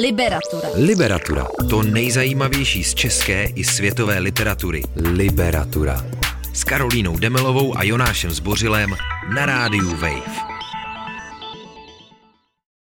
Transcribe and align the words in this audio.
Liberatura. 0.00 0.68
Liberatura. 0.74 1.46
To 1.70 1.82
nejzajímavější 1.82 2.84
z 2.84 2.94
české 2.94 3.44
i 3.44 3.64
světové 3.64 4.18
literatury. 4.18 4.82
Liberatura. 4.96 6.06
S 6.52 6.64
Karolínou 6.64 7.18
Demelovou 7.18 7.76
a 7.76 7.82
Jonášem 7.82 8.30
Zbořilem 8.30 8.90
na 9.34 9.46
rádiu 9.46 9.96
Wave. 9.96 10.49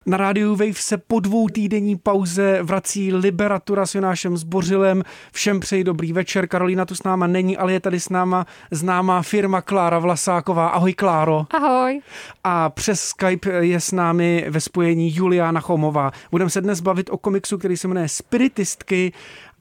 Na 0.09 0.17
rádiu 0.17 0.57
Wave 0.57 0.73
se 0.75 0.99
po 0.99 1.21
dvou 1.21 1.49
týdenní 1.49 1.97
pauze 1.97 2.63
vrací 2.63 3.15
Liberatura 3.15 3.87
s 3.87 3.95
Jonášem 3.95 4.37
Zbořilem. 4.37 5.03
Všem 5.33 5.61
přeji 5.61 5.85
dobrý 5.85 6.13
večer. 6.13 6.47
Karolína 6.47 6.85
tu 6.85 6.95
s 6.95 7.03
náma 7.03 7.27
není, 7.27 7.57
ale 7.57 7.73
je 7.73 7.81
tady 7.81 8.01
s 8.01 8.09
náma 8.09 8.47
známá 8.71 9.23
firma 9.23 9.61
Klára 9.61 9.99
Vlasáková. 9.99 10.69
Ahoj 10.69 10.95
Kláro. 10.95 11.47
Ahoj. 11.51 12.01
A 12.45 12.71
přes 12.71 13.01
Skype 13.01 13.51
je 13.51 13.81
s 13.81 13.93
námi 13.93 14.47
ve 14.49 14.61
spojení 14.61 15.15
Juliana 15.15 15.61
Chomová. 15.61 16.11
Budeme 16.31 16.51
se 16.51 16.61
dnes 16.61 16.81
bavit 16.81 17.11
o 17.11 17.19
komiksu, 17.19 17.59
který 17.59 17.77
se 17.77 17.89
jmenuje 17.89 18.09
Spiritistky 18.09 19.13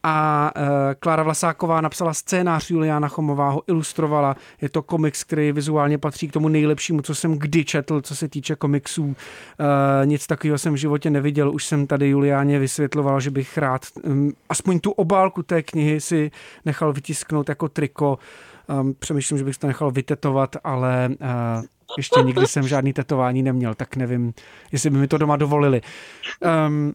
a 0.07 0.51
uh, 0.55 0.63
Klára 0.99 1.23
Vlasáková 1.23 1.81
napsala 1.81 2.13
scénář, 2.13 2.69
Juliana 2.69 3.07
Chomová 3.07 3.49
ho 3.49 3.63
ilustrovala. 3.67 4.35
Je 4.61 4.69
to 4.69 4.81
komiks, 4.81 5.23
který 5.23 5.51
vizuálně 5.51 5.97
patří 5.97 6.27
k 6.27 6.33
tomu 6.33 6.47
nejlepšímu, 6.47 7.01
co 7.01 7.15
jsem 7.15 7.37
kdy 7.37 7.65
četl, 7.65 8.01
co 8.01 8.15
se 8.15 8.27
týče 8.27 8.55
komiksů. 8.55 9.03
Uh, 9.03 9.15
nic 10.05 10.27
takového 10.27 10.57
jsem 10.57 10.73
v 10.73 10.77
životě 10.77 11.09
neviděl. 11.09 11.51
Už 11.51 11.65
jsem 11.65 11.87
tady 11.87 12.09
Juliáně 12.09 12.59
vysvětloval, 12.59 13.19
že 13.19 13.31
bych 13.31 13.57
rád 13.57 13.81
aspoň 14.49 14.79
tu 14.79 14.91
obálku 14.91 15.43
té 15.43 15.63
knihy 15.63 16.01
si 16.01 16.31
nechal 16.65 16.93
vytisknout 16.93 17.49
jako 17.49 17.69
triko. 17.69 18.19
Přemýšlím, 18.99 19.37
že 19.37 19.43
bych 19.43 19.57
to 19.57 19.67
nechal 19.67 19.91
vytetovat, 19.91 20.55
ale 20.63 21.09
uh, 21.09 21.65
ještě 21.97 22.21
nikdy 22.23 22.47
jsem 22.47 22.67
žádný 22.67 22.93
tetování 22.93 23.43
neměl, 23.43 23.75
tak 23.75 23.95
nevím, 23.95 24.33
jestli 24.71 24.89
by 24.89 24.97
mi 24.97 25.07
to 25.07 25.17
doma 25.17 25.35
dovolili. 25.35 25.81
Um, 26.67 26.93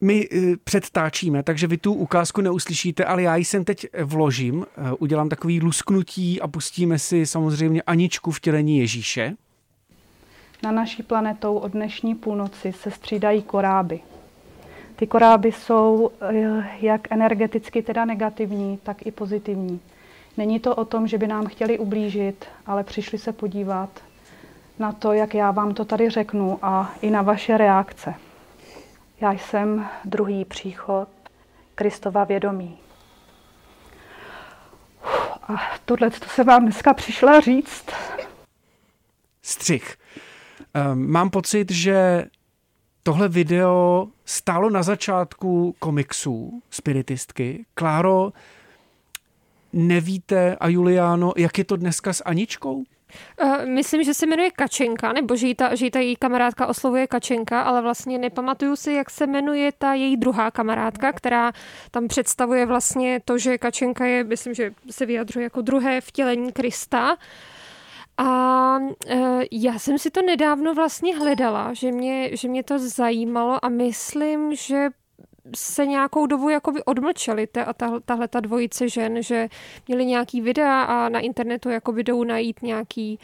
my 0.00 0.28
eh, 0.32 0.56
předtáčíme, 0.64 1.42
takže 1.42 1.66
vy 1.66 1.76
tu 1.76 1.92
ukázku 1.92 2.40
neuslyšíte, 2.40 3.04
ale 3.04 3.22
já 3.22 3.36
ji 3.36 3.44
sem 3.44 3.64
teď 3.64 3.86
vložím, 4.04 4.66
eh, 4.66 4.92
udělám 4.98 5.28
takový 5.28 5.60
lusknutí 5.60 6.40
a 6.40 6.48
pustíme 6.48 6.98
si 6.98 7.26
samozřejmě 7.26 7.82
Aničku 7.82 8.30
v 8.30 8.40
tělení 8.40 8.78
Ježíše. 8.78 9.36
Na 10.62 10.72
naší 10.72 11.02
planetou 11.02 11.56
od 11.56 11.72
dnešní 11.72 12.14
půlnoci 12.14 12.72
se 12.72 12.90
střídají 12.90 13.42
koráby. 13.42 14.00
Ty 14.96 15.06
koráby 15.06 15.52
jsou 15.52 16.10
eh, 16.20 16.76
jak 16.80 17.12
energeticky 17.12 17.82
teda 17.82 18.04
negativní, 18.04 18.78
tak 18.82 19.06
i 19.06 19.10
pozitivní. 19.10 19.80
Není 20.36 20.60
to 20.60 20.74
o 20.74 20.84
tom, 20.84 21.08
že 21.08 21.18
by 21.18 21.26
nám 21.26 21.46
chtěli 21.46 21.78
ublížit, 21.78 22.44
ale 22.66 22.84
přišli 22.84 23.18
se 23.18 23.32
podívat 23.32 23.90
na 24.78 24.92
to, 24.92 25.12
jak 25.12 25.34
já 25.34 25.50
vám 25.50 25.74
to 25.74 25.84
tady 25.84 26.10
řeknu 26.10 26.58
a 26.62 26.94
i 27.02 27.10
na 27.10 27.22
vaše 27.22 27.58
reakce. 27.58 28.14
Já 29.20 29.32
jsem 29.32 29.88
druhý 30.04 30.44
příchod 30.44 31.08
Kristova 31.74 32.24
vědomí. 32.24 32.78
A 35.42 35.56
tohle 35.84 36.10
to 36.10 36.28
se 36.28 36.44
vám 36.44 36.62
dneska 36.62 36.94
přišla 36.94 37.40
říct. 37.40 37.86
Střih. 39.42 39.96
Um, 40.92 41.10
mám 41.10 41.30
pocit, 41.30 41.72
že 41.72 42.24
tohle 43.02 43.28
video 43.28 44.08
stálo 44.24 44.70
na 44.70 44.82
začátku 44.82 45.74
komiksů 45.78 46.62
Spiritistky. 46.70 47.66
Kláro, 47.74 48.32
nevíte 49.72 50.56
a 50.56 50.68
Juliano, 50.68 51.32
jak 51.36 51.58
je 51.58 51.64
to 51.64 51.76
dneska 51.76 52.12
s 52.12 52.24
Aničkou? 52.24 52.84
Uh, 53.42 53.66
myslím, 53.66 54.02
že 54.02 54.14
se 54.14 54.26
jmenuje 54.26 54.50
Kačenka, 54.50 55.12
nebo 55.12 55.36
že 55.36 55.54
ta, 55.54 55.74
že 55.74 55.90
ta 55.90 55.98
její 55.98 56.16
kamarádka 56.16 56.66
oslovuje 56.66 57.06
Kačenka, 57.06 57.62
ale 57.62 57.82
vlastně 57.82 58.18
nepamatuju 58.18 58.76
si, 58.76 58.92
jak 58.92 59.10
se 59.10 59.26
jmenuje 59.26 59.72
ta 59.78 59.94
její 59.94 60.16
druhá 60.16 60.50
kamarádka, 60.50 61.12
která 61.12 61.52
tam 61.90 62.08
představuje 62.08 62.66
vlastně 62.66 63.20
to, 63.24 63.38
že 63.38 63.58
Kačenka 63.58 64.06
je, 64.06 64.24
myslím, 64.24 64.54
že 64.54 64.72
se 64.90 65.06
vyjadřuje 65.06 65.42
jako 65.42 65.62
druhé 65.62 66.00
vtělení 66.00 66.52
Krista. 66.52 67.16
A 68.16 68.78
uh, 68.78 69.42
já 69.52 69.78
jsem 69.78 69.98
si 69.98 70.10
to 70.10 70.22
nedávno 70.22 70.74
vlastně 70.74 71.16
hledala, 71.16 71.72
že 71.72 71.92
mě, 71.92 72.36
že 72.36 72.48
mě 72.48 72.62
to 72.62 72.78
zajímalo 72.78 73.64
a 73.64 73.68
myslím, 73.68 74.54
že 74.54 74.88
se 75.56 75.86
nějakou 75.86 76.26
dobu 76.26 76.48
jakoby 76.48 76.84
odmlčeli 76.84 77.46
ta, 77.46 77.72
ta, 77.72 78.00
tahle 78.04 78.28
ta 78.28 78.40
dvojice 78.40 78.88
žen, 78.88 79.22
že 79.22 79.48
měli 79.88 80.06
nějaký 80.06 80.40
videa 80.40 80.82
a 80.82 81.08
na 81.08 81.20
internetu 81.20 81.70
jakoby 81.70 82.04
jdou 82.04 82.24
najít 82.24 82.62
nějaký 82.62 83.18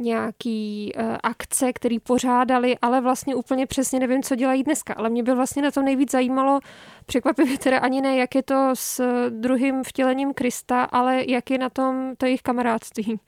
nějaký 0.00 0.92
uh, 0.98 1.16
akce, 1.22 1.72
který 1.72 1.98
pořádali, 1.98 2.78
ale 2.82 3.00
vlastně 3.00 3.34
úplně 3.34 3.66
přesně 3.66 4.00
nevím, 4.00 4.22
co 4.22 4.36
dělají 4.36 4.62
dneska. 4.62 4.94
Ale 4.94 5.10
mě 5.10 5.22
by 5.22 5.34
vlastně 5.34 5.62
na 5.62 5.70
to 5.70 5.82
nejvíc 5.82 6.10
zajímalo, 6.10 6.60
překvapivě 7.06 7.58
teda 7.58 7.78
ani 7.78 8.00
ne, 8.00 8.16
jak 8.16 8.34
je 8.34 8.42
to 8.42 8.70
s 8.74 9.02
druhým 9.30 9.84
vtělením 9.84 10.34
Krista, 10.34 10.84
ale 10.84 11.24
jak 11.28 11.50
je 11.50 11.58
na 11.58 11.70
tom 11.70 12.12
to 12.18 12.26
jejich 12.26 12.42
kamarádství. 12.42 13.20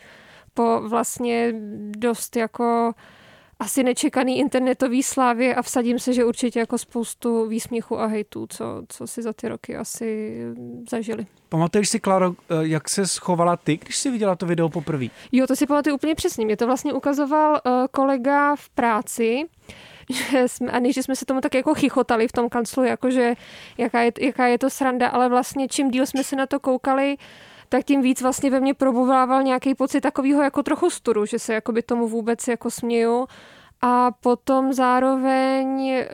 Po 0.55 0.81
vlastně 0.89 1.53
dost 1.97 2.37
jako 2.37 2.93
asi 3.63 3.83
nečekaný 3.83 4.39
internetový 4.39 5.03
slávě 5.03 5.55
a 5.55 5.63
vsadím 5.63 5.99
se, 5.99 6.13
že 6.13 6.25
určitě 6.25 6.59
jako 6.59 6.79
spoustu 6.79 7.47
výsměchu 7.47 7.99
a 7.99 8.07
hejtů, 8.07 8.47
co, 8.47 8.83
co 8.89 9.07
si 9.07 9.23
za 9.23 9.33
ty 9.33 9.49
roky 9.49 9.77
asi 9.77 10.41
zažili. 10.91 11.27
Pamatuješ 11.49 11.89
si, 11.89 12.01
Klaro, 12.01 12.33
eh, 12.33 12.55
jak 12.61 12.89
se 12.89 13.07
schovala 13.07 13.57
ty, 13.57 13.77
když 13.77 13.97
jsi 13.97 14.11
viděla 14.11 14.37
to 14.37 14.47
video 14.47 14.69
poprvé? 14.69 15.07
Jo, 15.33 15.47
to 15.47 15.57
si 15.57 15.67
pamatuju 15.67 15.97
úplně 15.97 16.15
přesně. 16.15 16.45
Mě 16.45 16.57
to 16.57 16.67
vlastně 16.67 16.93
ukazoval 16.93 17.53
uh, 17.53 17.73
kolega 17.91 18.57
v 18.57 18.69
práci, 18.69 19.45
že 20.31 20.49
jsme, 20.49 20.73
a 20.73 20.79
než 20.79 20.97
jsme 20.97 21.17
se 21.17 21.25
tomu 21.25 21.41
tak 21.41 21.55
jako 21.55 21.75
chichotali 21.75 22.29
v 22.29 22.33
tom 22.33 22.49
kanclu, 22.49 22.85
jakože 22.85 23.35
jaká 23.79 24.01
je, 24.01 24.13
jaká 24.21 24.47
je 24.47 24.59
to 24.59 24.71
sranda, 24.71 25.09
ale 25.09 25.29
vlastně 25.29 25.69
čím 25.69 25.91
díl 25.91 26.07
jsme 26.07 26.25
se 26.25 26.37
na 26.37 26.47
to 26.47 26.61
koukali, 26.61 27.17
tak 27.73 27.85
tím 27.85 28.03
víc 28.03 28.23
vlastně 28.23 28.51
ve 28.51 28.61
mně 28.61 28.75
probuvával 28.75 29.43
nějaký 29.43 29.75
pocit 29.75 30.01
takového 30.01 30.43
jako 30.43 30.63
trochu 30.63 30.91
sturu, 30.91 31.27
že 31.27 31.39
se 31.39 31.55
jakoby 31.55 31.83
tomu 31.83 32.09
vůbec 32.09 32.49
jako 32.49 32.71
směju. 32.71 33.27
A 33.83 34.11
potom 34.11 34.73
zároveň, 34.73 35.91
eh, 35.91 36.07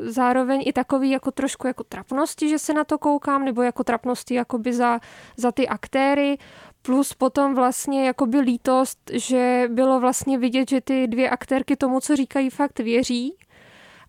zároveň 0.00 0.62
i 0.66 0.72
takový 0.72 1.10
jako 1.10 1.30
trošku 1.30 1.66
jako 1.66 1.84
trapnosti, 1.84 2.48
že 2.48 2.58
se 2.58 2.74
na 2.74 2.84
to 2.84 2.98
koukám, 2.98 3.44
nebo 3.44 3.62
jako 3.62 3.84
trapnosti 3.84 4.34
jakoby 4.34 4.72
za, 4.72 5.00
za 5.36 5.52
ty 5.52 5.68
aktéry, 5.68 6.38
plus 6.82 7.14
potom 7.14 7.54
vlastně 7.54 8.06
jakoby 8.06 8.40
lítost, 8.40 8.98
že 9.12 9.68
bylo 9.72 10.00
vlastně 10.00 10.38
vidět, 10.38 10.70
že 10.70 10.80
ty 10.80 11.06
dvě 11.06 11.30
aktérky 11.30 11.76
tomu, 11.76 12.00
co 12.00 12.16
říkají, 12.16 12.50
fakt 12.50 12.78
věří 12.78 13.36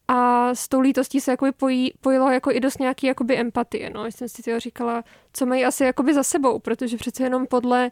a 0.08 0.50
s 0.56 0.68
tou 0.68 0.80
lítostí 0.80 1.22
se 1.22 1.32
jakoby 1.32 1.52
pojí, 1.52 1.94
pojilo 2.02 2.32
jako 2.32 2.52
i 2.52 2.60
dost 2.60 2.80
nějaký 2.80 3.08
jakoby 3.08 3.38
empatie. 3.38 3.90
No. 3.90 4.06
Jsem 4.06 4.30
si 4.30 4.44
to 4.44 4.60
říkala, 4.60 5.04
co 5.34 5.46
mají 5.46 5.66
asi 5.66 5.84
jakoby 5.84 6.14
za 6.14 6.24
sebou, 6.24 6.60
protože 6.60 6.98
přece 6.98 7.24
jenom 7.24 7.48
podle 7.48 7.90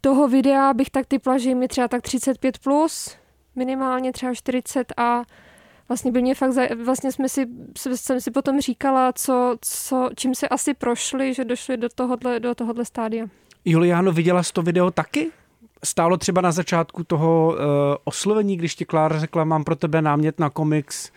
toho 0.00 0.28
videa 0.28 0.74
bych 0.74 0.90
tak 0.90 1.06
typla, 1.06 1.38
že 1.38 1.54
mi 1.54 1.68
třeba 1.68 1.88
tak 1.88 2.02
35 2.02 2.58
plus, 2.58 3.16
minimálně 3.56 4.12
třeba 4.12 4.34
40 4.34 4.92
a 4.96 5.22
vlastně 5.88 6.12
by 6.12 6.22
mě 6.22 6.34
fakt, 6.34 6.52
za, 6.52 6.62
vlastně 6.84 7.12
jsme 7.12 7.28
si, 7.28 7.46
jsem 7.94 8.20
si 8.20 8.30
potom 8.30 8.60
říkala, 8.60 9.12
co, 9.12 9.56
co, 9.60 10.10
čím 10.16 10.34
se 10.34 10.48
asi 10.48 10.74
prošli, 10.74 11.34
že 11.34 11.44
došli 11.44 11.76
do 11.76 11.88
tohohle, 11.94 12.40
do 12.40 12.54
tohohle 12.54 12.84
stádia. 12.84 13.26
Juliano, 13.64 14.12
viděla 14.12 14.42
jsi 14.42 14.52
to 14.52 14.62
video 14.62 14.90
taky? 14.90 15.30
Stálo 15.84 16.16
třeba 16.16 16.40
na 16.40 16.52
začátku 16.52 17.04
toho 17.04 17.48
uh, 17.48 17.58
oslovení, 18.04 18.56
když 18.56 18.74
ti 18.74 18.84
Klára 18.84 19.18
řekla, 19.18 19.44
mám 19.44 19.64
pro 19.64 19.76
tebe 19.76 20.02
námět 20.02 20.40
na 20.40 20.50
komiks, 20.50 21.10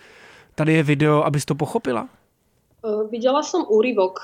tady 0.56 0.74
je 0.74 0.84
video, 0.84 1.24
abys 1.24 1.46
to 1.46 1.56
pochopila? 1.56 2.09
Uh, 2.84 3.09
viděla 3.09 3.44
jsem 3.44 3.62
úryvok. 3.68 4.19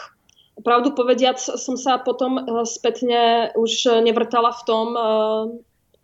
Pravdu 0.64 0.92
povediac 0.92 1.50
jsem 1.56 1.78
se 1.78 1.90
potom 2.06 2.34
uh, 2.34 2.64
zpětně 2.64 3.50
už 3.56 3.72
nevrtala 4.04 4.52
v 4.52 4.64
tom, 4.64 4.88
uh, 4.88 5.52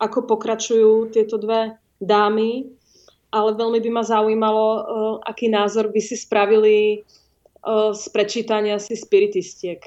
ako 0.00 0.24
pokračujú 0.24 1.12
tieto 1.12 1.36
dve 1.36 1.76
dámy, 2.00 2.64
ale 3.32 3.54
veľmi 3.54 3.80
by 3.80 3.90
ma 3.90 4.02
zaujímalo, 4.02 4.66
uh, 4.66 4.82
aký 5.26 5.48
názor 5.48 5.92
by 5.92 6.00
si 6.00 6.16
spravili 6.16 7.04
uh, 7.62 7.94
z 7.94 8.08
prečítania 8.08 8.78
si 8.78 8.96
spiritistiek. 8.96 9.78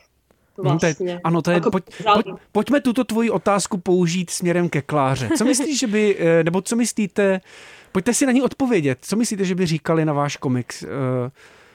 Vlastně. 0.57 1.19
Ano, 1.23 1.41
to 1.41 1.51
je, 1.51 1.61
pojď, 1.61 1.83
pojď, 2.13 2.25
pojďme 2.51 2.81
tuto 2.81 3.03
tvoji 3.03 3.29
otázku 3.29 3.77
použít 3.77 4.29
směrem 4.29 4.69
ke 4.69 4.81
Kláře. 4.81 5.29
Co 5.37 5.45
myslíš, 5.45 5.79
že 5.79 5.87
by, 5.87 6.17
nebo 6.43 6.61
co 6.61 6.75
myslíte, 6.75 7.41
Pojďte 7.93 8.13
si 8.13 8.25
na 8.25 8.31
ní 8.31 8.41
odpovědět. 8.41 8.97
Co 9.01 9.15
myslíte, 9.15 9.45
že 9.45 9.55
by 9.55 9.65
říkali 9.65 10.05
na 10.05 10.13
váš 10.13 10.37
komiks? 10.37 10.83
Uh, 10.83 10.89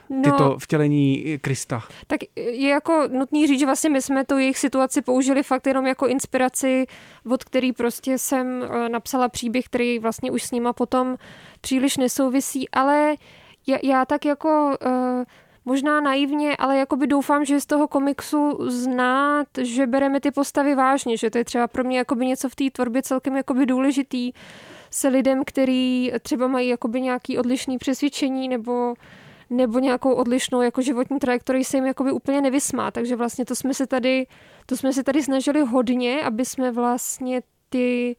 tyto 0.09 0.45
no, 0.45 0.59
vtělení 0.59 1.39
Krista. 1.41 1.83
Tak 2.07 2.21
je 2.37 2.69
jako 2.69 3.09
nutný 3.13 3.47
říct, 3.47 3.61
že 3.61 3.67
vlastně 3.67 3.91
my 3.91 4.03
jsme 4.03 4.25
tu 4.25 4.39
jejich 4.39 4.59
situaci 4.59 5.03
použili 5.03 5.43
fakt 5.43 5.67
jenom 5.67 5.87
jako 5.87 6.07
inspiraci, 6.07 6.87
od 7.31 7.45
který 7.45 7.73
prostě 7.73 8.19
jsem 8.19 8.63
eh, 8.63 8.89
napsala 8.89 9.29
příběh, 9.29 9.65
který 9.65 9.99
vlastně 9.99 10.31
už 10.31 10.43
s 10.43 10.51
nima 10.51 10.73
potom 10.73 11.17
příliš 11.61 11.97
nesouvisí, 11.97 12.69
ale 12.71 13.17
já, 13.67 13.79
já 13.83 14.05
tak 14.05 14.25
jako 14.25 14.77
uh, 14.87 15.25
možná 15.65 16.01
naivně, 16.01 16.57
ale 16.57 16.79
jakoby 16.79 17.07
doufám, 17.07 17.45
že 17.45 17.61
z 17.61 17.67
toho 17.67 17.89
komiksu 17.89 18.59
znát, 18.71 19.47
že 19.63 19.87
bereme 19.87 20.21
ty 20.21 20.31
postavy 20.31 20.75
vážně, 20.75 21.17
že 21.17 21.31
to 21.31 21.39
je 21.39 21.45
třeba 21.45 21.69
pro 21.69 21.85
mě 21.85 21.99
jakoby 21.99 22.27
něco 22.27 22.49
v 22.49 22.55
té 22.55 22.71
tvorbě 22.71 23.03
celkem 23.03 23.37
jakoby 23.37 23.67
důležitý, 23.67 24.33
se 24.91 25.09
lidem, 25.09 25.43
který 25.47 26.13
třeba 26.23 26.47
mají 26.47 26.69
jakoby 26.69 27.01
nějaký 27.01 27.39
odlišný 27.39 27.79
přesvědčení 27.79 28.49
nebo 28.49 28.95
nebo 29.51 29.79
nějakou 29.79 30.13
odlišnou 30.13 30.63
jako 30.63 30.83
životní 30.83 31.19
trajektorii 31.19 31.65
se 31.65 31.77
jim 31.77 31.87
jakoby 31.87 32.13
úplně 32.13 32.41
nevysmá. 32.41 32.91
Takže 32.91 33.17
vlastně 33.17 33.45
to 33.45 33.55
jsme 33.55 33.75
se 33.75 33.87
tady, 33.87 34.27
to 34.67 34.77
jsme 34.77 34.93
se 34.93 35.05
tady 35.05 35.23
snažili 35.23 35.61
hodně, 35.61 36.23
aby 36.25 36.45
jsme 36.45 36.73
vlastně 36.73 37.43
ty 37.69 38.17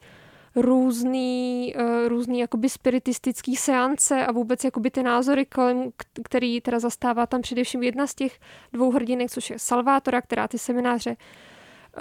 různý, 0.56 1.74
uh, 1.80 2.08
různý 2.08 2.40
jakoby 2.40 2.70
spiritistický 2.70 3.56
seance 3.56 4.26
a 4.26 4.32
vůbec 4.32 4.64
jakoby 4.64 4.92
ty 4.92 5.04
názory, 5.04 5.46
kolem, 5.46 5.90
který 6.24 6.62
teda 6.62 6.80
zastává 6.80 7.26
tam 7.28 7.42
především 7.42 7.84
jedna 7.84 8.08
z 8.08 8.16
těch 8.16 8.40
dvou 8.74 8.92
hrdinek, 8.92 9.32
což 9.32 9.50
je 9.50 9.60
Salvátora, 9.60 10.22
která 10.22 10.48
ty 10.48 10.58
semináře 10.58 11.16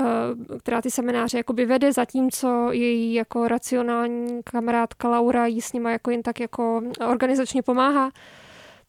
uh, 0.00 0.58
která 0.58 0.82
ty 0.82 0.90
semináře 0.90 1.38
jakoby 1.38 1.66
vede, 1.66 1.92
zatímco 1.92 2.68
její 2.72 3.14
jako 3.14 3.48
racionální 3.48 4.42
kamarádka 4.42 5.08
Laura 5.08 5.46
jí 5.46 5.60
s 5.60 5.72
nima 5.72 5.90
jako 5.90 6.10
jen 6.10 6.22
tak 6.22 6.40
jako 6.40 6.82
organizačně 7.10 7.62
pomáhá, 7.62 8.10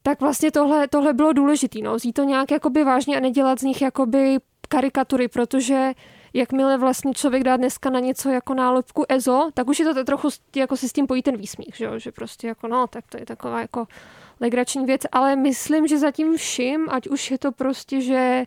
tak 0.03 0.21
vlastně 0.21 0.51
tohle, 0.51 0.87
tohle 0.87 1.13
bylo 1.13 1.33
důležité, 1.33 1.79
no, 1.83 1.95
vzít 1.95 2.13
to 2.13 2.23
nějak 2.23 2.51
jakoby 2.51 2.83
vážně 2.83 3.17
a 3.17 3.19
nedělat 3.19 3.59
z 3.59 3.63
nich 3.63 3.81
jakoby 3.81 4.37
karikatury, 4.69 5.27
protože 5.27 5.93
jakmile 6.33 6.77
vlastně 6.77 7.13
člověk 7.13 7.43
dá 7.43 7.57
dneska 7.57 7.89
na 7.89 7.99
něco 7.99 8.29
jako 8.29 8.53
nálepku 8.53 9.05
EZO, 9.09 9.49
tak 9.53 9.67
už 9.67 9.79
je 9.79 9.93
to 9.93 10.03
trochu 10.03 10.29
jako 10.55 10.77
si 10.77 10.89
s 10.89 10.93
tím 10.93 11.07
pojí 11.07 11.21
ten 11.21 11.37
výsměch, 11.37 11.75
že, 11.75 11.85
jo? 11.85 11.99
že 11.99 12.11
prostě 12.11 12.47
jako 12.47 12.67
no, 12.67 12.87
tak 12.87 13.05
to 13.09 13.17
je 13.17 13.25
taková 13.25 13.61
jako 13.61 13.87
legrační 14.39 14.85
věc, 14.85 15.01
ale 15.11 15.35
myslím, 15.35 15.87
že 15.87 15.97
zatím 15.97 16.37
vším, 16.37 16.87
ať 16.89 17.07
už 17.07 17.31
je 17.31 17.37
to 17.37 17.51
prostě, 17.51 18.01
že 18.01 18.43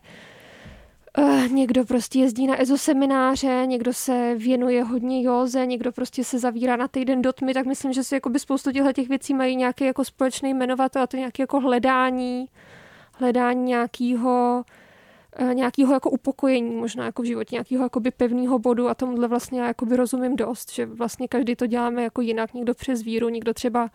Uh, 1.17 1.47
někdo 1.51 1.85
prostě 1.85 2.19
jezdí 2.19 2.47
na 2.47 2.61
EZO 2.61 2.77
semináře, 2.77 3.63
někdo 3.65 3.93
se 3.93 4.35
věnuje 4.35 4.83
hodně 4.83 5.23
józe, 5.23 5.65
někdo 5.65 5.91
prostě 5.91 6.23
se 6.23 6.39
zavírá 6.39 6.75
na 6.75 6.87
týden 6.87 7.21
do 7.21 7.33
tmy, 7.33 7.53
tak 7.53 7.65
myslím, 7.65 7.93
že 7.93 8.03
si 8.03 8.15
jako 8.15 8.29
by 8.29 8.39
spoustu 8.39 8.71
těchto 8.71 8.93
těch 8.93 9.09
věcí 9.09 9.33
mají 9.33 9.55
nějaký 9.55 9.85
jako 9.85 10.05
společný 10.05 10.53
jmenovatel 10.53 11.01
a 11.01 11.07
to 11.07 11.17
nějaké 11.17 11.43
jako 11.43 11.59
hledání, 11.59 12.45
hledání 13.19 13.63
nějakého 13.63 14.63
Eh, 15.35 15.53
nějakého 15.53 15.93
jako 15.93 16.09
upokojení 16.09 16.75
možná 16.75 17.05
jako 17.05 17.21
v 17.21 17.25
životě, 17.25 17.55
nějakého 17.55 17.83
jakoby 17.83 18.11
pevného 18.11 18.59
bodu 18.59 18.89
a 18.89 18.95
tomuhle 18.95 19.27
vlastně 19.27 19.61
já 19.61 19.67
jakoby 19.67 19.95
rozumím 19.95 20.35
dost, 20.35 20.71
že 20.71 20.85
vlastně 20.85 21.27
každý 21.27 21.55
to 21.55 21.67
děláme 21.67 22.03
jako 22.03 22.21
jinak, 22.21 22.53
někdo 22.53 22.73
přes 22.73 23.01
víru, 23.01 23.29
někdo 23.29 23.53
třeba 23.53 23.89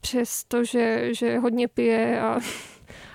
přes 0.00 0.44
to, 0.44 0.64
že, 0.64 1.14
že 1.14 1.38
hodně 1.38 1.68
pije 1.68 2.20
a 2.20 2.40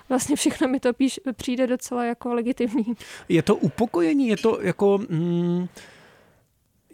vlastně 0.08 0.36
všechno 0.36 0.68
mi 0.68 0.80
to 0.80 0.92
píš, 0.92 1.20
přijde 1.36 1.66
docela 1.66 2.04
jako 2.04 2.34
legitimní. 2.34 2.94
Je 3.28 3.42
to 3.42 3.56
upokojení, 3.56 4.28
je 4.28 4.36
to 4.36 4.58
jako... 4.62 4.98
Mm, 5.08 5.66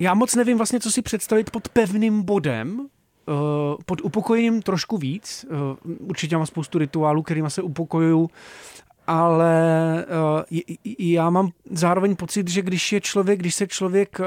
já 0.01 0.15
moc 0.15 0.35
nevím 0.35 0.57
vlastně, 0.57 0.81
co 0.81 0.91
si 0.91 1.03
představit 1.03 1.51
pod 1.51 1.69
pevným 1.69 2.23
bodem, 2.23 2.81
uh, 2.81 2.87
pod 3.87 4.01
upokojením 4.01 4.63
trošku 4.63 4.99
víc. 4.99 5.47
Uh, 5.51 5.93
určitě 5.99 6.37
mám 6.37 6.47
spoustu 6.47 6.79
rituálů, 6.79 7.23
kterými 7.23 7.51
se 7.51 7.63
upokojuju 7.63 8.31
ale 9.07 10.07
uh, 10.51 10.59
já 10.99 11.31
mám 11.31 11.51
zároveň 11.71 12.17
pocit, 12.17 12.49
že 12.49 12.63
když 12.63 12.93
je 12.93 13.01
člověk, 13.01 13.39
když 13.39 13.55
se 13.55 13.67
člověk 13.67 14.21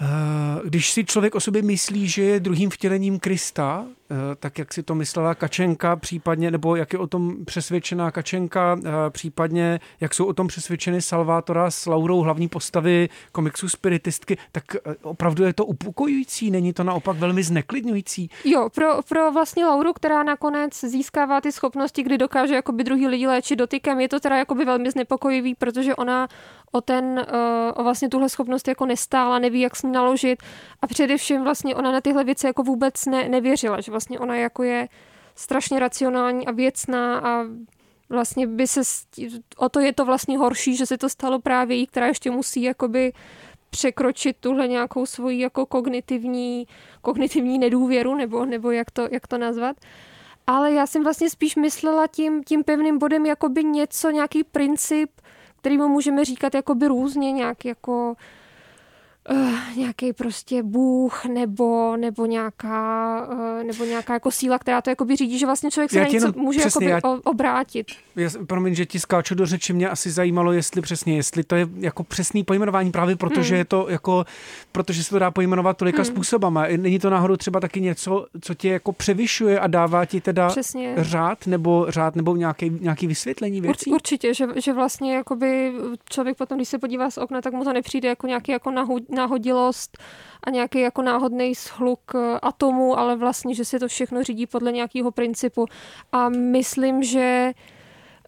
Eh, 0.00 0.60
když 0.64 0.92
si 0.92 1.04
člověk 1.04 1.34
o 1.34 1.40
sobě 1.40 1.62
myslí, 1.62 2.08
že 2.08 2.22
je 2.22 2.40
druhým 2.40 2.70
vtělením 2.70 3.18
Krista, 3.18 3.86
eh, 3.86 4.03
tak 4.38 4.58
jak 4.58 4.74
si 4.74 4.82
to 4.82 4.94
myslela 4.94 5.34
Kačenka, 5.34 5.96
případně, 5.96 6.50
nebo 6.50 6.76
jak 6.76 6.92
je 6.92 6.98
o 6.98 7.06
tom 7.06 7.44
přesvědčená 7.44 8.10
Kačenka, 8.10 8.78
eh, 8.84 8.90
případně 9.10 9.80
jak 10.00 10.14
jsou 10.14 10.24
o 10.24 10.32
tom 10.32 10.46
přesvědčeny 10.46 11.02
Salvátora 11.02 11.70
s 11.70 11.86
Laurou 11.86 12.20
hlavní 12.20 12.48
postavy 12.48 13.08
komiksu 13.32 13.68
Spiritistky, 13.68 14.36
tak 14.52 14.64
opravdu 15.02 15.44
je 15.44 15.52
to 15.52 15.66
upokojující, 15.66 16.50
není 16.50 16.72
to 16.72 16.84
naopak 16.84 17.16
velmi 17.16 17.42
zneklidňující. 17.42 18.30
Jo, 18.44 18.68
pro, 18.74 19.02
pro 19.08 19.32
vlastně 19.32 19.66
Lauru, 19.66 19.92
která 19.92 20.22
nakonec 20.22 20.80
získává 20.80 21.40
ty 21.40 21.52
schopnosti, 21.52 22.02
kdy 22.02 22.18
dokáže 22.18 22.54
jakoby 22.54 22.84
druhý 22.84 23.08
lidi 23.08 23.26
léčit 23.26 23.58
dotykem, 23.58 24.00
je 24.00 24.08
to 24.08 24.20
teda 24.20 24.36
jakoby 24.36 24.64
velmi 24.64 24.90
znepokojivý, 24.90 25.54
protože 25.54 25.94
ona 25.94 26.28
o 26.72 26.80
ten, 26.80 27.26
o 27.74 27.82
vlastně 27.82 28.08
tuhle 28.08 28.28
schopnost 28.28 28.68
jako 28.68 28.86
nestála, 28.86 29.38
neví, 29.38 29.60
jak 29.60 29.82
ní 29.82 29.92
naložit 29.92 30.42
a 30.82 30.86
především 30.86 31.42
vlastně 31.44 31.74
ona 31.74 31.92
na 31.92 32.00
tyhle 32.00 32.24
věci 32.24 32.46
jako 32.46 32.62
vůbec 32.62 33.06
ne, 33.06 33.28
nevěřila, 33.28 33.80
že 33.80 33.92
vlastně 33.94 34.18
ona 34.18 34.36
jako 34.36 34.62
je 34.62 34.88
strašně 35.34 35.80
racionální 35.80 36.46
a 36.46 36.52
věcná 36.52 37.18
a 37.18 37.44
vlastně 38.08 38.46
by 38.46 38.66
se, 38.66 38.80
o 39.56 39.68
to 39.68 39.80
je 39.80 39.92
to 39.92 40.04
vlastně 40.04 40.38
horší, 40.38 40.76
že 40.76 40.86
se 40.86 40.98
to 40.98 41.08
stalo 41.08 41.38
právě 41.38 41.76
jí, 41.76 41.86
která 41.86 42.06
ještě 42.06 42.30
musí 42.30 42.62
jakoby 42.62 43.12
překročit 43.70 44.36
tuhle 44.40 44.68
nějakou 44.68 45.06
svoji 45.06 45.40
jako 45.40 45.66
kognitivní, 45.66 46.66
kognitivní 47.02 47.58
nedůvěru, 47.58 48.14
nebo, 48.14 48.44
nebo 48.44 48.70
jak, 48.70 48.90
to, 48.90 49.08
jak 49.10 49.26
to 49.26 49.38
nazvat. 49.38 49.76
Ale 50.46 50.72
já 50.72 50.86
jsem 50.86 51.02
vlastně 51.02 51.30
spíš 51.30 51.56
myslela 51.56 52.06
tím, 52.06 52.44
tím 52.44 52.64
pevným 52.64 52.98
bodem 52.98 53.26
jakoby 53.26 53.64
něco, 53.64 54.10
nějaký 54.10 54.44
princip, 54.44 55.10
kterýmu 55.60 55.88
můžeme 55.88 56.24
říkat 56.24 56.54
jakoby 56.54 56.86
různě, 56.86 57.32
nějak 57.32 57.64
jako 57.64 58.14
uh, 59.30 59.76
nějaký 59.76 60.12
prostě 60.12 60.62
bůh 60.62 61.24
nebo, 61.24 61.96
nebo, 61.96 62.26
nějaká, 62.26 63.28
uh, 63.32 63.64
nebo 63.64 63.84
nějaká 63.84 64.12
jako 64.12 64.30
síla, 64.30 64.58
která 64.58 64.82
to 64.82 64.90
jakoby 64.90 65.16
řídí, 65.16 65.38
že 65.38 65.46
vlastně 65.46 65.70
člověk 65.70 65.90
se 65.90 65.98
já 65.98 66.04
na 66.04 66.10
něco 66.10 66.32
může 66.36 66.60
přesně, 66.60 66.88
jakoby 66.88 67.20
já, 67.24 67.30
obrátit. 67.30 67.86
Já, 68.16 68.30
promiň, 68.46 68.74
že 68.74 68.86
ti 68.86 69.00
skáču 69.00 69.34
do 69.34 69.46
řeči, 69.46 69.72
mě 69.72 69.88
asi 69.88 70.10
zajímalo, 70.10 70.52
jestli 70.52 70.82
přesně, 70.82 71.16
jestli 71.16 71.44
to 71.44 71.56
je 71.56 71.68
jako 71.76 72.04
přesný 72.04 72.44
pojmenování 72.44 72.90
právě 72.90 73.16
protože 73.16 73.54
hmm. 73.54 73.58
je 73.58 73.64
to 73.64 73.86
jako, 73.88 74.24
protože 74.72 75.04
se 75.04 75.10
to 75.10 75.18
dá 75.18 75.30
pojmenovat 75.30 75.76
tolika 75.76 76.02
hmm. 76.02 76.04
způsobama. 76.04 76.66
Není 76.76 76.98
to 76.98 77.10
náhodou 77.10 77.36
třeba 77.36 77.60
taky 77.60 77.80
něco, 77.80 78.26
co 78.40 78.54
tě 78.54 78.68
jako 78.68 78.92
převyšuje 78.92 79.60
a 79.60 79.66
dává 79.66 80.04
ti 80.04 80.20
teda 80.20 80.48
přesně. 80.48 80.94
řád 80.96 81.46
nebo 81.46 81.86
řád 81.88 82.16
nebo 82.16 82.36
nějaký, 82.36 82.70
nějaký 82.80 83.06
vysvětlení 83.06 83.60
věcí? 83.60 83.90
Ur, 83.90 83.94
určitě, 83.94 84.34
že, 84.34 84.46
že 84.56 84.72
vlastně 84.72 85.14
jakoby 85.14 85.72
člověk 86.10 86.36
potom, 86.36 86.58
když 86.58 86.68
se 86.68 86.78
podívá 86.78 87.10
z 87.10 87.18
okna, 87.18 87.40
tak 87.40 87.52
mu 87.52 87.64
to 87.64 87.72
nepřijde 87.72 88.08
jako 88.08 88.26
nějaký 88.26 88.52
jako 88.52 88.70
nahud, 88.70 89.02
náhodilost 89.14 89.98
a 90.42 90.50
nějaký 90.50 90.80
jako 90.80 91.02
náhodný 91.02 91.54
shluk 91.54 92.00
eh, 92.14 92.38
atomů, 92.42 92.98
ale 92.98 93.16
vlastně, 93.16 93.54
že 93.54 93.64
se 93.64 93.78
to 93.78 93.88
všechno 93.88 94.22
řídí 94.22 94.46
podle 94.46 94.72
nějakého 94.72 95.10
principu. 95.10 95.66
A 96.12 96.28
myslím, 96.28 97.02
že 97.02 97.52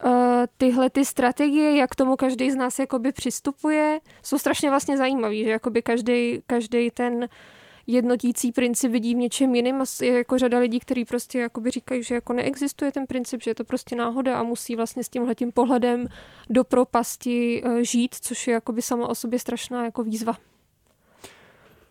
uh, 0.04 0.10
tyhle 0.56 0.90
ty 0.90 1.04
strategie, 1.04 1.76
jak 1.76 1.94
tomu 1.94 2.16
každý 2.16 2.50
z 2.50 2.56
nás 2.56 2.78
jakoby 2.78 3.12
přistupuje, 3.12 4.00
jsou 4.22 4.38
strašně 4.38 4.70
vlastně 4.70 4.96
zajímavý, 4.96 5.44
že 5.44 5.50
jakoby 5.50 5.82
každý, 5.82 6.42
každý 6.46 6.90
ten 6.90 7.28
jednotící 7.86 8.52
princip 8.52 8.92
vidí 8.92 9.14
v 9.14 9.18
něčem 9.18 9.54
jiným 9.54 9.82
a 9.82 9.84
je 10.02 10.12
jako 10.12 10.38
řada 10.38 10.58
lidí, 10.58 10.80
kteří 10.80 11.04
prostě 11.04 11.38
jakoby 11.38 11.70
říkají, 11.70 12.02
že 12.02 12.14
jako 12.14 12.32
neexistuje 12.32 12.92
ten 12.92 13.06
princip, 13.06 13.42
že 13.42 13.50
je 13.50 13.54
to 13.54 13.64
prostě 13.64 13.96
náhoda 13.96 14.38
a 14.38 14.42
musí 14.42 14.76
vlastně 14.76 15.04
s 15.04 15.08
tímhletím 15.08 15.52
pohledem 15.52 16.06
do 16.50 16.64
propasti 16.64 17.62
uh, 17.62 17.78
žít, 17.78 18.14
což 18.20 18.46
je 18.46 18.54
jakoby 18.54 18.82
sama 18.82 19.08
o 19.08 19.14
sobě 19.14 19.38
strašná 19.38 19.84
jako 19.84 20.02
výzva. 20.02 20.36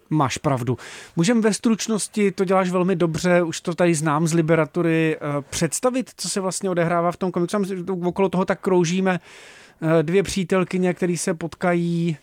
Máš 0.09 0.37
pravdu. 0.37 0.77
Můžeme 1.15 1.41
ve 1.41 1.53
stručnosti, 1.53 2.31
to 2.31 2.45
děláš 2.45 2.69
velmi 2.69 2.95
dobře, 2.95 3.43
už 3.43 3.61
to 3.61 3.75
tady 3.75 3.95
znám 3.95 4.27
z 4.27 4.33
Liberatury, 4.33 5.17
eh, 5.17 5.41
představit, 5.49 6.11
co 6.17 6.29
se 6.29 6.39
vlastně 6.39 6.69
odehrává 6.69 7.11
v 7.11 7.17
tom 7.17 7.31
komiksu. 7.31 7.57
Okolo 8.03 8.29
toho 8.29 8.45
tak 8.45 8.61
kroužíme 8.61 9.19
eh, 9.19 10.03
dvě 10.03 10.23
přítelkyně, 10.23 10.93
které 10.93 11.17
se 11.17 11.33
potkají 11.33 12.17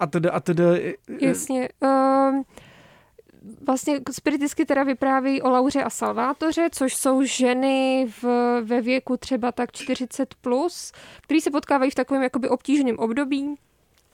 a 0.00 0.06
tedy 0.06 0.30
a 0.30 0.40
tedy. 0.40 0.96
Jasně. 1.20 1.68
Uh, 1.80 2.42
vlastně 3.66 4.00
spiritisky 4.12 4.64
teda 4.64 4.82
vypráví 4.82 5.42
o 5.42 5.50
Lauře 5.50 5.82
a 5.82 5.90
Salvátoře, 5.90 6.68
což 6.72 6.94
jsou 6.94 7.22
ženy 7.22 8.06
v, 8.22 8.24
ve 8.62 8.80
věku 8.80 9.16
třeba 9.16 9.52
tak 9.52 9.70
40+, 9.70 10.26
plus, 10.40 10.92
který 11.20 11.40
se 11.40 11.50
potkávají 11.50 11.90
v 11.90 11.94
takovém 11.94 12.22
jakoby 12.22 12.48
obtížném 12.48 12.98
období, 12.98 13.54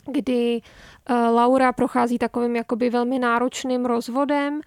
kdy 0.06 0.60
eh, 1.06 1.14
Laura 1.14 1.72
prochází 1.72 2.18
takovým 2.18 2.56
jakoby 2.56 2.90
velmi 2.90 3.18
náročným 3.18 3.84
rozvodem 3.84 4.60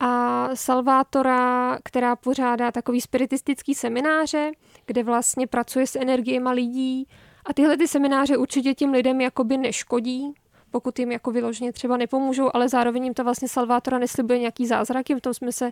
a 0.00 0.48
Salvátora, 0.54 1.78
která 1.84 2.16
pořádá 2.16 2.72
takový 2.72 3.00
spiritistický 3.00 3.74
semináře, 3.74 4.50
kde 4.86 5.02
vlastně 5.02 5.46
pracuje 5.46 5.86
s 5.86 5.96
energiemi 5.96 6.48
lidí. 6.52 7.08
A 7.46 7.54
tyhle 7.54 7.76
ty 7.76 7.88
semináře 7.88 8.36
určitě 8.36 8.74
tím 8.74 8.92
lidem 8.92 9.20
jakoby 9.20 9.56
neškodí, 9.56 10.34
pokud 10.70 10.98
jim 10.98 11.12
jako 11.12 11.30
vyloženě 11.30 11.72
třeba 11.72 11.96
nepomůžou, 11.96 12.50
ale 12.54 12.68
zároveň 12.68 13.04
jim 13.04 13.14
to 13.14 13.24
vlastně 13.24 13.48
Salvátora 13.48 13.98
neslibuje 13.98 14.38
nějaký 14.38 14.66
zázraky, 14.66 15.14
v 15.14 15.20
tom 15.20 15.34
jsme 15.34 15.52
se 15.52 15.70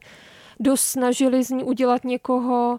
dost 0.60 0.80
snažili 0.80 1.44
z 1.44 1.50
ní 1.50 1.64
udělat 1.64 2.04
někoho, 2.04 2.78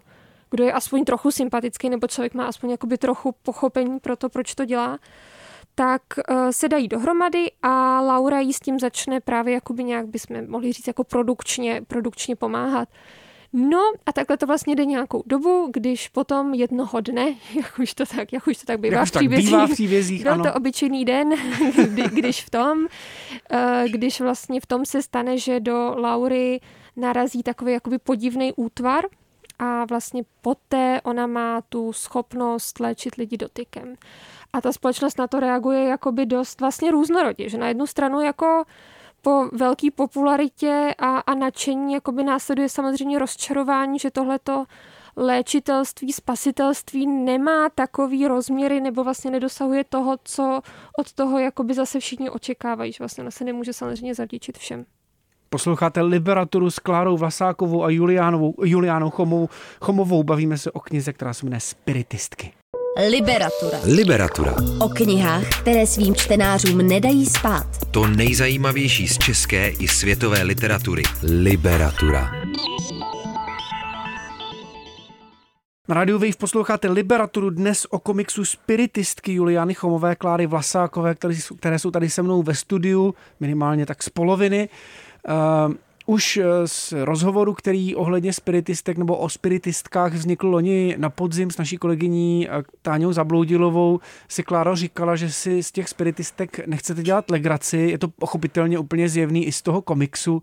kdo 0.50 0.64
je 0.64 0.72
aspoň 0.72 1.04
trochu 1.04 1.30
sympatický, 1.30 1.88
nebo 1.88 2.06
člověk 2.06 2.34
má 2.34 2.46
aspoň 2.46 2.70
jakoby 2.70 2.98
trochu 2.98 3.34
pochopení 3.42 4.00
pro 4.00 4.16
to, 4.16 4.28
proč 4.28 4.54
to 4.54 4.64
dělá 4.64 4.98
tak 5.74 6.02
uh, 6.30 6.36
se 6.50 6.68
dají 6.68 6.88
dohromady 6.88 7.50
a 7.62 8.00
Laura 8.00 8.40
jí 8.40 8.52
s 8.52 8.60
tím 8.60 8.78
začne 8.78 9.20
právě 9.20 9.54
jakoby 9.54 9.84
nějak 9.84 10.06
bychom 10.06 10.48
mohli 10.48 10.72
říct 10.72 10.86
jako 10.86 11.04
produkčně, 11.04 11.82
produkčně 11.86 12.36
pomáhat. 12.36 12.88
No 13.52 13.78
a 14.06 14.12
takhle 14.12 14.36
to 14.36 14.46
vlastně 14.46 14.76
jde 14.76 14.84
nějakou 14.84 15.22
dobu, 15.26 15.70
když 15.72 16.08
potom 16.08 16.54
jednoho 16.54 17.00
dne, 17.00 17.34
jak 17.54 17.78
už 17.78 17.94
to 17.94 18.06
tak, 18.06 18.32
jak 18.32 18.46
už 18.46 18.58
to 18.58 18.66
tak 18.66 18.80
bývá 18.80 18.98
jak 18.98 19.08
v 19.08 19.10
příbězích, 19.10 19.46
bývá 19.46 19.66
v 19.66 19.70
příbězích 19.70 20.22
byl 20.22 20.32
ano. 20.32 20.44
to 20.44 20.54
obyčejný 20.54 21.04
den, 21.04 21.34
kdy, 21.88 22.02
když 22.02 22.44
v 22.44 22.50
tom, 22.50 22.78
uh, 22.78 22.88
když 23.86 24.20
vlastně 24.20 24.60
v 24.60 24.66
tom 24.66 24.86
se 24.86 25.02
stane, 25.02 25.38
že 25.38 25.60
do 25.60 25.94
Laury 25.96 26.60
narazí 26.96 27.42
takový 27.42 27.72
jakoby 27.72 27.98
podivný 27.98 28.52
útvar, 28.56 29.04
a 29.58 29.84
vlastně 29.84 30.22
poté 30.40 31.00
ona 31.04 31.26
má 31.26 31.60
tu 31.60 31.92
schopnost 31.92 32.80
léčit 32.80 33.14
lidi 33.14 33.36
dotykem. 33.36 33.94
A 34.54 34.60
ta 34.60 34.72
společnost 34.72 35.18
na 35.18 35.26
to 35.26 35.40
reaguje 35.40 35.84
jakoby 35.84 36.26
dost 36.26 36.60
vlastně 36.60 36.90
různorodě, 36.90 37.48
že 37.48 37.58
na 37.58 37.68
jednu 37.68 37.86
stranu 37.86 38.20
jako 38.20 38.64
po 39.22 39.48
velké 39.52 39.90
popularitě 39.90 40.94
a, 40.98 41.18
a 41.18 41.34
nadšení 41.34 41.94
jakoby 41.94 42.24
následuje 42.24 42.68
samozřejmě 42.68 43.18
rozčarování, 43.18 43.98
že 43.98 44.10
tohleto 44.10 44.64
léčitelství, 45.16 46.12
spasitelství 46.12 47.06
nemá 47.06 47.68
takový 47.74 48.28
rozměry 48.28 48.80
nebo 48.80 49.04
vlastně 49.04 49.30
nedosahuje 49.30 49.84
toho, 49.84 50.16
co 50.24 50.60
od 50.98 51.12
toho 51.12 51.38
jakoby 51.38 51.74
zase 51.74 52.00
všichni 52.00 52.30
očekávají, 52.30 52.92
že 52.92 52.98
vlastně 52.98 53.22
ona 53.22 53.30
se 53.30 53.44
nemůže 53.44 53.72
samozřejmě 53.72 54.14
zavděčit 54.14 54.58
všem. 54.58 54.84
Posloucháte 55.50 56.02
Liberaturu 56.02 56.70
s 56.70 56.78
Klárou 56.78 57.16
Vlasákovou 57.16 57.84
a 57.84 57.90
Juliánovou, 57.90 58.54
Juliánou 58.64 59.10
Chomovou. 59.10 59.48
Chomovou. 59.80 60.22
Bavíme 60.22 60.58
se 60.58 60.72
o 60.72 60.80
knize, 60.80 61.12
která 61.12 61.34
se 61.34 61.46
jmenuje 61.46 61.60
Spiritistky. 61.60 62.52
Liberatura. 62.96 63.78
Liberatura. 63.84 64.54
O 64.80 64.88
knihách, 64.88 65.60
které 65.60 65.86
svým 65.86 66.14
čtenářům 66.14 66.78
nedají 66.78 67.26
spát. 67.26 67.66
To 67.90 68.06
nejzajímavější 68.06 69.08
z 69.08 69.18
české 69.18 69.68
i 69.68 69.88
světové 69.88 70.42
literatury. 70.42 71.02
Liberatura. 71.22 72.30
Na 75.88 75.94
rádiu 75.94 76.18
Wave 76.18 76.36
posloucháte 76.38 76.88
Liberaturu 76.88 77.50
dnes 77.50 77.86
o 77.90 77.98
komiksu 77.98 78.44
Spiritistky 78.44 79.32
Juliany 79.32 79.74
Chomové, 79.74 80.16
Kláry 80.16 80.46
Vlasákové, 80.46 81.14
které, 81.14 81.34
které 81.58 81.78
jsou 81.78 81.90
tady 81.90 82.10
se 82.10 82.22
mnou 82.22 82.42
ve 82.42 82.54
studiu, 82.54 83.14
minimálně 83.40 83.86
tak 83.86 84.02
z 84.02 84.08
poloviny. 84.08 84.68
Uh, 85.68 85.74
už 86.06 86.36
eh, 86.36 86.68
z 86.68 86.92
rozhovoru, 86.92 87.54
který 87.54 87.94
ohledně 87.94 88.32
spiritistek 88.32 88.98
nebo 88.98 89.16
o 89.16 89.28
spiritistkách 89.28 90.12
vznikl 90.12 90.46
loni 90.46 90.94
na 90.98 91.10
podzim 91.10 91.50
s 91.50 91.56
naší 91.56 91.76
kolegyní 91.76 92.48
eh, 92.48 92.62
Táňou 92.82 93.12
Zabloudilovou, 93.12 94.00
si 94.28 94.42
Klára 94.42 94.74
říkala, 94.74 95.16
že 95.16 95.30
si 95.30 95.62
z 95.62 95.72
těch 95.72 95.88
spiritistek 95.88 96.66
nechcete 96.66 97.02
dělat 97.02 97.30
legraci, 97.30 97.76
je 97.76 97.98
to 97.98 98.08
pochopitelně 98.08 98.78
úplně 98.78 99.08
zjevný 99.08 99.46
i 99.46 99.52
z 99.52 99.62
toho 99.62 99.82
komiksu. 99.82 100.42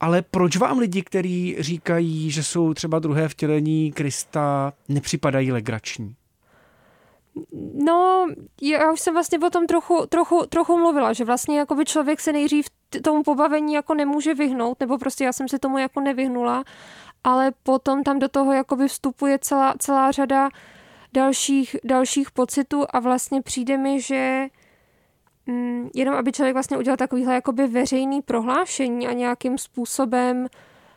Ale 0.00 0.22
proč 0.22 0.56
vám 0.56 0.78
lidi, 0.78 1.02
kteří 1.02 1.56
říkají, 1.58 2.30
že 2.30 2.42
jsou 2.42 2.74
třeba 2.74 2.98
druhé 2.98 3.28
vtělení 3.28 3.92
Krista, 3.92 4.72
nepřipadají 4.88 5.52
legrační? 5.52 6.14
No, 7.74 8.28
já 8.62 8.92
už 8.92 9.00
jsem 9.00 9.14
vlastně 9.14 9.38
o 9.38 9.50
tom 9.50 9.66
trochu, 9.66 10.06
trochu, 10.08 10.46
trochu 10.48 10.78
mluvila, 10.78 11.12
že 11.12 11.24
vlastně 11.24 11.58
jako 11.58 11.74
by 11.74 11.84
člověk 11.84 12.20
se 12.20 12.32
nejdřív 12.32 12.66
tomu 13.00 13.22
pobavení 13.22 13.74
jako 13.74 13.94
nemůže 13.94 14.34
vyhnout, 14.34 14.80
nebo 14.80 14.98
prostě 14.98 15.24
já 15.24 15.32
jsem 15.32 15.48
se 15.48 15.58
tomu 15.58 15.78
jako 15.78 16.00
nevyhnula, 16.00 16.64
ale 17.24 17.52
potom 17.62 18.02
tam 18.02 18.18
do 18.18 18.28
toho 18.28 18.52
jako 18.52 18.76
by 18.76 18.88
vstupuje 18.88 19.38
celá, 19.38 19.74
celá 19.78 20.10
řada 20.10 20.48
dalších, 21.12 21.76
dalších 21.84 22.30
pocitů 22.30 22.84
a 22.90 23.00
vlastně 23.00 23.42
přijde 23.42 23.76
mi, 23.76 24.00
že 24.00 24.46
mm, 25.46 25.90
jenom 25.94 26.14
aby 26.14 26.32
člověk 26.32 26.54
vlastně 26.54 26.76
udělal 26.76 26.96
takovýhle 26.96 27.34
jakoby 27.34 27.66
veřejný 27.66 28.22
prohlášení 28.22 29.08
a 29.08 29.12
nějakým 29.12 29.58
způsobem 29.58 30.46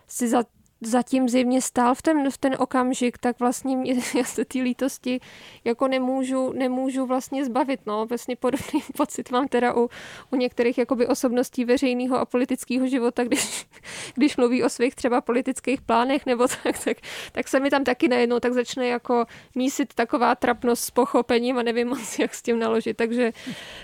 si 0.08 0.28
za 0.28 0.44
zatím 0.82 1.30
zjevně 1.30 1.62
stál 1.62 1.96
v 1.96 2.02
ten, 2.02 2.32
v 2.32 2.38
ten 2.38 2.56
okamžik, 2.60 3.18
tak 3.18 3.40
vlastně 3.40 3.78
mě, 3.78 3.94
já 4.18 4.24
se 4.24 4.46
té 4.46 4.60
lítosti 4.60 5.20
jako 5.64 5.88
nemůžu, 5.88 6.54
nemůžu 6.54 7.06
vlastně 7.06 7.46
zbavit. 7.46 7.80
No. 7.86 8.06
Vlastně 8.06 8.36
podobný 8.36 8.84
pocit 8.98 9.32
mám 9.32 9.48
teda 9.48 9.78
u, 9.78 9.90
u 10.32 10.36
některých 10.36 10.78
jakoby 10.78 11.08
osobností 11.08 11.66
veřejného 11.66 12.20
a 12.20 12.26
politického 12.26 12.88
života, 12.88 13.24
když, 13.24 13.68
když 14.16 14.38
mluví 14.38 14.64
o 14.64 14.70
svých 14.70 14.96
třeba 14.96 15.22
politických 15.22 15.82
plánech 15.82 16.26
nebo 16.26 16.48
tak, 16.48 16.84
tak, 16.84 16.98
tak 17.32 17.48
se 17.48 17.60
mi 17.60 17.70
tam 17.70 17.84
taky 17.84 18.08
najednou 18.08 18.40
tak 18.40 18.54
začne 18.54 18.88
jako 18.88 19.26
mísit 19.56 19.94
taková 19.94 20.36
trapnost 20.36 20.84
s 20.84 20.92
pochopením 20.92 21.58
a 21.58 21.64
nevím 21.64 21.88
moc, 21.88 22.20
jak 22.20 22.36
s 22.36 22.42
tím 22.42 22.60
naložit. 22.60 22.98
Takže, 22.98 23.32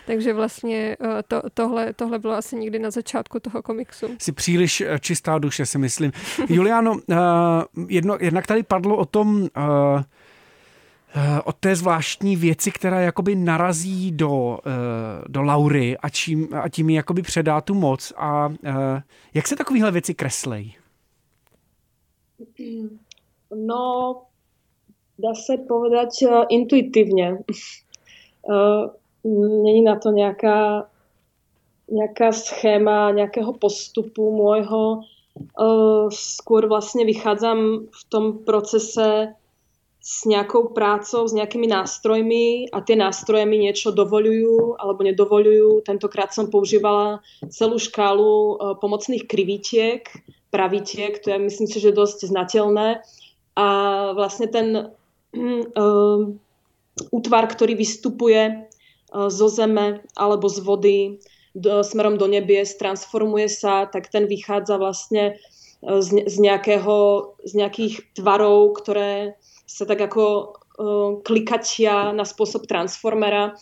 takže 0.06 0.34
vlastně 0.34 0.98
eh, 1.02 1.24
to, 1.28 1.42
tohle, 1.54 1.94
tohle 1.94 2.20
bylo 2.20 2.34
asi 2.34 2.56
někdy 2.56 2.80
na 2.80 2.92
začátku 2.92 3.40
toho 3.40 3.62
komiksu. 3.62 4.08
Jsi 4.18 4.32
příliš 4.32 4.82
eh, 4.82 5.00
čistá 5.00 5.38
duše, 5.38 5.66
si 5.66 5.78
myslím. 5.78 6.12
Juliano, 6.50 6.81
uh, 6.90 7.88
jedno, 7.88 8.18
jednak 8.22 8.48
tady 8.48 8.64
padlo 8.64 8.98
o 8.98 9.06
tom, 9.06 9.42
uh, 9.42 10.02
o 11.44 11.54
té 11.54 11.76
zvláštní 11.76 12.36
věci, 12.36 12.72
která 12.72 13.00
jakoby 13.00 13.36
narazí 13.36 14.12
do, 14.12 14.60
do 15.28 15.42
Laury 15.42 15.98
a, 15.98 16.10
čím, 16.10 16.48
a 16.62 16.70
tím 16.70 16.90
jí 16.90 16.96
jakoby 16.96 17.22
předá 17.22 17.62
tu 17.62 17.74
moc. 17.74 18.14
A 18.18 18.54
jak 19.34 19.48
se 19.48 19.56
takovéhle 19.56 19.92
věci 19.92 20.14
kreslej? 20.14 20.74
No, 23.56 24.22
dá 25.20 25.34
se 25.34 25.58
povedať 25.68 26.10
intuitivně. 26.50 27.38
Není 29.64 29.82
na 29.82 30.00
to 30.00 30.10
nějaká, 30.10 30.88
nějaká 31.92 32.32
schéma 32.32 33.12
nějakého 33.12 33.54
postupu 33.54 34.38
môjho 34.38 35.02
skôr 36.12 36.68
vlastne 36.68 37.08
vychádzam 37.08 37.88
v 37.88 38.02
tom 38.12 38.44
procese 38.44 39.32
s 40.02 40.26
nejakou 40.26 40.74
prácou, 40.74 41.30
s 41.30 41.34
nejakými 41.38 41.70
nástrojmi 41.70 42.74
a 42.74 42.82
tie 42.82 42.98
nástroje 42.98 43.46
mi 43.46 43.62
niečo 43.62 43.94
dovolujú 43.94 44.82
alebo 44.82 45.06
nedovolujú. 45.06 45.86
Tentokrát 45.86 46.34
som 46.34 46.50
používala 46.50 47.22
celú 47.54 47.78
škálu 47.78 48.58
pomocných 48.82 49.30
krivítiek, 49.30 50.10
pravítiek, 50.50 51.22
to 51.22 51.30
je 51.30 51.38
myslím 51.38 51.68
si, 51.70 51.78
že 51.78 51.94
dosť 51.94 52.34
znateľné. 52.34 53.06
A 53.54 53.68
vlastne 54.18 54.50
ten 54.50 54.68
uh, 55.78 56.20
útvar, 57.18 57.46
ktorý 57.46 57.78
vystupuje 57.78 58.68
zo 59.12 59.48
zeme 59.52 60.02
alebo 60.16 60.48
z 60.48 60.58
vody, 60.64 61.00
do, 61.56 61.84
smerom 61.84 62.16
do 62.16 62.28
nebies, 62.28 62.80
transformuje 62.80 63.52
sa, 63.52 63.86
tak 63.86 64.08
ten 64.08 64.28
vychádza 64.28 64.80
vlastne 64.80 65.36
e, 65.36 66.02
z, 66.02 66.28
z, 66.28 66.36
nejakého, 66.40 66.96
z 67.44 67.52
nejakých 67.56 67.94
tvarov, 68.16 68.80
ktoré 68.80 69.36
sa 69.72 69.88
tak 69.88 70.04
ako 70.04 70.24
uh, 70.52 71.24
klikačia 71.24 72.12
na 72.12 72.28
spôsob 72.28 72.68
transformera. 72.68 73.56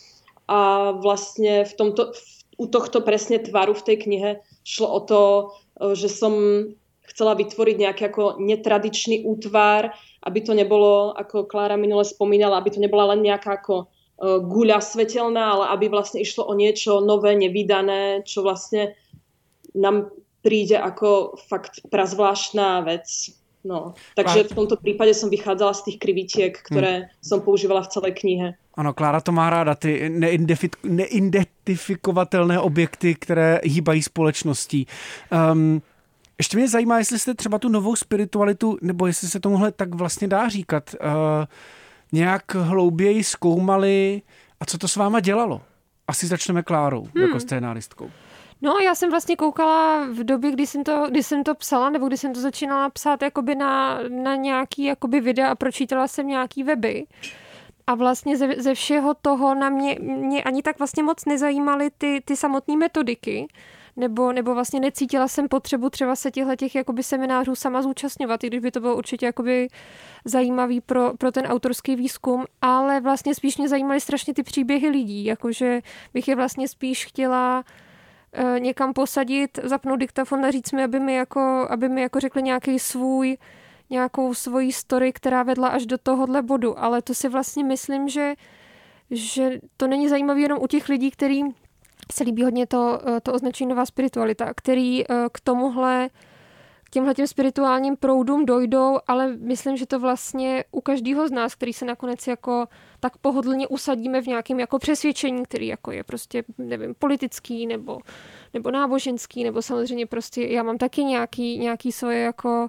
A 0.50 0.90
vlastne 0.98 1.62
v 1.62 1.72
tomto, 1.78 2.10
v, 2.10 2.22
u 2.58 2.66
tohto 2.66 2.98
presne 2.98 3.38
tvaru 3.38 3.78
v 3.78 3.86
tej 3.86 3.96
knihe 4.02 4.30
šlo 4.66 4.90
o 4.90 5.00
to, 5.06 5.22
uh, 5.22 5.94
že 5.94 6.10
som 6.10 6.34
chcela 7.06 7.38
vytvoriť 7.38 7.76
nejaký 7.78 8.02
ako 8.10 8.42
netradičný 8.42 9.22
útvar, 9.22 9.94
aby 10.26 10.38
to 10.42 10.50
nebolo, 10.50 11.14
ako 11.14 11.46
Klára 11.46 11.78
minule 11.78 12.02
spomínala, 12.02 12.58
aby 12.58 12.74
to 12.74 12.82
nebola 12.82 13.14
len 13.14 13.22
nejaká 13.22 13.62
ako 13.62 13.86
Eh, 13.86 13.99
guľa 14.20 14.80
svetelná, 14.80 15.56
ale 15.56 15.64
aby 15.72 15.88
vlastne 15.88 16.20
išlo 16.20 16.44
o 16.44 16.54
niečo 16.54 17.00
nové, 17.00 17.32
nevydané, 17.34 18.20
čo 18.28 18.44
vlastne 18.44 18.92
nám 19.74 20.12
príde 20.44 20.76
ako 20.76 21.40
fakt 21.48 21.80
prazvláštná 21.90 22.80
vec. 22.80 23.32
No, 23.64 23.92
takže 24.16 24.44
v 24.44 24.54
tomto 24.54 24.76
případě 24.76 25.14
jsem 25.14 25.30
vychádzala 25.30 25.74
z 25.74 25.84
těch 25.84 25.98
krivítiek, 25.98 26.58
které 26.62 26.96
hmm. 26.96 27.06
jsem 27.22 27.40
používala 27.40 27.82
v 27.82 27.88
celé 27.88 28.10
knihe. 28.10 28.54
Ano, 28.74 28.94
Klára 28.94 29.20
to 29.20 29.32
má 29.32 29.50
ráda, 29.50 29.74
ty 29.74 30.10
neidentifikovatelné 30.82 32.60
objekty, 32.60 33.14
které 33.14 33.60
hýbají 33.64 34.02
společností. 34.02 34.86
Um, 35.52 35.82
ještě 36.38 36.56
mě 36.56 36.68
zajímá, 36.68 36.98
jestli 36.98 37.18
jste 37.18 37.34
třeba 37.34 37.58
tu 37.58 37.68
novou 37.68 37.96
spiritualitu, 37.96 38.78
nebo 38.82 39.06
jestli 39.06 39.28
se 39.28 39.40
tomuhle 39.40 39.72
tak 39.72 39.94
vlastně 39.94 40.28
dá 40.28 40.48
říkat, 40.48 40.94
uh, 40.94 41.44
nějak 42.12 42.54
hlouběji 42.54 43.24
zkoumali 43.24 44.22
a 44.60 44.64
co 44.64 44.78
to 44.78 44.88
s 44.88 44.96
váma 44.96 45.20
dělalo? 45.20 45.62
Asi 46.08 46.26
začneme 46.26 46.62
Klárou 46.62 47.02
jako 47.04 47.18
hmm. 47.18 47.28
jako 47.28 47.40
scénáristkou. 47.40 48.10
No, 48.62 48.78
já 48.84 48.94
jsem 48.94 49.10
vlastně 49.10 49.36
koukala 49.36 50.06
v 50.06 50.24
době, 50.24 50.50
kdy 50.52 50.66
jsem 50.66 50.84
to, 50.84 51.06
kdy 51.10 51.22
jsem 51.22 51.44
to 51.44 51.54
psala, 51.54 51.90
nebo 51.90 52.08
kdy 52.08 52.16
jsem 52.16 52.34
to 52.34 52.40
začínala 52.40 52.90
psát 52.90 53.22
jakoby 53.22 53.54
na, 53.54 54.00
na 54.08 54.34
nějaký 54.34 54.84
jakoby 54.84 55.20
videa 55.20 55.50
a 55.50 55.54
pročítala 55.54 56.08
jsem 56.08 56.26
nějaký 56.26 56.62
weby. 56.62 57.04
A 57.86 57.94
vlastně 57.94 58.36
ze, 58.36 58.48
ze 58.58 58.74
všeho 58.74 59.14
toho 59.14 59.54
na 59.54 59.70
mě, 59.70 59.96
mě 60.00 60.42
ani 60.42 60.62
tak 60.62 60.78
vlastně 60.78 61.02
moc 61.02 61.24
nezajímaly 61.24 61.90
ty, 61.98 62.22
ty 62.24 62.36
samotné 62.36 62.76
metodiky, 62.76 63.48
nebo, 63.96 64.32
nebo 64.32 64.54
vlastně 64.54 64.80
necítila 64.80 65.28
jsem 65.28 65.48
potřebu 65.48 65.90
třeba 65.90 66.16
se 66.16 66.30
těchto 66.30 66.56
těch 66.56 66.74
jakoby 66.74 67.02
seminářů 67.02 67.54
sama 67.54 67.82
zúčastňovat, 67.82 68.44
i 68.44 68.46
když 68.46 68.60
by 68.60 68.70
to 68.70 68.80
bylo 68.80 68.96
určitě 68.96 69.26
jakoby 69.26 69.68
zajímavý 70.24 70.80
pro, 70.80 71.12
pro 71.18 71.32
ten 71.32 71.46
autorský 71.46 71.96
výzkum, 71.96 72.44
ale 72.62 73.00
vlastně 73.00 73.34
spíš 73.34 73.58
mě 73.58 73.68
zajímaly 73.68 74.00
strašně 74.00 74.34
ty 74.34 74.42
příběhy 74.42 74.88
lidí, 74.88 75.24
jakože 75.24 75.80
bych 76.14 76.28
je 76.28 76.36
vlastně 76.36 76.68
spíš 76.68 77.06
chtěla 77.06 77.64
uh, 78.38 78.60
někam 78.60 78.92
posadit, 78.92 79.58
zapnout 79.62 80.00
diktafon 80.00 80.44
a 80.44 80.50
říct 80.50 80.72
mi, 80.72 80.84
aby 80.84 81.00
mi 81.00 81.14
jako, 81.14 81.66
aby 81.70 81.88
mi 81.88 82.02
jako 82.02 82.20
řekli 82.20 82.42
nějaký 82.42 82.78
svůj 82.78 83.36
nějakou 83.90 84.34
svoji 84.34 84.72
story, 84.72 85.12
která 85.12 85.42
vedla 85.42 85.68
až 85.68 85.86
do 85.86 85.98
tohohle 85.98 86.42
bodu, 86.42 86.78
ale 86.78 87.02
to 87.02 87.14
si 87.14 87.28
vlastně 87.28 87.64
myslím, 87.64 88.08
že 88.08 88.34
že 89.10 89.60
to 89.76 89.86
není 89.86 90.08
zajímavé 90.08 90.40
jenom 90.40 90.58
u 90.62 90.66
těch 90.66 90.88
lidí, 90.88 91.10
kterým 91.10 91.54
se 92.12 92.24
líbí 92.24 92.42
hodně 92.42 92.66
to, 92.66 93.00
eh, 93.08 93.20
to 93.20 93.32
označení 93.32 93.70
nová 93.70 93.86
spiritualita, 93.86 94.54
který 94.54 95.04
eh, 95.04 95.14
k 95.32 95.40
tomuhle 95.40 96.10
k 96.84 96.92
těmhle 96.92 97.14
těm 97.14 97.26
spirituálním 97.26 97.96
proudům 97.96 98.46
dojdou, 98.46 98.98
ale 99.06 99.36
myslím, 99.36 99.76
že 99.76 99.86
to 99.86 100.00
vlastně 100.00 100.64
u 100.70 100.80
každého 100.80 101.28
z 101.28 101.30
nás, 101.30 101.54
který 101.54 101.72
se 101.72 101.84
nakonec 101.84 102.26
jako 102.26 102.66
tak 103.00 103.18
pohodlně 103.18 103.68
usadíme 103.68 104.22
v 104.22 104.26
nějakém 104.26 104.60
jako 104.60 104.78
přesvědčení, 104.78 105.42
který 105.42 105.66
jako 105.66 105.92
je 105.92 106.04
prostě, 106.04 106.44
nevím, 106.58 106.94
politický 106.98 107.66
nebo, 107.66 107.98
nebo 108.54 108.70
náboženský, 108.70 109.44
nebo 109.44 109.62
samozřejmě 109.62 110.06
prostě 110.06 110.42
já 110.42 110.62
mám 110.62 110.78
taky 110.78 111.04
nějaký, 111.04 111.58
nějaký 111.58 111.92
svoje 111.92 112.18
jako 112.18 112.68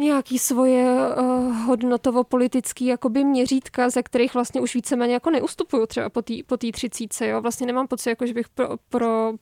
nějaký 0.00 0.38
svoje 0.38 0.84
uh, 1.16 1.56
hodnotovo-politický 1.56 2.86
jakoby 2.86 3.24
měřítka, 3.24 3.90
ze 3.90 4.02
kterých 4.02 4.34
vlastně 4.34 4.60
už 4.60 4.74
víceméně 4.74 5.14
jako 5.14 5.30
neustupuju 5.30 5.86
třeba 5.86 6.08
po 6.08 6.22
té 6.22 6.34
po 6.46 6.56
třicíce, 6.56 7.28
jo. 7.28 7.40
Vlastně 7.40 7.66
nemám 7.66 7.88
pocit, 7.88 8.10
jako, 8.10 8.26
že 8.26 8.34
bych 8.34 8.48
pro, 8.48 8.68
pro, 8.88 9.32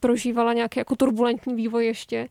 prožívala 0.00 0.52
nějaký 0.52 0.78
jako 0.78 0.96
turbulentní 0.96 1.54
vývoj 1.54 1.86
ještě 1.86 2.28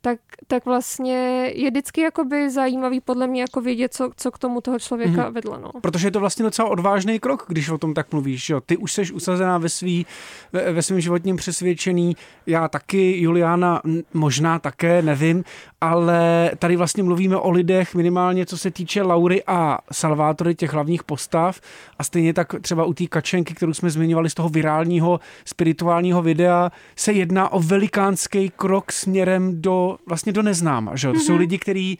tak, 0.00 0.18
tak 0.46 0.64
vlastně 0.64 1.16
je 1.54 1.70
vždycky 1.70 2.00
jakoby 2.00 2.50
zajímavý 2.50 3.00
podle 3.00 3.26
mě 3.26 3.40
jako 3.40 3.60
vědět, 3.60 3.94
co, 3.94 4.10
co 4.16 4.30
k 4.30 4.38
tomu 4.38 4.60
toho 4.60 4.78
člověka 4.78 5.12
mm-hmm. 5.12 5.32
vedlo. 5.32 5.58
No. 5.58 5.70
Protože 5.80 6.06
je 6.06 6.10
to 6.10 6.20
vlastně 6.20 6.42
docela 6.42 6.68
odvážný 6.68 7.18
krok, 7.18 7.44
když 7.48 7.68
o 7.68 7.78
tom 7.78 7.94
tak 7.94 8.12
mluvíš. 8.12 8.50
Jo? 8.50 8.60
Ty 8.60 8.76
už 8.76 8.92
jsi 8.92 9.12
usazená 9.12 9.58
ve, 9.58 9.68
svý, 9.68 10.06
ve, 10.52 10.72
ve 10.72 10.82
svém 10.82 11.00
životním 11.00 11.36
přesvědčení, 11.36 12.16
já 12.46 12.68
taky, 12.68 13.20
Juliana 13.20 13.82
možná 14.14 14.58
také, 14.58 15.02
nevím, 15.02 15.44
ale 15.80 16.50
tady 16.58 16.76
vlastně 16.76 17.02
mluvíme 17.02 17.36
o 17.36 17.50
lidech 17.50 17.94
minimálně, 17.94 18.46
co 18.46 18.58
se 18.58 18.70
týče 18.70 19.02
Laury 19.02 19.42
a 19.46 19.78
Salvátory, 19.92 20.54
těch 20.54 20.72
hlavních 20.72 21.04
postav 21.04 21.60
a 21.98 22.04
stejně 22.04 22.34
tak 22.34 22.54
třeba 22.60 22.84
u 22.84 22.94
té 22.94 23.06
kačenky, 23.06 23.54
kterou 23.54 23.74
jsme 23.74 23.90
zmiňovali 23.90 24.30
z 24.30 24.34
toho 24.34 24.48
virálního 24.48 25.20
spirituálního 25.44 26.22
videa, 26.22 26.72
se 26.96 27.12
jedná 27.12 27.52
o 27.52 27.60
velikánský 27.60 28.52
krok 28.56 28.92
směrem 28.92 29.62
do 29.62 29.89
vlastně 30.06 30.32
do 30.32 30.42
neznáma. 30.42 30.96
Že? 30.96 31.08
To 31.08 31.14
mm-hmm. 31.14 31.20
jsou 31.20 31.32
mhm. 31.32 31.40
lidi, 31.40 31.58
kteří 31.58 31.98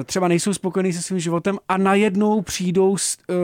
eh, 0.00 0.04
třeba 0.04 0.28
nejsou 0.28 0.54
spokojení 0.54 0.92
se 0.92 1.02
svým 1.02 1.20
životem 1.20 1.58
a 1.68 1.76
najednou 1.76 2.42
přijdou 2.42 2.96
s 2.96 3.18
uh, 3.28 3.34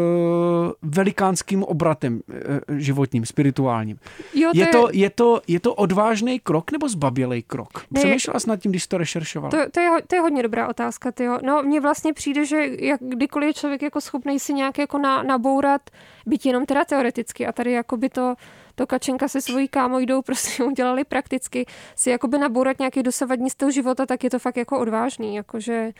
velikánským 0.83 1.63
obratem 1.63 2.21
uh, 2.69 2.79
životním, 2.79 3.27
spirituálním. 3.27 3.99
Jo, 4.35 4.51
to 4.53 4.61
je, 4.61 4.67
to, 4.67 4.89
je, 4.93 5.11
to, 5.11 5.41
je 5.49 5.61
to 5.61 5.75
odvážný 5.75 6.41
krok 6.41 6.73
nebo 6.73 6.89
zbabělej 6.89 7.43
krok? 7.43 7.85
Přemýšlela 7.95 8.41
jsi 8.41 8.49
nad 8.49 8.57
tím, 8.57 8.73
když 8.73 8.83
jsi 8.83 8.89
to 8.89 8.99
rešeršovala? 8.99 9.51
To, 9.51 9.71
to, 9.71 9.81
je, 9.81 9.91
to 10.07 10.15
je 10.15 10.21
hodně 10.21 10.43
dobrá 10.43 10.69
otázka. 10.69 11.13
Tyjo. 11.13 11.39
No, 11.43 11.63
mně 11.63 11.81
vlastně 11.81 12.13
přijde, 12.13 12.47
že 12.47 12.69
jak, 12.79 13.01
kdykoliv 13.01 13.47
je 13.47 13.55
člověk 13.55 13.83
jako 13.83 14.01
schopný 14.01 14.41
si 14.41 14.55
nějak 14.55 14.79
jako 14.79 14.99
na, 14.99 15.23
nabourat, 15.23 15.83
byť 16.27 16.47
jenom 16.47 16.67
teda 16.67 16.85
teoreticky 16.85 17.47
a 17.47 17.53
tady 17.53 17.73
jako 17.73 17.97
by 17.97 18.09
to 18.09 18.35
to 18.75 18.87
Kačenka 18.87 19.29
se 19.29 19.41
svojí 19.41 19.69
kámojdou 19.69 20.23
prostě 20.23 20.65
udělali 20.71 21.05
prakticky, 21.05 21.67
si 21.97 22.11
jakoby 22.11 22.39
nabourat 22.39 22.79
nějaký 22.79 23.03
dosavadní 23.03 23.51
styl 23.51 23.71
života, 23.71 24.07
tak 24.07 24.25
je 24.25 24.31
to 24.31 24.39
fakt 24.39 24.57
jako 24.57 24.81
odvážný, 24.81 25.35
jakože 25.35 25.93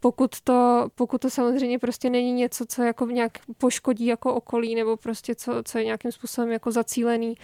pokud 0.00 0.40
to, 0.40 0.88
pokud 0.94 1.20
to 1.20 1.30
samozřejmě 1.30 1.78
prostě 1.78 2.10
není 2.10 2.32
něco, 2.32 2.66
co 2.66 2.82
jako 2.82 3.06
nějak 3.06 3.38
poškodí 3.58 4.06
jako 4.06 4.34
okolí, 4.34 4.74
nebo 4.74 4.96
prostě 4.96 5.34
co, 5.34 5.52
co 5.64 5.78
je 5.78 5.84
nějakým 5.84 6.12
způsobem 6.12 6.52
jako 6.52 6.70
zacílený, 6.70 7.34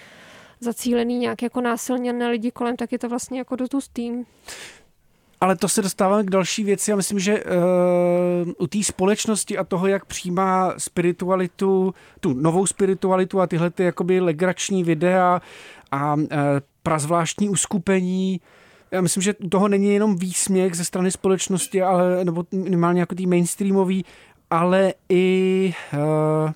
zacílený 0.60 1.18
nějak 1.18 1.42
jako 1.42 1.60
násilně 1.60 2.12
na 2.12 2.28
lidi 2.28 2.50
kolem, 2.50 2.76
tak 2.76 2.92
je 2.92 2.98
to 2.98 3.08
vlastně 3.08 3.38
jako 3.38 3.56
do 3.56 3.66
tým. 3.92 4.26
Ale 5.40 5.56
to 5.56 5.68
se 5.68 5.82
dostáváme 5.82 6.24
k 6.24 6.30
další 6.30 6.64
věci. 6.64 6.90
Já 6.90 6.96
myslím, 6.96 7.18
že 7.18 7.44
uh, 7.44 8.52
u 8.58 8.66
té 8.66 8.82
společnosti 8.82 9.58
a 9.58 9.64
toho, 9.64 9.86
jak 9.86 10.04
přijímá 10.04 10.74
spiritualitu, 10.78 11.94
tu 12.20 12.34
novou 12.34 12.66
spiritualitu 12.66 13.40
a 13.40 13.46
tyhle 13.46 13.70
ty 13.70 13.82
jakoby 13.82 14.20
legrační 14.20 14.84
videa 14.84 15.42
a 15.90 16.14
uh, 16.14 16.26
prazvláštní 16.82 17.48
uskupení, 17.48 18.40
já 18.90 19.00
myslím, 19.00 19.22
že 19.22 19.34
toho 19.50 19.68
není 19.68 19.94
jenom 19.94 20.16
výsměch 20.16 20.74
ze 20.74 20.84
strany 20.84 21.10
společnosti, 21.10 21.82
ale, 21.82 22.24
nebo 22.24 22.44
minimálně 22.52 23.00
jako 23.00 23.14
tý 23.14 23.26
mainstreamový, 23.26 24.04
ale 24.50 24.94
i 25.08 25.74
uh, 25.92 26.50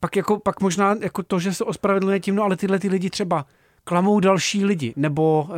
pak, 0.00 0.16
jako, 0.16 0.40
pak 0.40 0.60
možná 0.60 0.96
jako 1.00 1.22
to, 1.22 1.38
že 1.38 1.54
se 1.54 1.64
ospravedlňuje 1.64 2.20
tím, 2.20 2.34
no 2.34 2.42
ale 2.42 2.56
tyhle 2.56 2.78
ty 2.78 2.88
lidi 2.88 3.10
třeba 3.10 3.46
klamou 3.84 4.20
další 4.20 4.64
lidi, 4.64 4.92
nebo 4.96 5.48
uh, 5.48 5.54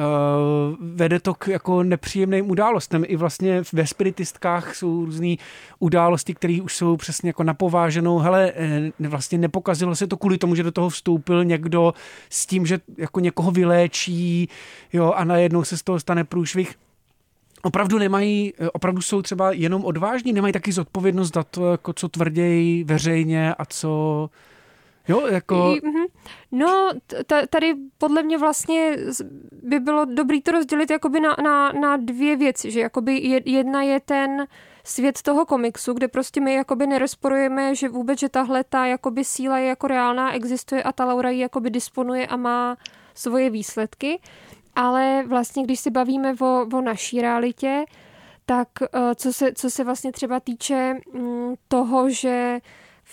vede 0.80 1.20
to 1.20 1.34
k 1.34 1.48
jako 1.48 1.82
nepříjemným 1.82 2.50
událostem. 2.50 3.04
I 3.06 3.16
vlastně 3.16 3.62
ve 3.72 3.86
spiritistkách 3.86 4.74
jsou 4.74 5.04
různé 5.04 5.34
události, 5.78 6.34
které 6.34 6.58
už 6.62 6.76
jsou 6.76 6.96
přesně 6.96 7.28
jako 7.28 7.42
napováženou. 7.42 8.18
Hele, 8.18 8.52
eh, 8.56 9.08
vlastně 9.08 9.38
nepokazilo 9.38 9.94
se 9.94 10.06
to 10.06 10.16
kvůli 10.16 10.38
tomu, 10.38 10.54
že 10.54 10.62
do 10.62 10.72
toho 10.72 10.88
vstoupil 10.88 11.44
někdo 11.44 11.94
s 12.30 12.46
tím, 12.46 12.66
že 12.66 12.78
jako 12.96 13.20
někoho 13.20 13.50
vyléčí, 13.50 14.48
jo, 14.92 15.12
a 15.12 15.24
najednou 15.24 15.64
se 15.64 15.76
z 15.76 15.82
toho 15.82 16.00
stane 16.00 16.24
průšvih 16.24 16.74
opravdu 17.62 17.98
nemají, 17.98 18.52
eh, 18.58 18.70
opravdu 18.70 19.02
jsou 19.02 19.22
třeba 19.22 19.52
jenom 19.52 19.84
odvážní, 19.84 20.32
nemají 20.32 20.52
taky 20.52 20.72
zodpovědnost 20.72 21.34
za 21.34 21.42
to, 21.42 21.70
jako 21.70 21.92
co 21.92 22.08
tvrdějí 22.08 22.84
veřejně 22.84 23.54
a 23.54 23.64
co 23.64 24.30
Jo, 25.08 25.26
jako... 25.26 25.76
Mhm. 25.84 26.04
No, 26.52 26.90
tady 27.50 27.74
podle 27.98 28.22
mě 28.22 28.38
vlastně 28.38 28.96
by 29.62 29.80
bylo 29.80 30.04
dobrý 30.04 30.42
to 30.42 30.52
rozdělit 30.52 30.90
jakoby 30.90 31.20
na, 31.20 31.36
na, 31.42 31.72
na 31.72 31.96
dvě 31.96 32.36
věci, 32.36 32.70
že 32.70 32.80
jakoby 32.80 33.40
jedna 33.44 33.82
je 33.82 34.00
ten 34.00 34.46
svět 34.84 35.22
toho 35.22 35.46
komiksu, 35.46 35.92
kde 35.92 36.08
prostě 36.08 36.40
my 36.40 36.54
jakoby 36.54 36.86
nerozporujeme, 36.86 37.74
že 37.74 37.88
vůbec, 37.88 38.18
že 38.18 38.28
tahle 38.28 38.64
ta 38.64 38.86
jakoby 38.86 39.24
síla 39.24 39.58
je 39.58 39.68
jako 39.68 39.86
reálná, 39.86 40.32
existuje 40.32 40.82
a 40.82 40.92
ta 40.92 41.04
Laura 41.04 41.30
ji 41.30 41.40
jakoby 41.40 41.70
disponuje 41.70 42.26
a 42.26 42.36
má 42.36 42.76
svoje 43.14 43.50
výsledky. 43.50 44.20
Ale 44.76 45.24
vlastně, 45.26 45.62
když 45.62 45.80
si 45.80 45.90
bavíme 45.90 46.34
o, 46.40 46.66
o 46.72 46.80
naší 46.80 47.20
realitě, 47.20 47.84
tak 48.46 48.68
eh, 48.82 49.14
co 49.14 49.32
se, 49.32 49.52
co 49.54 49.70
se 49.70 49.84
vlastně 49.84 50.12
třeba 50.12 50.40
týče 50.40 51.00
mm, 51.12 51.54
toho, 51.68 52.10
že 52.10 52.60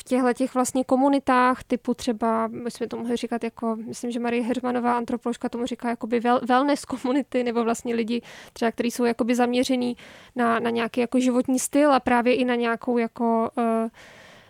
v 0.01 0.03
těchto 0.03 0.33
těch 0.33 0.53
vlastně 0.53 0.83
komunitách 0.83 1.63
typu 1.63 1.93
třeba, 1.93 2.47
my 2.47 2.87
to 2.87 2.97
mohli 2.97 3.15
říkat 3.17 3.43
jako, 3.43 3.75
myslím, 3.75 4.11
že 4.11 4.19
Marie 4.19 4.43
Hermanová, 4.43 4.97
antropoložka, 4.97 5.49
tomu 5.49 5.65
říká 5.65 5.89
jakoby 5.89 6.19
wellness 6.47 6.85
komunity, 6.85 7.43
nebo 7.43 7.63
vlastně 7.63 7.95
lidi 7.95 8.21
třeba, 8.53 8.71
kteří 8.71 8.91
jsou 8.91 9.05
jakoby 9.05 9.35
zaměřený 9.35 9.97
na, 10.35 10.59
na 10.59 10.69
nějaký 10.69 11.01
jako 11.01 11.19
životní 11.19 11.59
styl 11.59 11.93
a 11.93 11.99
právě 11.99 12.35
i 12.35 12.45
na 12.45 12.55
nějakou 12.55 12.97
jako 12.97 13.49
uh, 13.57 13.89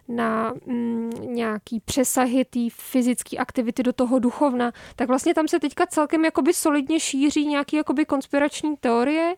na 0.07 0.53
mm, 0.65 1.11
nějaký 1.21 1.79
přesahy 1.79 2.45
té 2.45 2.59
fyzické 2.71 3.37
aktivity 3.37 3.83
do 3.83 3.93
toho 3.93 4.19
duchovna, 4.19 4.71
tak 4.95 5.07
vlastně 5.07 5.33
tam 5.33 5.47
se 5.47 5.59
teďka 5.59 5.85
celkem 5.85 6.25
jakoby 6.25 6.53
solidně 6.53 6.99
šíří 6.99 7.47
nějaký 7.47 7.75
jakoby 7.75 8.05
konspirační 8.05 8.77
teorie, 8.77 9.35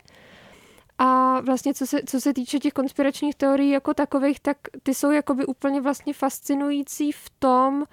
a 0.98 1.40
vlastně 1.40 1.74
co 1.74 1.86
se, 1.86 2.00
co 2.06 2.20
se 2.20 2.34
týče 2.34 2.58
těch 2.58 2.72
konspiračních 2.72 3.34
teorií 3.34 3.70
jako 3.70 3.94
takových, 3.94 4.40
tak 4.40 4.56
ty 4.82 4.94
jsou 4.94 5.10
jakoby 5.10 5.46
úplně 5.46 5.80
vlastně 5.80 6.14
fascinující 6.14 7.12
v 7.12 7.30
tom, 7.38 7.84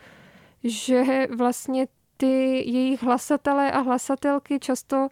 že 0.64 1.28
vlastně 1.36 1.88
ty 2.18 2.64
jejich 2.72 3.04
hlasatelé 3.04 3.72
a 3.72 3.80
hlasatelky 3.80 4.60
často 4.60 5.08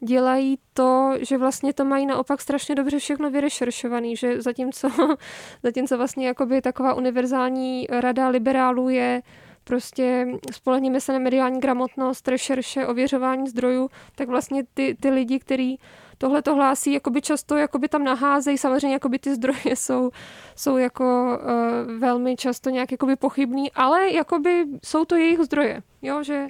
dělají 0.00 0.58
to, 0.74 1.12
že 1.20 1.38
vlastně 1.38 1.72
to 1.72 1.84
mají 1.84 2.06
naopak 2.06 2.40
strašně 2.40 2.74
dobře 2.74 2.98
všechno 2.98 3.30
vyrešeršovaný, 3.30 4.16
že 4.16 4.42
zatímco, 4.42 4.88
zatímco 5.62 5.96
vlastně 5.96 6.26
jakoby 6.26 6.62
taková 6.62 6.94
univerzální 6.94 7.86
rada 7.90 8.28
liberálů 8.28 8.88
je 8.88 9.22
prostě 9.64 10.28
spolehníme 10.52 11.00
se 11.00 11.12
na 11.12 11.18
mediální 11.18 11.60
gramotnost, 11.60 12.28
rešerše, 12.28 12.86
ověřování 12.86 13.48
zdrojů, 13.48 13.90
tak 14.14 14.28
vlastně 14.28 14.62
ty, 14.74 14.96
ty 15.00 15.10
lidi, 15.10 15.38
kteří 15.38 15.78
tohle 16.20 16.42
to 16.42 16.54
hlásí, 16.54 16.92
jakoby 16.92 17.22
často 17.22 17.56
jakoby 17.56 17.88
tam 17.88 18.04
naházejí, 18.04 18.58
samozřejmě 18.58 18.92
jakoby 18.92 19.18
ty 19.18 19.34
zdroje 19.34 19.58
jsou, 19.76 20.10
jsou 20.56 20.76
jako 20.76 21.38
uh, 21.42 21.98
velmi 21.98 22.36
často 22.36 22.70
nějak 22.70 22.92
jakoby 22.92 23.16
pochybný, 23.16 23.72
ale 23.72 24.10
jakoby 24.10 24.64
jsou 24.84 25.04
to 25.04 25.16
jejich 25.16 25.40
zdroje, 25.40 25.82
jo, 26.02 26.22
že 26.22 26.46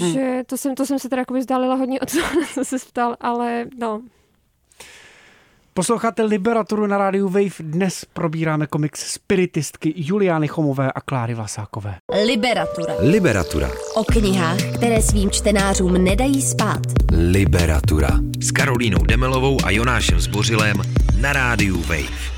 Hmm. 0.00 0.12
že 0.12 0.42
to 0.46 0.56
jsem, 0.56 0.74
to 0.74 0.86
jsem 0.86 0.98
se 0.98 1.08
teda 1.08 1.20
jakoby 1.20 1.40
vzdálila 1.40 1.74
hodně 1.74 2.00
od 2.00 2.12
toho, 2.12 2.44
co 2.54 2.64
se 2.64 2.76
ptal, 2.78 3.16
ale 3.20 3.66
no, 3.78 4.02
Posloucháte 5.76 6.22
Liberaturu 6.22 6.86
na 6.86 6.98
rádiu 6.98 7.28
Wave. 7.28 7.54
Dnes 7.60 8.04
probíráme 8.04 8.66
komiks 8.66 9.12
spiritistky 9.12 9.94
Juliány 9.96 10.48
Chomové 10.48 10.92
a 10.92 11.00
Kláry 11.00 11.34
Vlasákové. 11.34 11.96
Liberatura. 12.26 12.94
Liberatura. 13.00 13.70
O 13.94 14.04
knihách, 14.04 14.58
které 14.74 15.02
svým 15.02 15.30
čtenářům 15.30 16.04
nedají 16.04 16.42
spát. 16.42 16.80
Liberatura. 17.30 18.08
S 18.40 18.50
Karolínou 18.50 18.98
Demelovou 18.98 19.58
a 19.64 19.70
Jonášem 19.70 20.20
Zbořilem 20.20 20.76
na 21.20 21.32
rádiu 21.32 21.80
Wave. 21.80 22.36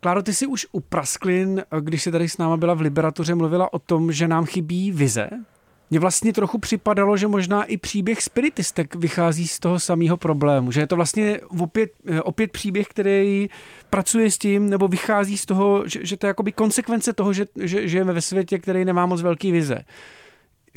Kláro, 0.00 0.22
ty 0.22 0.34
jsi 0.34 0.46
už 0.46 0.66
u 0.72 0.80
Prasklin, 0.80 1.62
když 1.80 2.02
se 2.02 2.10
tady 2.10 2.28
s 2.28 2.38
náma 2.38 2.56
byla 2.56 2.74
v 2.74 2.80
Liberatuře, 2.80 3.34
mluvila 3.34 3.72
o 3.72 3.78
tom, 3.78 4.12
že 4.12 4.28
nám 4.28 4.44
chybí 4.44 4.92
vize 4.92 5.30
mně 5.94 6.00
vlastně 6.00 6.32
trochu 6.32 6.58
připadalo, 6.58 7.16
že 7.16 7.28
možná 7.28 7.64
i 7.64 7.76
příběh 7.76 8.22
spiritistek 8.22 8.94
vychází 8.94 9.48
z 9.48 9.58
toho 9.58 9.80
samého 9.80 10.16
problému, 10.16 10.72
že 10.72 10.80
je 10.80 10.86
to 10.86 10.96
vlastně 10.96 11.40
opět, 11.58 11.90
eh, 12.06 12.22
opět 12.22 12.52
příběh, 12.52 12.86
který 12.86 13.48
pracuje 13.90 14.30
s 14.30 14.38
tím, 14.38 14.70
nebo 14.70 14.88
vychází 14.88 15.38
z 15.38 15.46
toho, 15.46 15.88
že, 15.88 16.00
že 16.02 16.16
to 16.16 16.26
je 16.26 16.28
jakoby 16.28 16.52
konsekvence 16.52 17.12
toho, 17.12 17.32
že, 17.32 17.46
že 17.60 17.88
žijeme 17.88 18.12
ve 18.12 18.20
světě, 18.20 18.58
který 18.58 18.84
nemá 18.84 19.06
moc 19.06 19.22
velký 19.22 19.52
vize. 19.52 19.78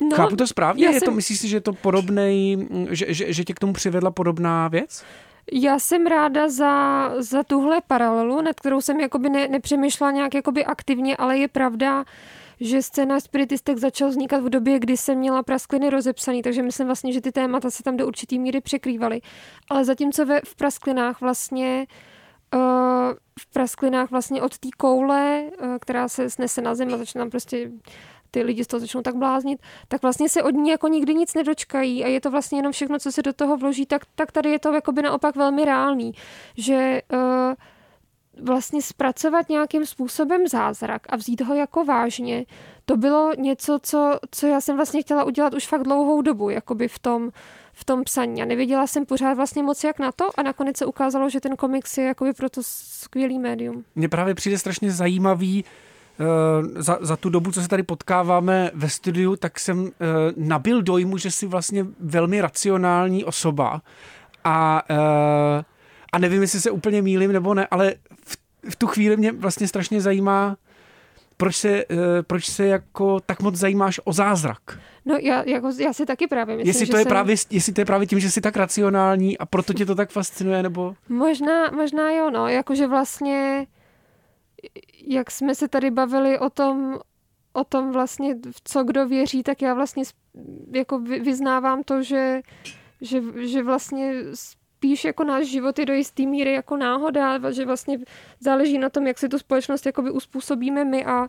No, 0.00 0.16
Chápu 0.16 0.36
to 0.36 0.46
správně? 0.46 0.86
Je 0.86 1.00
jsem... 1.00 1.06
to, 1.06 1.10
myslíš 1.10 1.38
si, 1.38 1.48
že 1.48 1.56
je 1.56 1.60
to 1.60 1.72
podobný, 1.72 2.68
že, 2.90 3.06
že, 3.14 3.32
že 3.32 3.44
tě 3.44 3.54
k 3.54 3.58
tomu 3.58 3.72
přivedla 3.72 4.10
podobná 4.10 4.68
věc? 4.68 5.04
Já 5.52 5.78
jsem 5.78 6.06
ráda 6.06 6.48
za, 6.48 7.12
za 7.18 7.42
tuhle 7.42 7.80
paralelu, 7.86 8.42
nad 8.42 8.60
kterou 8.60 8.80
jsem 8.80 9.00
jakoby 9.00 9.28
ne, 9.28 9.48
nepřemýšlela 9.48 10.12
nějak 10.12 10.34
jakoby 10.34 10.64
aktivně, 10.64 11.16
ale 11.16 11.38
je 11.38 11.48
pravda, 11.48 12.04
že 12.60 12.82
scéna 12.82 13.20
spiritistek 13.20 13.78
začal 13.78 14.08
vznikat 14.08 14.42
v 14.42 14.48
době, 14.48 14.78
kdy 14.78 14.96
jsem 14.96 15.18
měla 15.18 15.42
praskliny 15.42 15.90
rozepsaný, 15.90 16.42
takže 16.42 16.62
myslím 16.62 16.86
vlastně, 16.86 17.12
že 17.12 17.20
ty 17.20 17.32
témata 17.32 17.70
se 17.70 17.82
tam 17.82 17.96
do 17.96 18.06
určitý 18.06 18.38
míry 18.38 18.60
překrývaly. 18.60 19.20
Ale 19.70 19.84
zatímco 19.84 20.26
ve, 20.26 20.40
v 20.44 20.54
prasklinách 20.54 21.20
vlastně 21.20 21.86
uh, 22.54 22.60
v 23.40 23.46
prasklinách 23.52 24.10
vlastně 24.10 24.42
od 24.42 24.58
té 24.58 24.68
koule, 24.76 25.42
uh, 25.62 25.76
která 25.80 26.08
se 26.08 26.30
snese 26.30 26.62
na 26.62 26.74
zem 26.74 26.94
a 26.94 26.96
začne 26.96 27.18
tam 27.18 27.30
prostě 27.30 27.70
ty 28.30 28.42
lidi 28.42 28.64
z 28.64 28.66
toho 28.66 28.80
začnou 28.80 29.02
tak 29.02 29.16
bláznit, 29.16 29.60
tak 29.88 30.02
vlastně 30.02 30.28
se 30.28 30.42
od 30.42 30.50
ní 30.50 30.70
jako 30.70 30.88
nikdy 30.88 31.14
nic 31.14 31.34
nedočkají 31.34 32.04
a 32.04 32.08
je 32.08 32.20
to 32.20 32.30
vlastně 32.30 32.58
jenom 32.58 32.72
všechno, 32.72 32.98
co 32.98 33.12
se 33.12 33.22
do 33.22 33.32
toho 33.32 33.56
vloží, 33.56 33.86
tak, 33.86 34.02
tak 34.14 34.32
tady 34.32 34.50
je 34.50 34.58
to 34.58 34.72
jakoby 34.72 35.02
naopak 35.02 35.36
velmi 35.36 35.64
reálný, 35.64 36.12
že 36.56 37.02
uh, 37.12 37.54
vlastně 38.42 38.82
zpracovat 38.82 39.48
nějakým 39.48 39.86
způsobem 39.86 40.48
zázrak 40.48 41.02
a 41.08 41.16
vzít 41.16 41.40
ho 41.40 41.54
jako 41.54 41.84
vážně, 41.84 42.46
to 42.84 42.96
bylo 42.96 43.32
něco, 43.38 43.78
co, 43.82 44.18
co 44.30 44.46
já 44.46 44.60
jsem 44.60 44.76
vlastně 44.76 45.02
chtěla 45.02 45.24
udělat 45.24 45.54
už 45.54 45.66
fakt 45.66 45.82
dlouhou 45.82 46.22
dobu, 46.22 46.50
jakoby 46.50 46.88
v 46.88 46.98
tom, 46.98 47.30
v 47.72 47.84
tom 47.84 48.04
psaní. 48.04 48.42
A 48.42 48.44
nevěděla 48.44 48.86
jsem 48.86 49.06
pořád 49.06 49.34
vlastně 49.34 49.62
moc 49.62 49.84
jak 49.84 49.98
na 49.98 50.12
to 50.12 50.24
a 50.36 50.42
nakonec 50.42 50.76
se 50.76 50.86
ukázalo, 50.86 51.30
že 51.30 51.40
ten 51.40 51.56
komiks 51.56 51.98
je 51.98 52.04
jakoby 52.04 52.32
proto 52.32 52.60
skvělý 52.64 53.38
médium. 53.38 53.84
Mně 53.94 54.08
právě 54.08 54.34
přijde 54.34 54.58
strašně 54.58 54.90
zajímavý, 54.90 55.64
Uh, 56.20 56.82
za, 56.82 56.98
za 57.00 57.16
tu 57.16 57.30
dobu, 57.30 57.52
co 57.52 57.62
se 57.62 57.68
tady 57.68 57.82
potkáváme 57.82 58.70
ve 58.74 58.88
studiu, 58.88 59.36
tak 59.36 59.58
jsem 59.58 59.80
uh, 59.80 59.88
nabil 60.36 60.82
dojmu, 60.82 61.18
že 61.18 61.30
jsi 61.30 61.46
vlastně 61.46 61.86
velmi 62.00 62.40
racionální 62.40 63.24
osoba 63.24 63.82
a 64.44 64.82
uh, 64.90 64.96
a 66.12 66.18
nevím, 66.18 66.42
jestli 66.42 66.60
se 66.60 66.70
úplně 66.70 67.02
mýlim 67.02 67.32
nebo 67.32 67.54
ne, 67.54 67.66
ale 67.70 67.94
v, 68.24 68.36
v 68.70 68.76
tu 68.76 68.86
chvíli 68.86 69.16
mě 69.16 69.32
vlastně 69.32 69.68
strašně 69.68 70.00
zajímá, 70.00 70.56
proč 71.36 71.56
se, 71.56 71.86
uh, 71.86 71.96
proč 72.26 72.50
se 72.50 72.66
jako 72.66 73.20
tak 73.20 73.42
moc 73.42 73.54
zajímáš 73.54 74.00
o 74.04 74.12
zázrak. 74.12 74.78
No 75.04 75.16
já, 75.20 75.42
jako, 75.46 75.70
já 75.80 75.92
si 75.92 76.06
taky 76.06 76.26
právě 76.26 76.56
myslím, 76.56 76.68
jestli 76.68 76.86
to, 76.86 76.96
je 76.96 77.02
jsem... 77.02 77.08
právě, 77.10 77.36
jestli 77.50 77.72
to 77.72 77.80
je 77.80 77.84
právě 77.84 78.06
tím, 78.06 78.20
že 78.20 78.30
jsi 78.30 78.40
tak 78.40 78.56
racionální 78.56 79.38
a 79.38 79.46
proto 79.46 79.72
tě 79.72 79.86
to 79.86 79.94
tak 79.94 80.10
fascinuje, 80.10 80.62
nebo... 80.62 80.94
Možná, 81.08 81.70
možná 81.70 82.10
jo, 82.10 82.30
no, 82.30 82.48
jakože 82.48 82.86
vlastně, 82.86 83.66
jak 85.06 85.30
jsme 85.30 85.54
se 85.54 85.68
tady 85.68 85.90
bavili 85.90 86.38
o 86.38 86.50
tom, 86.50 86.98
o 87.52 87.64
tom 87.64 87.92
vlastně, 87.92 88.34
v 88.34 88.60
co 88.64 88.84
kdo 88.84 89.08
věří, 89.08 89.42
tak 89.42 89.62
já 89.62 89.74
vlastně 89.74 90.02
jako 90.72 90.98
vyznávám 90.98 91.82
to, 91.82 92.02
že, 92.02 92.40
že, 93.00 93.22
že 93.36 93.62
vlastně 93.62 94.14
spíš 94.78 95.04
jako 95.04 95.24
náš 95.24 95.46
život 95.46 95.78
je 95.78 95.86
do 95.86 95.92
jistý 95.92 96.26
míry 96.26 96.52
jako 96.52 96.76
náhoda, 96.76 97.50
že 97.50 97.66
vlastně 97.66 97.98
záleží 98.40 98.78
na 98.78 98.88
tom, 98.88 99.06
jak 99.06 99.18
si 99.18 99.28
tu 99.28 99.38
společnost 99.38 99.86
jakoby 99.86 100.10
uspůsobíme 100.10 100.84
my 100.84 101.04
a 101.04 101.28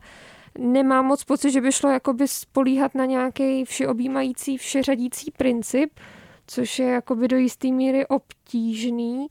nemám 0.58 1.06
moc 1.06 1.24
pocit, 1.24 1.52
že 1.52 1.62
by 1.62 1.72
šlo 1.72 1.90
jakoby 1.90 2.28
spolíhat 2.28 2.96
na 2.96 3.06
nějaký 3.06 3.66
všeobjímající, 3.66 4.58
všeřadící 4.58 5.32
princip, 5.32 6.00
což 6.48 6.80
je 6.80 6.86
jakoby 6.86 7.28
do 7.28 7.38
jistý 7.38 7.72
míry 7.72 8.08
obtížný, 8.08 9.28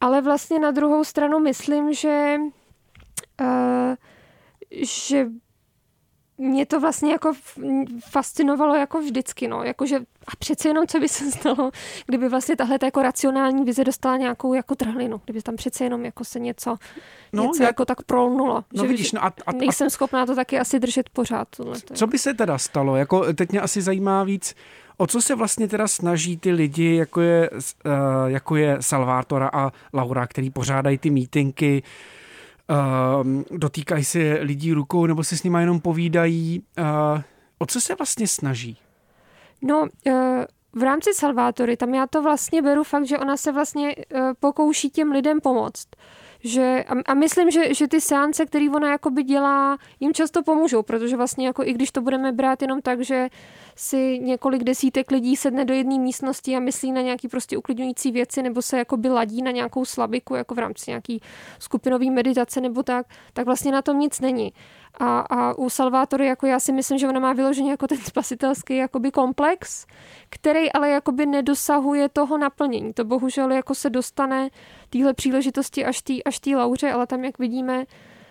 ale 0.00 0.22
vlastně 0.22 0.58
na 0.58 0.70
druhou 0.70 1.04
stranu 1.04 1.40
myslím, 1.40 1.92
že 1.92 2.36
uh, 3.40 3.94
že 4.82 5.26
mě 6.38 6.66
to 6.66 6.80
vlastně 6.80 7.12
jako 7.12 7.32
fascinovalo 8.10 8.74
jako 8.74 9.00
vždycky, 9.00 9.48
no, 9.48 9.62
jakože 9.62 9.98
a 10.26 10.36
přece 10.38 10.68
jenom, 10.68 10.86
co 10.86 11.00
by 11.00 11.08
se 11.08 11.30
stalo, 11.30 11.70
kdyby 12.06 12.28
vlastně 12.28 12.56
tahle 12.56 12.78
jako 12.82 13.02
racionální 13.02 13.64
vize 13.64 13.84
dostala 13.84 14.16
nějakou 14.16 14.54
jako 14.54 14.74
trhlinu, 14.74 15.20
kdyby 15.24 15.42
tam 15.42 15.56
přece 15.56 15.84
jenom 15.84 16.04
jako 16.04 16.24
se 16.24 16.40
něco, 16.40 16.76
no, 17.32 17.42
něco 17.42 17.62
jak... 17.62 17.68
jako 17.68 17.84
tak 17.84 18.02
prolnulo. 18.02 18.64
No 18.72 18.82
že, 18.82 18.88
vidíš, 18.88 19.12
no 19.12 19.24
a, 19.24 19.32
a, 19.46 19.52
nejsem 19.52 19.90
schopná 19.90 20.26
to 20.26 20.34
taky 20.34 20.58
asi 20.58 20.80
držet 20.80 21.08
pořád. 21.08 21.48
Tohleto. 21.56 21.94
Co 21.94 22.06
by 22.06 22.18
se 22.18 22.34
teda 22.34 22.58
stalo? 22.58 22.96
Jako 22.96 23.32
teď 23.34 23.50
mě 23.50 23.60
asi 23.60 23.82
zajímá 23.82 24.24
víc, 24.24 24.54
o 24.96 25.06
co 25.06 25.22
se 25.22 25.34
vlastně 25.34 25.68
teda 25.68 25.88
snaží 25.88 26.36
ty 26.36 26.52
lidi, 26.52 26.94
jako 26.94 27.20
je, 27.20 27.50
uh, 27.50 27.60
jako 28.26 28.56
je 28.56 28.76
Salvátora 28.80 29.50
a 29.52 29.72
Laura, 29.92 30.26
který 30.26 30.50
pořádají 30.50 30.98
ty 30.98 31.10
mítinky, 31.10 31.82
uh, 31.82 32.15
dotýkají 33.50 34.04
se 34.04 34.38
lidí 34.40 34.72
rukou 34.72 35.06
nebo 35.06 35.24
se 35.24 35.36
s 35.36 35.42
nimi 35.42 35.60
jenom 35.60 35.80
povídají. 35.80 36.62
Uh, 36.78 37.20
o 37.58 37.66
co 37.66 37.80
se 37.80 37.94
vlastně 37.94 38.28
snaží? 38.28 38.78
No, 39.62 39.80
uh, 40.06 40.12
v 40.72 40.82
rámci 40.82 41.14
Salvátory, 41.14 41.76
tam 41.76 41.94
já 41.94 42.06
to 42.06 42.22
vlastně 42.22 42.62
beru 42.62 42.84
fakt, 42.84 43.06
že 43.06 43.18
ona 43.18 43.36
se 43.36 43.52
vlastně 43.52 43.96
uh, 43.96 44.20
pokouší 44.40 44.90
těm 44.90 45.12
lidem 45.12 45.40
pomoct. 45.40 45.86
Že, 46.44 46.84
a, 46.88 47.12
a 47.12 47.14
myslím, 47.14 47.50
že, 47.50 47.74
že 47.74 47.88
ty 47.88 48.00
seance, 48.00 48.46
které 48.46 48.70
ona 48.70 48.90
jakoby 48.90 49.22
dělá, 49.22 49.78
jim 50.00 50.14
často 50.14 50.42
pomůžou, 50.42 50.82
protože 50.82 51.16
vlastně 51.16 51.46
jako 51.46 51.64
i 51.64 51.72
když 51.72 51.90
to 51.90 52.00
budeme 52.00 52.32
brát 52.32 52.62
jenom 52.62 52.82
tak, 52.82 53.00
že 53.04 53.28
si 53.76 54.18
několik 54.18 54.64
desítek 54.64 55.10
lidí 55.10 55.36
sedne 55.36 55.64
do 55.64 55.74
jedné 55.74 55.98
místnosti 55.98 56.56
a 56.56 56.60
myslí 56.60 56.92
na 56.92 57.00
nějaký 57.00 57.28
prostě 57.28 57.58
uklidňující 57.58 58.12
věci 58.12 58.42
nebo 58.42 58.62
se 58.62 58.78
jako 58.78 58.96
by 58.96 59.08
ladí 59.08 59.42
na 59.42 59.50
nějakou 59.50 59.84
slabiku, 59.84 60.34
jako 60.34 60.54
v 60.54 60.58
rámci 60.58 60.90
nějaký 60.90 61.20
skupinové 61.58 62.10
meditace 62.10 62.60
nebo 62.60 62.82
tak, 62.82 63.06
tak 63.32 63.46
vlastně 63.46 63.72
na 63.72 63.82
tom 63.82 63.98
nic 63.98 64.20
není. 64.20 64.52
A, 65.00 65.20
a 65.20 65.58
u 65.58 65.70
Salvátory, 65.70 66.26
jako 66.26 66.46
já 66.46 66.60
si 66.60 66.72
myslím, 66.72 66.98
že 66.98 67.08
ona 67.08 67.20
má 67.20 67.32
vyloženě 67.32 67.70
jako 67.70 67.86
ten 67.86 67.98
spasitelský 67.98 68.76
jakoby 68.76 69.10
komplex, 69.10 69.86
který 70.30 70.72
ale 70.72 70.90
jakoby 70.90 71.26
nedosahuje 71.26 72.08
toho 72.08 72.38
naplnění. 72.38 72.92
To 72.92 73.04
bohužel 73.04 73.52
jako 73.52 73.74
se 73.74 73.90
dostane 73.90 74.48
téhle 74.90 75.14
příležitosti 75.14 75.84
až 75.84 76.02
té 76.02 76.22
až 76.24 76.38
tý 76.38 76.56
lauře, 76.56 76.92
ale 76.92 77.06
tam, 77.06 77.24
jak 77.24 77.38
vidíme, 77.38 77.84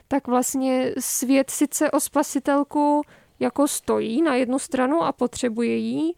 tak 0.07 0.27
vlastně 0.27 0.91
svět 0.99 1.49
sice 1.49 1.91
o 1.91 1.99
spasitelku 1.99 3.01
jako 3.39 3.67
stojí 3.67 4.21
na 4.21 4.35
jednu 4.35 4.59
stranu 4.59 5.03
a 5.03 5.11
potřebuje 5.11 5.75
jí, 5.75 6.15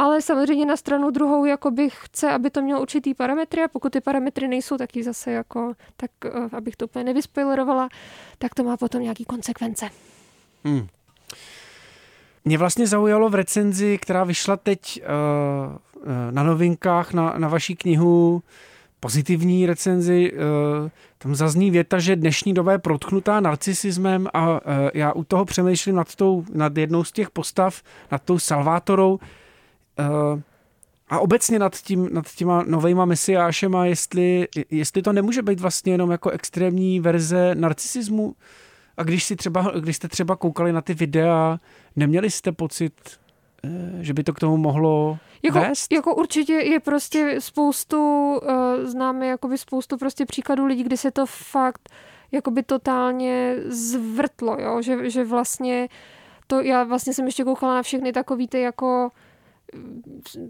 ale 0.00 0.22
samozřejmě 0.22 0.66
na 0.66 0.76
stranu 0.76 1.10
druhou 1.10 1.44
jakoby 1.44 1.88
chce, 1.90 2.30
aby 2.30 2.50
to 2.50 2.62
mělo 2.62 2.80
určitý 2.80 3.14
parametry 3.14 3.64
a 3.64 3.68
pokud 3.68 3.92
ty 3.92 4.00
parametry 4.00 4.48
nejsou 4.48 4.76
taky 4.76 5.02
zase 5.02 5.32
jako, 5.32 5.72
tak 5.96 6.10
eh, 6.24 6.56
abych 6.56 6.76
to 6.76 6.84
úplně 6.84 7.04
nevyspoilerovala, 7.04 7.88
tak 8.38 8.54
to 8.54 8.64
má 8.64 8.76
potom 8.76 9.02
nějaký 9.02 9.24
konsekvence. 9.24 9.88
Hmm. 10.64 10.86
Mě 12.44 12.58
vlastně 12.58 12.86
zaujalo 12.86 13.28
v 13.28 13.34
recenzi, 13.34 13.98
která 14.02 14.24
vyšla 14.24 14.56
teď 14.56 15.02
uh, 15.02 16.08
na 16.30 16.42
novinkách 16.42 17.12
na, 17.12 17.34
na 17.38 17.48
vaší 17.48 17.76
knihu 17.76 18.42
pozitivní 19.00 19.66
recenzi, 19.66 20.32
tam 21.18 21.34
zazní 21.34 21.70
věta, 21.70 21.98
že 21.98 22.16
dnešní 22.16 22.54
doba 22.54 22.72
je 22.72 22.78
protknutá 22.78 23.40
narcisismem 23.40 24.28
a 24.34 24.60
já 24.94 25.12
u 25.12 25.24
toho 25.24 25.44
přemýšlím 25.44 25.94
nad, 25.94 26.14
tou, 26.14 26.44
nad 26.52 26.76
jednou 26.76 27.04
z 27.04 27.12
těch 27.12 27.30
postav, 27.30 27.82
nad 28.10 28.22
tou 28.22 28.38
Salvátorou, 28.38 29.18
a 31.10 31.18
obecně 31.18 31.58
nad, 31.58 31.76
tím, 31.76 32.08
nad 32.12 32.34
těma 32.34 32.64
novejma 32.66 33.04
mesiášema, 33.04 33.86
jestli, 33.86 34.48
jestli 34.70 35.02
to 35.02 35.12
nemůže 35.12 35.42
být 35.42 35.60
vlastně 35.60 35.92
jenom 35.92 36.10
jako 36.10 36.30
extrémní 36.30 37.00
verze 37.00 37.54
narcisismu. 37.54 38.34
A 38.96 39.02
když, 39.02 39.24
si 39.24 39.36
třeba, 39.36 39.72
když 39.80 39.96
jste 39.96 40.08
třeba 40.08 40.36
koukali 40.36 40.72
na 40.72 40.80
ty 40.80 40.94
videa, 40.94 41.60
neměli 41.96 42.30
jste 42.30 42.52
pocit, 42.52 42.92
eh, 43.64 43.68
že 44.00 44.14
by 44.14 44.24
to 44.24 44.32
k 44.32 44.40
tomu 44.40 44.56
mohlo 44.56 45.18
jako, 45.42 45.58
vést? 45.58 45.92
Jako 45.92 46.14
určitě 46.14 46.52
je 46.52 46.80
prostě 46.80 47.36
spoustu, 47.38 47.98
uh, 48.36 48.84
známe 48.84 49.26
jakoby 49.26 49.58
spoustu 49.58 49.96
prostě 49.96 50.26
příkladů 50.26 50.66
lidí, 50.66 50.82
kdy 50.82 50.96
se 50.96 51.10
to 51.10 51.26
fakt 51.26 51.88
jakoby 52.32 52.62
totálně 52.62 53.56
zvrtlo, 53.66 54.56
jo? 54.60 54.82
Že, 54.82 55.10
že 55.10 55.24
vlastně 55.24 55.88
to, 56.46 56.60
já 56.60 56.84
vlastně 56.84 57.14
jsem 57.14 57.26
ještě 57.26 57.44
koukala 57.44 57.74
na 57.74 57.82
všechny 57.82 58.12
takový 58.12 58.48
ty 58.48 58.60
jako 58.60 59.10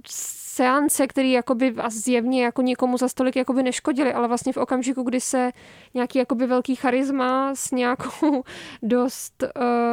seance, 0.07 1.07
který 1.07 1.33
jakoby 1.33 1.75
a 1.79 1.91
zjevně 1.91 2.45
jako 2.45 2.63
nikomu 2.63 2.99
za 2.99 3.09
stolik 3.09 3.37
jakoby 3.37 3.63
neškodili, 3.63 4.13
ale 4.13 4.29
vlastně 4.29 4.53
v 4.53 4.57
okamžiku, 4.57 5.03
kdy 5.03 5.21
se 5.21 5.51
nějaký 5.95 6.19
jakoby 6.19 6.47
velký 6.47 6.77
charisma 6.77 7.55
s 7.55 7.71
nějakou 7.71 8.43
dost 8.83 9.45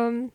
um, 0.09 0.29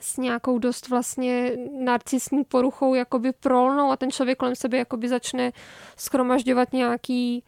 s 0.00 0.16
nějakou 0.16 0.58
dost 0.58 0.88
vlastně 0.88 1.52
narcisní 1.80 2.44
poruchou 2.44 2.94
jakoby 2.94 3.32
prolnou 3.32 3.90
a 3.90 3.96
ten 3.96 4.10
člověk 4.10 4.38
kolem 4.38 4.54
sebe 4.56 4.78
jakoby 4.78 5.08
začne 5.08 5.52
schromažďovat 5.96 6.72
nějaký 6.72 7.44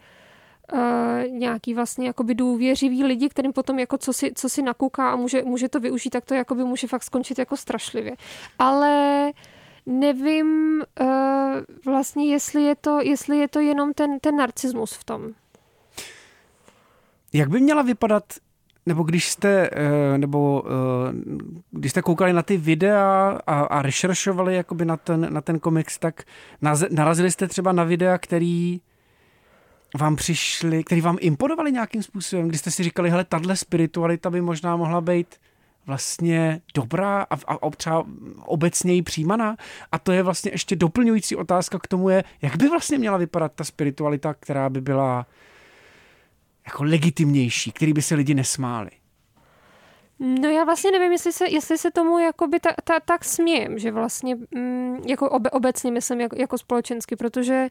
Uh, 0.72 1.28
nějaký 1.28 1.74
vlastně 1.74 2.06
jakoby 2.06 2.34
důvěřivý 2.34 3.04
lidi, 3.04 3.28
kterým 3.28 3.52
potom 3.52 3.78
jako 3.78 3.98
co 3.98 4.12
si, 4.12 4.32
co 4.34 4.48
si 4.48 4.62
nakouká 4.62 5.12
a 5.12 5.16
může, 5.16 5.42
může 5.42 5.68
to 5.68 5.80
využít, 5.80 6.10
tak 6.10 6.24
to 6.24 6.34
jakoby 6.34 6.64
může 6.64 6.86
fakt 6.86 7.02
skončit 7.02 7.38
jako 7.38 7.56
strašlivě. 7.56 8.16
Ale 8.58 9.24
uh, 9.24 9.59
nevím 9.86 10.82
uh, 11.00 11.06
vlastně, 11.84 12.32
jestli 12.32 12.62
je, 12.62 12.74
to, 12.74 13.00
jestli 13.00 13.38
je 13.38 13.48
to 13.48 13.60
jenom 13.60 13.92
ten, 13.92 14.20
ten 14.20 14.36
narcismus 14.36 14.92
v 14.92 15.04
tom. 15.04 15.28
Jak 17.32 17.48
by 17.48 17.60
měla 17.60 17.82
vypadat 17.82 18.24
nebo 18.86 19.02
když 19.02 19.28
jste, 19.28 19.70
eh, 19.72 20.18
nebo 20.18 20.62
když 21.70 21.90
jste 21.90 22.02
koukali 22.02 22.32
na 22.32 22.42
ty 22.42 22.56
videa 22.56 23.38
a, 23.46 23.60
a 23.60 23.82
rešeršovali 23.82 24.54
jakoby 24.56 24.84
na 24.84 24.96
ten, 24.96 25.32
na 25.32 25.40
ten 25.40 25.58
komiks, 25.58 25.98
tak 25.98 26.22
narazili 26.90 27.30
jste 27.30 27.48
třeba 27.48 27.72
na 27.72 27.84
videa, 27.84 28.18
který 28.18 28.80
vám 29.98 30.16
přišli, 30.16 30.84
který 30.84 31.00
vám 31.00 31.16
imponovali 31.20 31.72
nějakým 31.72 32.02
způsobem, 32.02 32.48
kdy 32.48 32.58
jste 32.58 32.70
si 32.70 32.82
říkali, 32.82 33.10
hele, 33.10 33.24
tahle 33.24 33.56
spiritualita 33.56 34.30
by 34.30 34.40
možná 34.40 34.76
mohla 34.76 35.00
být 35.00 35.34
vlastně 35.90 36.60
dobrá 36.74 37.22
a, 37.22 37.34
a, 37.54 37.70
třeba 37.76 38.06
obecněji 38.44 39.02
přijímaná. 39.02 39.56
A 39.92 39.98
to 39.98 40.12
je 40.12 40.22
vlastně 40.22 40.50
ještě 40.50 40.76
doplňující 40.76 41.36
otázka 41.36 41.78
k 41.78 41.86
tomu 41.86 42.08
je, 42.08 42.24
jak 42.42 42.56
by 42.56 42.68
vlastně 42.68 42.98
měla 42.98 43.16
vypadat 43.16 43.52
ta 43.54 43.64
spiritualita, 43.64 44.34
která 44.34 44.70
by 44.70 44.80
byla 44.80 45.26
jako 46.66 46.84
legitimnější, 46.84 47.72
který 47.72 47.92
by 47.92 48.02
se 48.02 48.14
lidi 48.14 48.34
nesmáli. 48.34 48.90
No 50.18 50.48
já 50.48 50.64
vlastně 50.64 50.90
nevím, 50.90 51.12
jestli 51.12 51.32
se, 51.32 51.48
jestli 51.48 51.78
se 51.78 51.90
tomu 51.90 52.18
jakoby 52.18 52.60
ta, 52.60 52.70
ta, 52.84 53.00
tak 53.00 53.24
smějem, 53.24 53.78
že 53.78 53.92
vlastně 53.92 54.36
mm, 54.54 55.02
jako 55.08 55.30
obe, 55.30 55.50
obecně 55.50 55.90
myslím 55.90 56.20
jako, 56.20 56.36
jako 56.38 56.58
společensky, 56.58 57.16
protože 57.16 57.68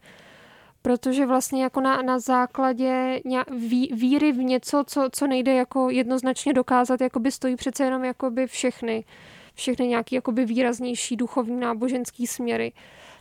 protože 0.81 1.25
vlastně 1.25 1.63
jako 1.63 1.81
na, 1.81 2.01
na 2.01 2.19
základě 2.19 3.21
ví, 3.57 3.91
víry 3.93 4.31
v 4.31 4.37
něco, 4.37 4.83
co, 4.87 5.09
co 5.11 5.27
nejde 5.27 5.53
jako 5.53 5.89
jednoznačně 5.89 6.53
dokázat, 6.53 7.01
jakoby 7.01 7.31
stojí 7.31 7.55
přece 7.55 7.83
jenom 7.83 8.03
jakoby 8.03 8.47
všechny, 8.47 9.05
všechny 9.53 9.87
nějaký 9.87 10.15
jakoby 10.15 10.45
výraznější 10.45 11.15
duchovní 11.15 11.59
náboženský 11.59 12.27
směry. 12.27 12.71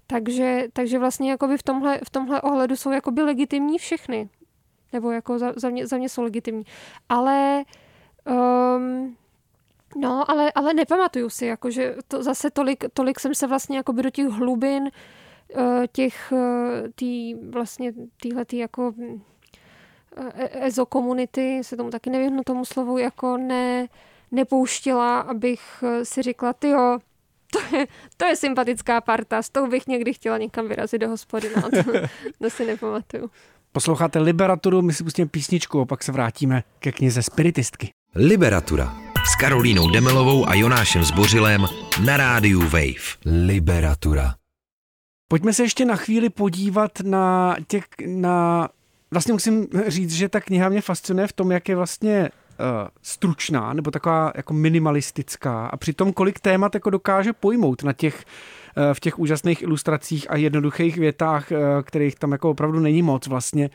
Takže, 0.06 0.64
takže 0.72 0.98
vlastně 0.98 1.30
jakoby 1.30 1.56
v 1.56 1.62
tomhle, 1.62 2.00
v 2.04 2.10
tomhle 2.10 2.40
ohledu 2.42 2.76
jsou 2.76 2.90
jakoby 2.90 3.22
legitimní 3.22 3.78
všechny. 3.78 4.28
Nebo 4.92 5.10
jako 5.10 5.38
za, 5.38 5.52
za, 5.56 5.68
mě, 5.68 5.86
za 5.86 5.96
mě 5.96 6.08
jsou 6.08 6.22
legitimní. 6.22 6.64
Ale 7.08 7.64
um, 8.76 9.16
No, 9.96 10.30
ale, 10.30 10.52
ale 10.54 10.74
nepamatuju 10.74 11.30
si, 11.30 11.46
jakože 11.46 11.96
to 12.08 12.22
zase 12.22 12.50
tolik, 12.50 12.84
tolik 12.92 13.20
jsem 13.20 13.34
se 13.34 13.46
vlastně 13.46 13.76
jakoby 13.76 14.02
do 14.02 14.10
těch 14.10 14.26
hlubin 14.26 14.90
Eh, 14.90 14.90
těch, 15.92 16.32
eh, 16.32 16.88
tý, 16.94 17.34
vlastně 17.34 17.92
týhletý 18.20 18.58
jako 18.58 18.92
eh, 20.16 20.66
ezo 20.66 20.86
komunity, 20.86 21.60
se 21.64 21.76
tomu 21.76 21.90
taky 21.90 22.10
nevyhnu 22.10 22.42
tomu 22.46 22.64
slovu, 22.64 22.98
jako 22.98 23.36
ne, 23.36 23.86
nepouštila, 24.30 25.20
abych 25.20 25.84
si 26.02 26.22
řekla, 26.22 26.52
ty 26.52 26.68
jo, 26.68 26.98
to 27.52 27.76
je, 27.76 27.86
to 28.16 28.24
je 28.24 28.36
sympatická 28.36 29.00
parta, 29.00 29.42
s 29.42 29.50
tou 29.50 29.66
bych 29.66 29.86
někdy 29.86 30.12
chtěla 30.12 30.38
někam 30.38 30.68
vyrazit 30.68 31.00
do 31.00 31.08
hospody, 31.08 31.50
no 31.56 31.62
to, 31.62 31.92
to 32.42 32.50
si 32.50 32.66
nepamatuju. 32.66 33.30
Posloucháte 33.72 34.18
Liberaturu, 34.18 34.82
my 34.82 34.92
si 34.92 35.04
pustíme 35.04 35.28
písničku 35.28 35.80
a 35.80 35.84
pak 35.84 36.04
se 36.04 36.12
vrátíme 36.12 36.62
ke 36.78 36.92
knize 36.92 37.22
Spiritistky. 37.22 37.90
Liberatura 38.14 38.94
s 39.32 39.36
Karolínou 39.36 39.90
Demelovou 39.90 40.48
a 40.48 40.54
Jonášem 40.54 41.04
Zbořilem 41.04 41.66
na 42.04 42.16
rádiu 42.16 42.60
Wave. 42.60 43.18
Liberatura. 43.46 44.37
Pojďme 45.30 45.52
se 45.52 45.62
ještě 45.62 45.84
na 45.84 45.96
chvíli 45.96 46.30
podívat 46.30 47.00
na 47.00 47.56
těch, 47.66 47.84
na, 48.06 48.68
vlastně 49.10 49.32
musím 49.32 49.66
říct, 49.86 50.12
že 50.12 50.28
ta 50.28 50.40
kniha 50.40 50.68
mě 50.68 50.80
fascinuje 50.80 51.26
v 51.26 51.32
tom, 51.32 51.52
jak 51.52 51.68
je 51.68 51.76
vlastně 51.76 52.30
uh, 52.30 52.88
stručná, 53.02 53.72
nebo 53.72 53.90
taková 53.90 54.32
jako 54.36 54.52
minimalistická 54.52 55.66
a 55.66 55.76
přitom 55.76 56.12
kolik 56.12 56.40
témat 56.40 56.74
jako 56.74 56.90
dokáže 56.90 57.32
pojmout 57.32 57.82
na 57.82 57.92
těch 57.92 58.24
uh, 58.76 58.82
v 58.92 59.00
těch 59.00 59.18
úžasných 59.18 59.62
ilustracích 59.62 60.30
a 60.30 60.36
jednoduchých 60.36 60.96
větách, 60.96 61.50
uh, 61.50 61.58
kterých 61.82 62.14
tam 62.14 62.32
jako 62.32 62.50
opravdu 62.50 62.80
není 62.80 63.02
moc 63.02 63.26
vlastně. 63.26 63.70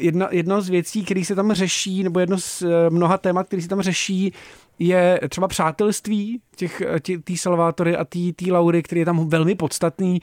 Jedna, 0.00 0.28
jedno 0.30 0.62
z 0.62 0.68
věcí, 0.68 1.04
které 1.04 1.24
se 1.24 1.34
tam 1.34 1.52
řeší, 1.52 2.02
nebo 2.02 2.20
jedno 2.20 2.38
z 2.38 2.62
mnoha 2.88 3.18
témat, 3.18 3.46
které 3.46 3.62
se 3.62 3.68
tam 3.68 3.82
řeší, 3.82 4.32
je 4.78 5.20
třeba 5.28 5.48
přátelství 5.48 6.40
těch, 6.56 6.82
tý 7.24 7.36
Salvátory 7.36 7.96
a 7.96 8.04
té 8.04 8.52
Laury, 8.52 8.82
který 8.82 8.98
je 8.98 9.04
tam 9.04 9.28
velmi 9.28 9.54
podstatný 9.54 10.20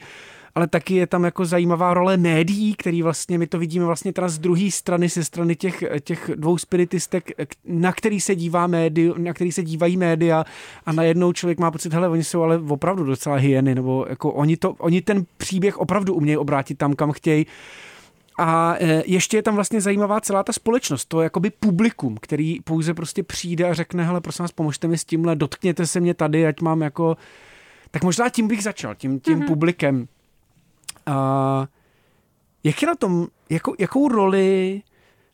ale 0.54 0.66
taky 0.66 0.94
je 0.94 1.06
tam 1.06 1.24
jako 1.24 1.44
zajímavá 1.44 1.94
role 1.94 2.16
médií, 2.16 2.74
který 2.74 3.02
vlastně, 3.02 3.38
my 3.38 3.46
to 3.46 3.58
vidíme 3.58 3.84
vlastně 3.84 4.12
teda 4.12 4.28
z 4.28 4.38
druhé 4.38 4.70
strany, 4.70 5.08
ze 5.08 5.24
strany 5.24 5.56
těch, 5.56 5.84
těch 6.00 6.30
dvou 6.34 6.58
spiritistek, 6.58 7.30
na 7.64 7.92
který 7.92 8.20
se 8.20 8.34
dívá 8.34 8.66
médi, 8.66 9.12
na 9.16 9.34
který 9.34 9.52
se 9.52 9.62
dívají 9.62 9.96
média 9.96 10.44
a 10.86 10.92
najednou 10.92 11.32
člověk 11.32 11.58
má 11.58 11.70
pocit, 11.70 11.92
hele, 11.92 12.08
oni 12.08 12.24
jsou 12.24 12.42
ale 12.42 12.58
opravdu 12.58 13.04
docela 13.04 13.36
hyeny, 13.36 13.74
nebo 13.74 14.06
jako 14.08 14.32
oni, 14.32 14.56
to, 14.56 14.72
oni 14.72 15.02
ten 15.02 15.24
příběh 15.36 15.78
opravdu 15.78 16.14
umějí 16.14 16.36
obrátit 16.36 16.78
tam, 16.78 16.94
kam 16.94 17.12
chtějí. 17.12 17.46
A 18.38 18.76
e, 18.78 19.02
ještě 19.06 19.36
je 19.36 19.42
tam 19.42 19.54
vlastně 19.54 19.80
zajímavá 19.80 20.20
celá 20.20 20.42
ta 20.42 20.52
společnost, 20.52 21.04
to 21.04 21.20
jakoby 21.20 21.50
publikum, 21.50 22.16
který 22.20 22.60
pouze 22.60 22.94
prostě 22.94 23.22
přijde 23.22 23.68
a 23.68 23.74
řekne, 23.74 24.04
hele, 24.04 24.20
prosím 24.20 24.42
vás, 24.42 24.52
pomožte 24.52 24.88
mi 24.88 24.98
s 24.98 25.04
tímhle, 25.04 25.36
dotkněte 25.36 25.86
se 25.86 26.00
mě 26.00 26.14
tady, 26.14 26.46
ať 26.46 26.60
mám 26.60 26.82
jako... 26.82 27.16
Tak 27.90 28.04
možná 28.04 28.28
tím 28.28 28.48
bych 28.48 28.62
začal, 28.62 28.94
tím, 28.94 29.20
tím 29.20 29.40
mm-hmm. 29.40 29.46
publikem. 29.46 30.08
A 31.10 31.68
jak 32.64 32.82
je 32.82 32.88
na 32.88 32.94
tom, 32.94 33.26
jako, 33.50 33.74
jakou 33.78 34.08
roli 34.08 34.82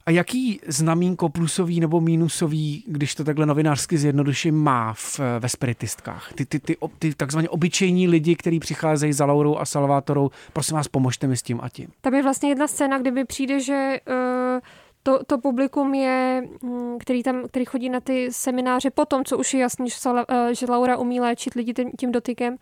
a 0.06 0.10
jaký 0.10 0.60
znamínko 0.66 1.28
plusový 1.28 1.80
nebo 1.80 2.00
mínusový, 2.00 2.84
když 2.86 3.14
to 3.14 3.24
takhle 3.24 3.46
novinářsky 3.46 3.98
zjednoduším, 3.98 4.54
má 4.54 4.92
v, 4.92 5.20
ve 5.38 5.48
spiritistkách? 5.48 6.32
Ty, 6.32 6.46
ty, 6.46 6.58
ty, 6.58 6.76
ty 6.98 7.14
takzvaně 7.14 7.48
obyčejní 7.48 8.08
lidi, 8.08 8.36
kteří 8.36 8.60
přicházejí 8.60 9.12
za 9.12 9.24
Laurou 9.24 9.56
a 9.56 9.64
Salvátorou, 9.64 10.30
prosím 10.52 10.76
vás, 10.76 10.88
pomožte 10.88 11.26
mi 11.26 11.36
s 11.36 11.42
tím 11.42 11.60
a 11.62 11.68
tím. 11.68 11.88
Tam 12.00 12.14
je 12.14 12.22
vlastně 12.22 12.48
jedna 12.48 12.66
scéna, 12.66 12.98
kdyby 12.98 13.24
přijde, 13.24 13.60
že 13.60 14.00
uh, 14.08 14.60
to, 15.02 15.24
to 15.24 15.38
publikum 15.38 15.94
je, 15.94 16.48
mm, 16.62 16.98
který 16.98 17.22
tam, 17.22 17.42
který 17.48 17.64
chodí 17.64 17.88
na 17.88 18.00
ty 18.00 18.28
semináře 18.32 18.90
po 18.90 19.04
tom, 19.04 19.24
co 19.24 19.38
už 19.38 19.54
je 19.54 19.60
jasný, 19.60 19.90
že, 19.90 19.96
uh, 20.10 20.22
že 20.52 20.66
Laura 20.68 20.96
umí 20.96 21.20
léčit 21.20 21.54
lidi 21.54 21.72
tím, 21.72 21.90
tím 21.98 22.12
dotykem, 22.12 22.56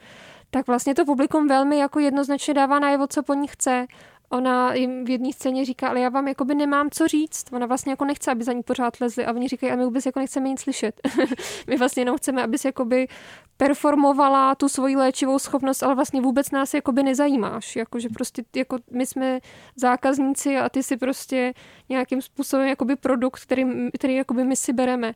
tak 0.51 0.67
vlastně 0.67 0.95
to 0.95 1.05
publikum 1.05 1.49
velmi 1.49 1.79
jako 1.79 1.99
jednoznačně 1.99 2.55
dává 2.55 2.79
najevo, 2.79 3.07
co 3.07 3.23
po 3.23 3.35
ní 3.35 3.49
chce. 3.49 3.87
Ona 4.31 4.75
jim 4.75 5.05
v 5.05 5.11
jedné 5.11 5.33
scéně 5.33 5.65
říká, 5.65 5.89
ale 5.89 6.01
já 6.01 6.09
vám 6.09 6.29
jakoby 6.29 6.55
nemám 6.55 6.91
co 6.91 7.09
říct. 7.09 7.53
Ona 7.53 7.67
vlastně 7.67 7.93
jako 7.93 8.05
nechce, 8.05 8.31
aby 8.31 8.45
za 8.45 8.53
ní 8.53 8.63
pořád 8.63 9.01
lezli 9.01 9.27
a 9.27 9.33
oni 9.33 9.49
říkají, 9.49 9.73
a 9.73 9.77
my 9.77 9.85
vůbec 9.85 10.07
jako 10.07 10.21
nechceme 10.21 10.49
nic 10.49 10.61
slyšet. 10.61 11.01
my 11.67 11.77
vlastně 11.77 12.01
jenom 12.01 12.17
chceme, 12.17 12.43
aby 12.43 12.59
si 12.59 12.69
jakoby 12.69 13.09
performovala 13.57 14.55
tu 14.55 14.69
svoji 14.69 14.97
léčivou 14.97 15.39
schopnost, 15.39 15.83
ale 15.83 15.95
vlastně 15.95 16.21
vůbec 16.21 16.51
nás 16.51 16.75
jakoby 16.75 17.03
nezajímáš. 17.03 17.77
Jakože 17.77 18.09
prostě 18.09 18.45
jako 18.57 18.79
my 18.91 19.07
jsme 19.07 19.41
zákazníci 19.77 20.59
a 20.59 20.69
ty 20.69 20.83
si 20.83 20.97
prostě 20.97 21.55
nějakým 21.89 22.23
způsobem 22.23 22.67
jakoby 22.67 22.97
produkt, 22.97 23.41
který, 23.41 23.65
který 23.95 24.15
jakoby 24.15 24.45
my 24.45 24.57
si 24.57 24.73
bereme 24.73 25.15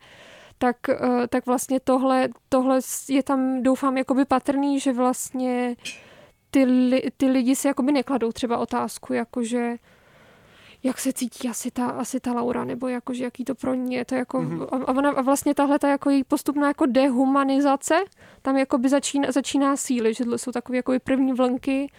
tak, 0.59 0.77
eh, 0.89 1.27
tak 1.29 1.47
vlastně 1.47 1.81
tohle, 1.81 2.29
tohle 2.49 2.81
je 3.09 3.23
tam, 3.23 3.63
doufám, 3.63 3.97
jakoby 3.97 4.25
patrný, 4.25 4.81
že 4.81 4.93
vlastně 4.93 5.77
ty, 6.51 6.65
li, 6.65 7.03
ty 7.17 7.27
lidi 7.27 7.57
si 7.57 7.69
jakoby 7.69 7.93
nekladou 7.93 8.33
třeba 8.33 8.59
otázku, 8.59 9.13
jakože 9.13 9.77
jak 10.83 11.01
se 11.01 11.13
cítí 11.13 11.49
asi 11.49 11.71
ta, 11.71 11.87
asi 11.87 12.21
ta 12.21 12.33
Laura, 12.33 12.65
nebo 12.65 12.89
jakože 12.89 13.25
jaký 13.25 13.45
to 13.45 13.55
pro 13.55 13.75
ní 13.75 13.95
je. 13.95 14.05
To 14.05 14.15
jako, 14.15 14.39
mm-hmm. 14.39 14.85
a, 14.87 14.89
ona, 14.89 15.11
a 15.11 15.23
vlastně 15.23 15.55
tahle 15.55 15.79
ta 15.79 15.89
jako 15.89 16.11
její 16.11 16.25
postupná 16.25 16.69
jako 16.69 16.87
dehumanizace 16.87 17.95
tam 18.43 18.57
jakoby 18.57 18.89
začíná, 18.89 19.33
začíná 19.33 19.77
síly, 19.77 20.15
že 20.15 20.25
jsou 20.37 20.53
takové 20.53 20.77
jako 20.77 20.93
první 21.05 21.33
vlnky 21.33 21.91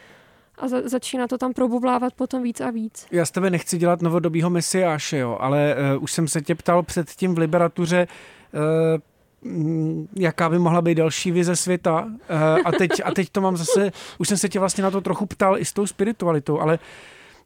a 0.57 0.67
za, 0.67 0.81
začíná 0.89 1.27
to 1.27 1.37
tam 1.37 1.53
probublávat 1.53 2.13
potom 2.13 2.43
víc 2.43 2.61
a 2.61 2.69
víc. 2.69 3.07
Já 3.11 3.25
z 3.25 3.31
tebe 3.31 3.49
nechci 3.49 3.77
dělat 3.77 4.01
novodobího 4.01 4.49
mesiáše, 4.49 5.17
jo, 5.17 5.37
ale 5.39 5.75
uh, 5.95 6.03
už 6.03 6.11
jsem 6.11 6.27
se 6.27 6.41
tě 6.41 6.55
ptal 6.55 6.83
předtím 6.83 7.35
v 7.35 7.37
Liberatuře, 7.37 8.07
Eh, 8.07 8.38
jaká 10.15 10.49
by 10.49 10.59
mohla 10.59 10.81
být 10.81 10.95
další 10.95 11.31
vize 11.31 11.55
světa. 11.55 12.09
Eh, 12.29 12.61
a 12.65 12.71
teď, 12.71 12.91
a 13.03 13.11
teď 13.11 13.29
to 13.29 13.41
mám 13.41 13.57
zase, 13.57 13.91
už 14.17 14.27
jsem 14.27 14.37
se 14.37 14.49
tě 14.49 14.59
vlastně 14.59 14.83
na 14.83 14.91
to 14.91 15.01
trochu 15.01 15.25
ptal 15.25 15.57
i 15.57 15.65
s 15.65 15.73
tou 15.73 15.87
spiritualitou, 15.87 16.59
ale 16.59 16.79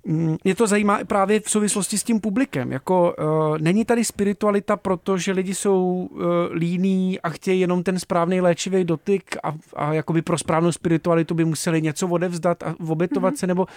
mm, 0.05 0.37
mě 0.43 0.55
to 0.55 0.67
zajímá 0.67 0.99
právě 1.07 1.39
v 1.39 1.49
souvislosti 1.49 1.97
s 1.97 2.03
tím 2.03 2.19
publikem. 2.19 2.71
Jako, 2.71 3.15
uh, 3.19 3.57
není 3.57 3.85
tady 3.85 4.05
spiritualita, 4.05 4.77
protože 4.77 5.31
lidi 5.31 5.55
jsou 5.55 6.09
uh, 6.11 6.21
líní 6.51 7.19
a 7.21 7.29
chtějí 7.29 7.59
jenom 7.59 7.83
ten 7.83 7.99
správný 7.99 8.41
léčivý 8.41 8.83
dotyk 8.83 9.37
a, 9.43 9.53
a 9.75 9.93
jakoby 9.93 10.21
pro 10.21 10.37
správnou 10.37 10.71
spiritualitu 10.71 11.35
by 11.35 11.45
museli 11.45 11.81
něco 11.81 12.07
odevzdat 12.07 12.63
a 12.63 12.75
obětovat 12.87 13.33
mm-hmm. 13.33 13.37
se, 13.37 13.47
nebo 13.47 13.67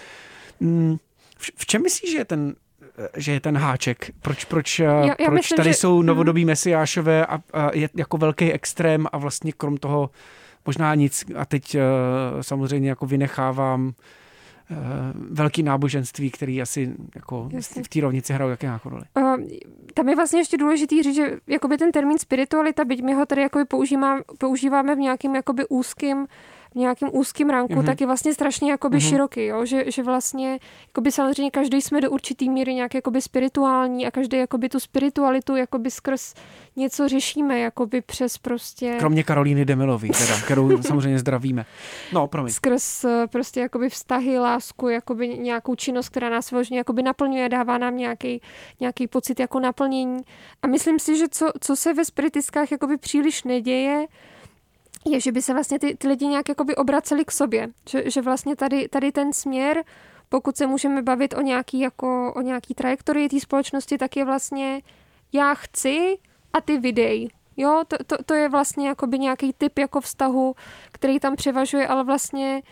mm, 0.60 0.96
v, 1.38 1.50
v 1.56 1.66
čem 1.66 1.82
myslíš, 1.82 2.12
že 2.12 2.18
je 2.18 2.24
ten 2.24 2.54
že 3.16 3.32
je 3.32 3.40
ten 3.40 3.56
háček. 3.56 4.10
Proč, 4.22 4.44
proč, 4.44 4.78
já, 4.78 5.04
já 5.04 5.14
proč 5.26 5.34
myslím, 5.34 5.56
tady 5.56 5.70
že... 5.70 5.74
jsou 5.74 5.98
mhm. 5.98 6.06
novodobí 6.06 6.44
mesiášové 6.44 7.26
a, 7.26 7.40
a 7.52 7.70
je 7.74 7.88
jako 7.94 8.16
velký 8.16 8.52
extrém 8.52 9.06
a 9.12 9.18
vlastně 9.18 9.52
krom 9.52 9.76
toho 9.76 10.10
možná 10.66 10.94
nic. 10.94 11.24
A 11.36 11.44
teď 11.44 11.74
uh, 11.74 11.80
samozřejmě 12.40 12.88
jako 12.88 13.06
vynechávám 13.06 13.92
velký 15.30 15.62
náboženství, 15.62 16.30
který 16.30 16.62
asi 16.62 16.94
jako 17.14 17.48
v 17.82 17.88
té 17.88 18.00
rovnici 18.00 18.32
hrajou 18.32 18.50
jaké 18.50 18.66
nějakou 18.66 18.88
roli. 18.88 19.02
Uh, 19.14 19.36
tam 19.94 20.08
je 20.08 20.16
vlastně 20.16 20.40
ještě 20.40 20.56
důležitý 20.56 21.02
říct, 21.02 21.14
že 21.14 21.36
jakoby 21.46 21.78
ten 21.78 21.92
termín 21.92 22.18
spiritualita, 22.18 22.84
byť 22.84 23.02
my 23.02 23.14
ho 23.14 23.26
tady 23.26 23.42
jakoby 23.42 23.64
používáme, 23.64 24.22
používáme 24.38 24.94
v 24.94 24.98
nějakým 24.98 25.34
jakoby 25.34 25.68
úzkým 25.68 26.26
v 26.76 26.78
nějakém 26.78 27.08
úzkém 27.12 27.50
ránku, 27.50 27.74
mm-hmm. 27.74 27.86
tak 27.86 28.00
je 28.00 28.06
vlastně 28.06 28.34
strašně 28.34 28.70
jakoby 28.70 28.96
mm-hmm. 28.96 29.08
široký, 29.08 29.44
jo? 29.44 29.64
Že, 29.66 29.84
že 29.90 30.02
vlastně 30.02 30.58
jakoby 30.88 31.12
samozřejmě 31.12 31.50
každý 31.50 31.82
jsme 31.82 32.00
do 32.00 32.10
určitý 32.10 32.50
míry 32.50 32.74
nějak 32.74 32.94
jakoby 32.94 33.22
spirituální 33.22 34.06
a 34.06 34.10
každý 34.10 34.36
jakoby 34.36 34.68
tu 34.68 34.80
spiritualitu 34.80 35.56
jakoby 35.56 35.90
skrz 35.90 36.34
něco 36.76 37.08
řešíme, 37.08 37.58
jakoby 37.58 38.00
přes 38.00 38.38
prostě... 38.38 38.96
Kromě 38.98 39.24
Karolíny 39.24 39.64
Demilový, 39.64 40.10
teda, 40.10 40.40
kterou 40.40 40.82
samozřejmě 40.88 41.18
zdravíme. 41.18 41.66
No, 42.12 42.26
promiň. 42.26 42.52
Skrz 42.52 43.04
eh, 43.04 43.26
prostě 43.26 43.60
jakoby 43.60 43.88
vztahy, 43.88 44.38
lásku, 44.38 44.88
jakoby 44.88 45.28
nějakou 45.28 45.74
činnost, 45.74 46.08
která 46.08 46.30
nás 46.30 46.50
vlastně 46.50 46.78
jakoby 46.78 47.02
naplňuje, 47.02 47.48
dává 47.48 47.78
nám 47.78 47.96
nějaký, 47.96 48.40
nějaký 48.80 49.06
pocit 49.06 49.40
jako 49.40 49.60
naplnění. 49.60 50.22
A 50.62 50.66
myslím 50.66 50.98
si, 50.98 51.18
že 51.18 51.28
co, 51.30 51.46
co 51.60 51.76
se 51.76 51.94
ve 51.94 52.04
spiritistkách 52.04 52.72
jakoby 52.72 52.96
příliš 52.96 53.44
neděje, 53.44 54.06
je, 55.06 55.20
že 55.20 55.32
by 55.32 55.42
se 55.42 55.52
vlastně 55.52 55.78
ty, 55.78 55.94
ty 55.94 56.08
lidi 56.08 56.26
nějak 56.26 56.48
jakoby 56.48 56.76
obraceli 56.76 57.24
k 57.24 57.30
sobě. 57.30 57.68
Že, 57.88 58.10
že 58.10 58.22
vlastně 58.22 58.56
tady, 58.56 58.88
tady 58.88 59.12
ten 59.12 59.32
směr, 59.32 59.84
pokud 60.28 60.56
se 60.56 60.66
můžeme 60.66 61.02
bavit 61.02 61.34
o 61.34 61.40
nějaký, 61.40 61.80
jako, 61.80 62.32
o 62.36 62.40
nějaký 62.40 62.74
trajektorii 62.74 63.28
té 63.28 63.40
společnosti, 63.40 63.98
tak 63.98 64.16
je 64.16 64.24
vlastně 64.24 64.82
já 65.32 65.54
chci 65.54 66.18
a 66.52 66.60
ty 66.60 66.78
vydej. 66.78 67.28
Jo, 67.56 67.82
to, 67.88 67.96
to, 68.06 68.16
to 68.24 68.34
je 68.34 68.48
vlastně 68.48 68.88
jakoby 68.88 69.18
nějaký 69.18 69.52
typ 69.52 69.78
jako 69.78 70.00
vztahu, 70.00 70.54
který 70.92 71.20
tam 71.20 71.36
převažuje, 71.36 71.86
ale 71.86 72.04
vlastně 72.04 72.62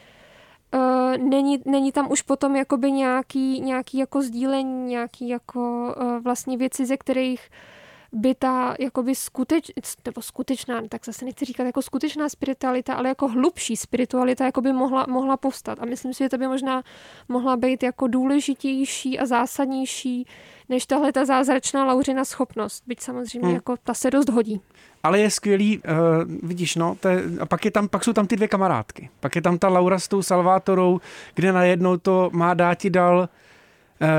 uh, 0.75 1.17
není, 1.29 1.63
není 1.65 1.93
tam 1.93 2.11
už 2.11 2.23
potom 2.23 2.57
jakoby 2.57 2.93
nějaký, 2.93 3.61
nějaký 3.61 3.99
jako 3.99 4.23
sdílení, 4.23 4.87
nějaký 4.87 5.29
jako 5.29 5.95
uh, 6.01 6.19
vlastně 6.19 6.57
věci, 6.57 6.87
ze 6.87 6.97
kterých 6.97 7.51
uh, 7.51 7.74
by 8.15 8.35
ta 8.35 8.75
jakoby 8.79 9.15
skuteč, 9.15 9.71
nebo 10.07 10.23
skutečná, 10.23 10.83
tak 10.89 11.05
zase 11.05 11.25
nechci 11.25 11.45
říkat 11.45 11.65
jako 11.65 11.83
skutečná 11.83 12.29
spiritualita, 12.29 12.95
ale 12.95 13.09
jako 13.09 13.29
hlubší 13.29 13.77
spiritualita 13.77 14.45
jako 14.45 14.61
by 14.61 14.73
mohla, 14.73 15.07
mohla 15.09 15.37
povstat. 15.37 15.79
A 15.81 15.85
myslím 15.85 16.15
si, 16.15 16.25
že 16.25 16.29
to 16.29 16.39
by 16.39 16.47
možná 16.47 16.83
mohla 17.29 17.57
být 17.57 17.83
jako 17.83 18.07
důležitější 18.07 19.19
a 19.19 19.27
zásadnější 19.27 20.27
než 20.69 20.87
tahle 20.87 21.13
ta 21.13 21.25
zázračná 21.25 21.85
Lauřina 21.85 22.25
schopnost. 22.25 22.83
Byť 22.87 23.01
samozřejmě 23.01 23.47
hmm. 23.47 23.55
jako 23.55 23.77
ta 23.85 23.95
se 23.95 24.11
dost 24.11 24.29
hodí. 24.29 24.61
Ale 25.03 25.21
je 25.21 25.31
skvělý, 25.31 25.79
uh, 25.79 26.49
vidíš, 26.49 26.77
no, 26.77 26.97
to 27.01 27.09
je, 27.09 27.23
a 27.41 27.47
pak, 27.47 27.65
je 27.65 27.71
tam, 27.71 27.89
pak 27.89 28.05
jsou 28.05 28.13
tam 28.13 28.27
ty 28.27 28.37
dvě 28.37 28.49
kamarádky. 28.49 29.11
Pak 29.21 29.37
je 29.37 29.43
tam 29.43 29.59
ta 29.59 29.69
Laura 29.69 29.99
s 29.99 30.09
tou 30.09 30.23
Salvátorou, 30.23 31.01
kde 31.35 31.53
najednou 31.53 31.97
to 31.97 32.31
má 32.33 32.55
dáti 32.55 32.91
dal 32.91 33.29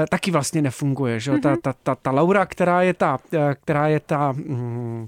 taky 0.10 0.32
vlastně 0.32 0.62
nefunguje. 0.62 1.20
Že? 1.20 1.32
Mm-hmm. 1.32 1.42
Ta, 1.42 1.56
ta, 1.62 1.74
ta, 1.84 1.96
ta 1.96 2.12
Laura, 2.12 2.46
která 2.46 2.82
je 2.82 2.94
ta, 2.94 3.18
eh, 3.34 3.56
která 3.62 3.88
je 3.88 4.00
ta 4.00 4.32
mm, 4.32 5.08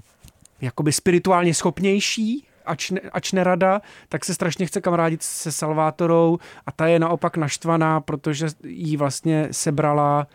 jakoby 0.60 0.92
spirituálně 0.92 1.54
schopnější, 1.54 2.44
ač, 2.66 2.90
ne, 2.90 3.00
ač 3.12 3.32
nerada, 3.32 3.80
tak 4.08 4.24
se 4.24 4.34
strašně 4.34 4.66
chce 4.66 4.80
kamarádit 4.80 5.22
se 5.22 5.52
Salvátorou 5.52 6.38
a 6.66 6.72
ta 6.72 6.86
je 6.86 6.98
naopak 6.98 7.36
naštvaná, 7.36 8.00
protože 8.00 8.46
jí 8.64 8.96
vlastně 8.96 9.48
sebrala 9.50 10.26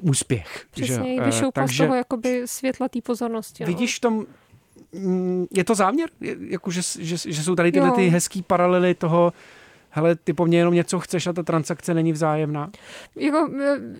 uh, 0.00 0.10
úspěch. 0.10 0.66
Přesně, 0.70 1.14
že? 1.14 1.24
vyšoupla 1.24 1.62
Takže, 1.62 1.84
z 1.84 1.86
toho 1.86 1.96
jakoby 1.96 2.42
světla 2.44 2.88
té 2.88 3.00
pozornosti. 3.00 3.64
No. 3.64 3.66
Vidíš 3.66 4.00
tom, 4.00 4.26
mm, 4.92 5.46
je 5.50 5.64
to 5.64 5.74
záměr? 5.74 6.08
Jako, 6.48 6.70
že, 6.70 6.80
že, 6.98 7.16
že 7.32 7.42
jsou 7.42 7.54
tady 7.54 7.72
tyhle 7.72 7.90
ty 7.90 8.08
hezký 8.08 8.42
paralely 8.42 8.94
toho, 8.94 9.32
hele, 9.94 10.16
ty 10.16 10.32
po 10.32 10.46
mně 10.46 10.58
jenom 10.58 10.74
něco 10.74 11.00
chceš 11.00 11.26
a 11.26 11.32
ta 11.32 11.42
transakce 11.42 11.94
není 11.94 12.12
vzájemná? 12.12 12.70
Jako, 13.16 13.48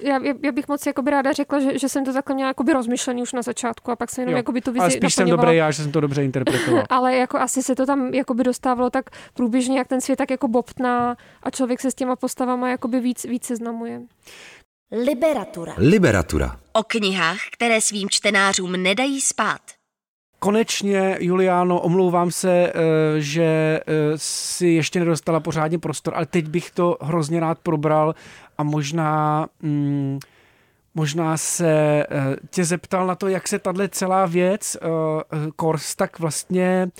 já, 0.03 0.19
já 0.43 0.53
bych 0.53 0.69
moc 0.69 0.87
jakoby 0.87 1.11
ráda 1.11 1.33
řekla, 1.33 1.61
že, 1.61 1.79
že 1.79 1.89
jsem 1.89 2.05
to 2.05 2.13
takhle 2.13 2.35
měla 2.35 2.49
jakoby 2.49 2.73
rozmyšlený 2.73 3.23
už 3.23 3.33
na 3.33 3.43
začátku 3.43 3.91
a 3.91 3.97
pak 3.97 4.11
jsem 4.11 4.23
jenom 4.23 4.37
jakoby 4.37 4.61
tu 4.61 4.73
vizi 4.73 4.81
Ale 4.81 4.91
spíš 4.91 5.17
naplňovala. 5.17 5.43
jsem 5.43 5.47
dobrý 5.47 5.57
já, 5.57 5.71
že 5.71 5.83
jsem 5.83 5.93
to 5.93 6.01
dobře 6.01 6.25
interpretoval. 6.25 6.85
Ale 6.91 7.17
jako 7.17 7.39
asi 7.39 7.63
se 7.63 7.75
to 7.75 7.87
tam 7.87 8.15
jakoby 8.15 8.45
dostávalo 8.45 8.91
tak 8.91 9.11
průběžně, 9.35 9.79
jak 9.79 9.89
ten 9.89 10.01
svět 10.01 10.17
tak 10.17 10.31
jako 10.31 10.49
bobtná 10.49 11.17
a 11.43 11.51
člověk 11.51 11.81
se 11.81 11.91
s 11.91 11.95
těma 11.95 12.17
postavama 12.17 12.69
jakoby 12.71 13.01
víc, 13.01 13.25
víc 13.25 13.45
seznamuje. 13.45 14.01
Liberatura. 15.05 15.75
Liberatura. 15.79 16.57
O 16.73 16.83
knihách, 16.83 17.39
které 17.53 17.81
svým 17.81 18.09
čtenářům 18.11 18.73
nedají 18.73 19.21
spát. 19.21 19.61
Konečně, 20.43 21.17
Juliano, 21.21 21.81
omlouvám 21.81 22.31
se, 22.31 22.51
eh, 22.51 22.73
že 23.21 23.43
eh, 23.43 23.83
si 24.17 24.67
ještě 24.67 24.99
nedostala 24.99 25.41
pořádně 25.41 25.79
prostor, 25.79 26.15
ale 26.17 26.27
teď 26.27 26.49
bych 26.49 26.71
to 26.71 26.99
hrozně 27.01 27.41
rád 27.41 27.59
probral 27.59 28.15
a 28.59 28.63
možná... 28.63 29.47
Mm, 29.61 30.19
možná 30.95 31.37
se 31.37 31.71
eh, 31.71 32.37
tě 32.51 32.65
zeptal 32.65 33.07
na 33.07 33.15
to, 33.15 33.29
jak 33.29 33.49
se 33.49 33.59
tahle 33.59 33.89
celá 33.89 34.27
věc, 34.27 34.77
Kors, 35.57 35.95
tak 35.95 36.19
vlastně 36.19 36.91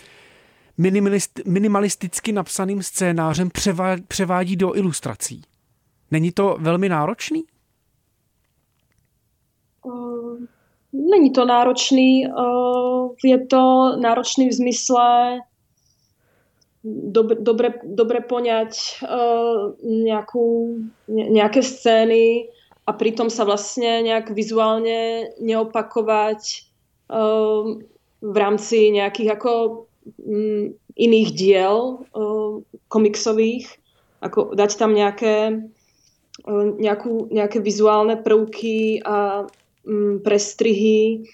minimalisticky 1.47 2.33
napsaným 2.33 2.83
scénářem 2.83 3.51
převádí 4.09 4.57
do 4.57 4.77
ilustrací. 4.77 5.43
Není 6.11 6.33
to 6.33 6.57
velmi 6.61 6.89
náročný? 6.89 7.45
Není 10.93 11.33
to 11.33 11.45
náročný, 11.45 12.29
uh, 12.29 13.17
je 13.25 13.39
to 13.47 13.97
náročný 13.97 14.49
v 14.49 14.53
zmysle 14.53 15.41
dobre, 16.85 17.39
dobre, 17.39 17.69
dobre 17.87 18.19
poňať 18.21 19.03
nejakú, 19.83 20.47
ne, 21.09 21.25
nejaké 21.31 21.63
scény 21.63 22.51
a 22.87 22.91
pritom 22.91 23.31
sa 23.31 23.47
vlastne 23.47 24.03
nejak 24.03 24.35
vizuálne 24.35 25.31
neopakovať 25.39 26.67
uh, 27.07 27.79
v 28.23 28.37
rámci 28.37 28.91
nejakých 28.91 29.39
ako 29.39 29.53
um, 30.19 30.75
iných 30.99 31.31
diel 31.39 32.03
komiksových, 32.91 33.71
ako 34.19 34.59
dať 34.59 34.71
tam 34.75 34.99
nejaké, 34.99 35.63
uh, 36.43 36.67
nejakú, 36.75 37.31
nejaké 37.31 37.63
vizuálne 37.63 38.19
prvky 38.19 38.99
a 39.07 39.47
prestrihy 40.23 41.27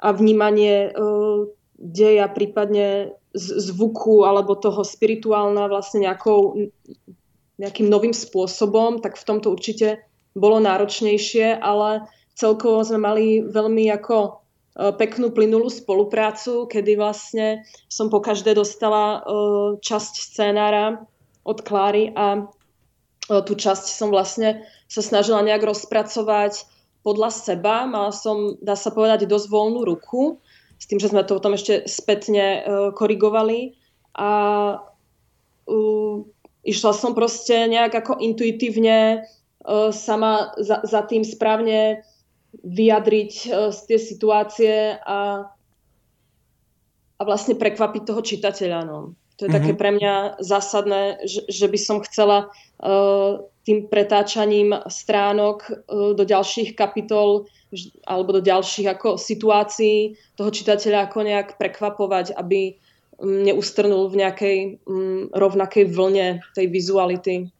a 0.00 0.12
vnímanie 0.12 0.88
e, 0.88 0.90
deja, 1.76 2.28
prípadne 2.28 3.16
zvuku 3.36 4.24
alebo 4.24 4.56
toho 4.56 4.82
spirituálna 4.82 5.68
vlastne 5.70 6.08
nejakou, 6.08 6.72
nejakým 7.60 7.86
novým 7.86 8.16
spôsobom, 8.16 9.04
tak 9.04 9.20
v 9.20 9.26
tomto 9.28 9.52
určite 9.52 10.02
bolo 10.32 10.58
náročnejšie, 10.60 11.60
ale 11.60 12.08
celkovo 12.34 12.80
sme 12.82 13.00
mali 13.00 13.26
veľmi 13.44 13.92
ako 13.92 14.16
e, 14.24 14.30
peknú 14.96 15.32
plynulú 15.32 15.68
spoluprácu, 15.68 16.64
kedy 16.68 16.96
vlastne 16.96 17.64
som 17.92 18.08
po 18.08 18.24
každé 18.24 18.56
dostala 18.56 19.04
e, 19.04 19.18
časť 19.84 20.14
scénára 20.32 21.04
od 21.44 21.58
Kláry 21.64 22.12
a 22.12 22.44
tú 23.30 23.54
časť 23.54 23.86
som 23.94 24.10
vlastne 24.10 24.66
sa 24.90 25.06
snažila 25.06 25.38
nejak 25.46 25.62
rozpracovať 25.62 26.66
podľa 27.00 27.30
seba. 27.32 27.88
Mala 27.88 28.12
som, 28.12 28.60
dá 28.60 28.76
sa 28.76 28.92
povedať, 28.92 29.24
dosť 29.24 29.46
voľnú 29.48 29.84
ruku, 29.84 30.40
s 30.80 30.88
tým, 30.88 30.96
že 30.96 31.12
sme 31.12 31.24
to 31.24 31.36
potom 31.36 31.52
ešte 31.52 31.84
spätne 31.84 32.64
uh, 32.64 32.88
korigovali. 32.96 33.76
A 34.16 34.30
uh, 35.68 36.16
išla 36.64 36.92
som 36.96 37.12
proste 37.12 37.68
nejak 37.68 37.92
ako 38.00 38.20
intuitívne 38.20 39.24
uh, 39.24 39.92
sama 39.92 40.56
za, 40.56 40.80
za 40.84 41.04
tým 41.04 41.20
správne 41.20 42.00
vyjadriť 42.64 43.32
uh, 43.48 43.68
z 43.72 43.78
tie 43.92 43.98
situácie 44.00 44.74
a, 45.04 45.48
a 47.16 47.22
vlastne 47.22 47.60
prekvapiť 47.60 48.02
toho 48.08 48.20
čitateľa. 48.24 48.80
No. 48.88 49.16
To 49.36 49.48
je 49.48 49.52
mm-hmm. 49.52 49.56
také 49.56 49.72
pre 49.76 49.90
mňa 49.96 50.40
zásadné, 50.40 51.24
že, 51.24 51.48
že 51.48 51.64
by 51.68 51.78
som 51.80 52.04
chcela 52.04 52.52
uh, 52.80 53.40
tým 53.64 53.92
pretáčaním 53.92 54.72
stránok 54.88 55.58
e, 55.68 55.72
do 56.16 56.24
ďalších 56.24 56.72
kapitol 56.74 57.46
alebo 58.08 58.34
do 58.34 58.42
ďalších 58.42 58.86
ako 58.90 59.14
situácií 59.14 60.18
toho 60.34 60.50
čitateľa 60.50 61.06
ako 61.06 61.18
nejak 61.22 61.48
prekvapovať, 61.54 62.34
aby 62.34 62.74
neustrnul 63.20 64.10
v 64.10 64.18
nejakej 64.26 64.56
rovnakej 65.30 65.84
vlne 65.92 66.40
tej 66.56 66.66
vizuality. 66.72 67.52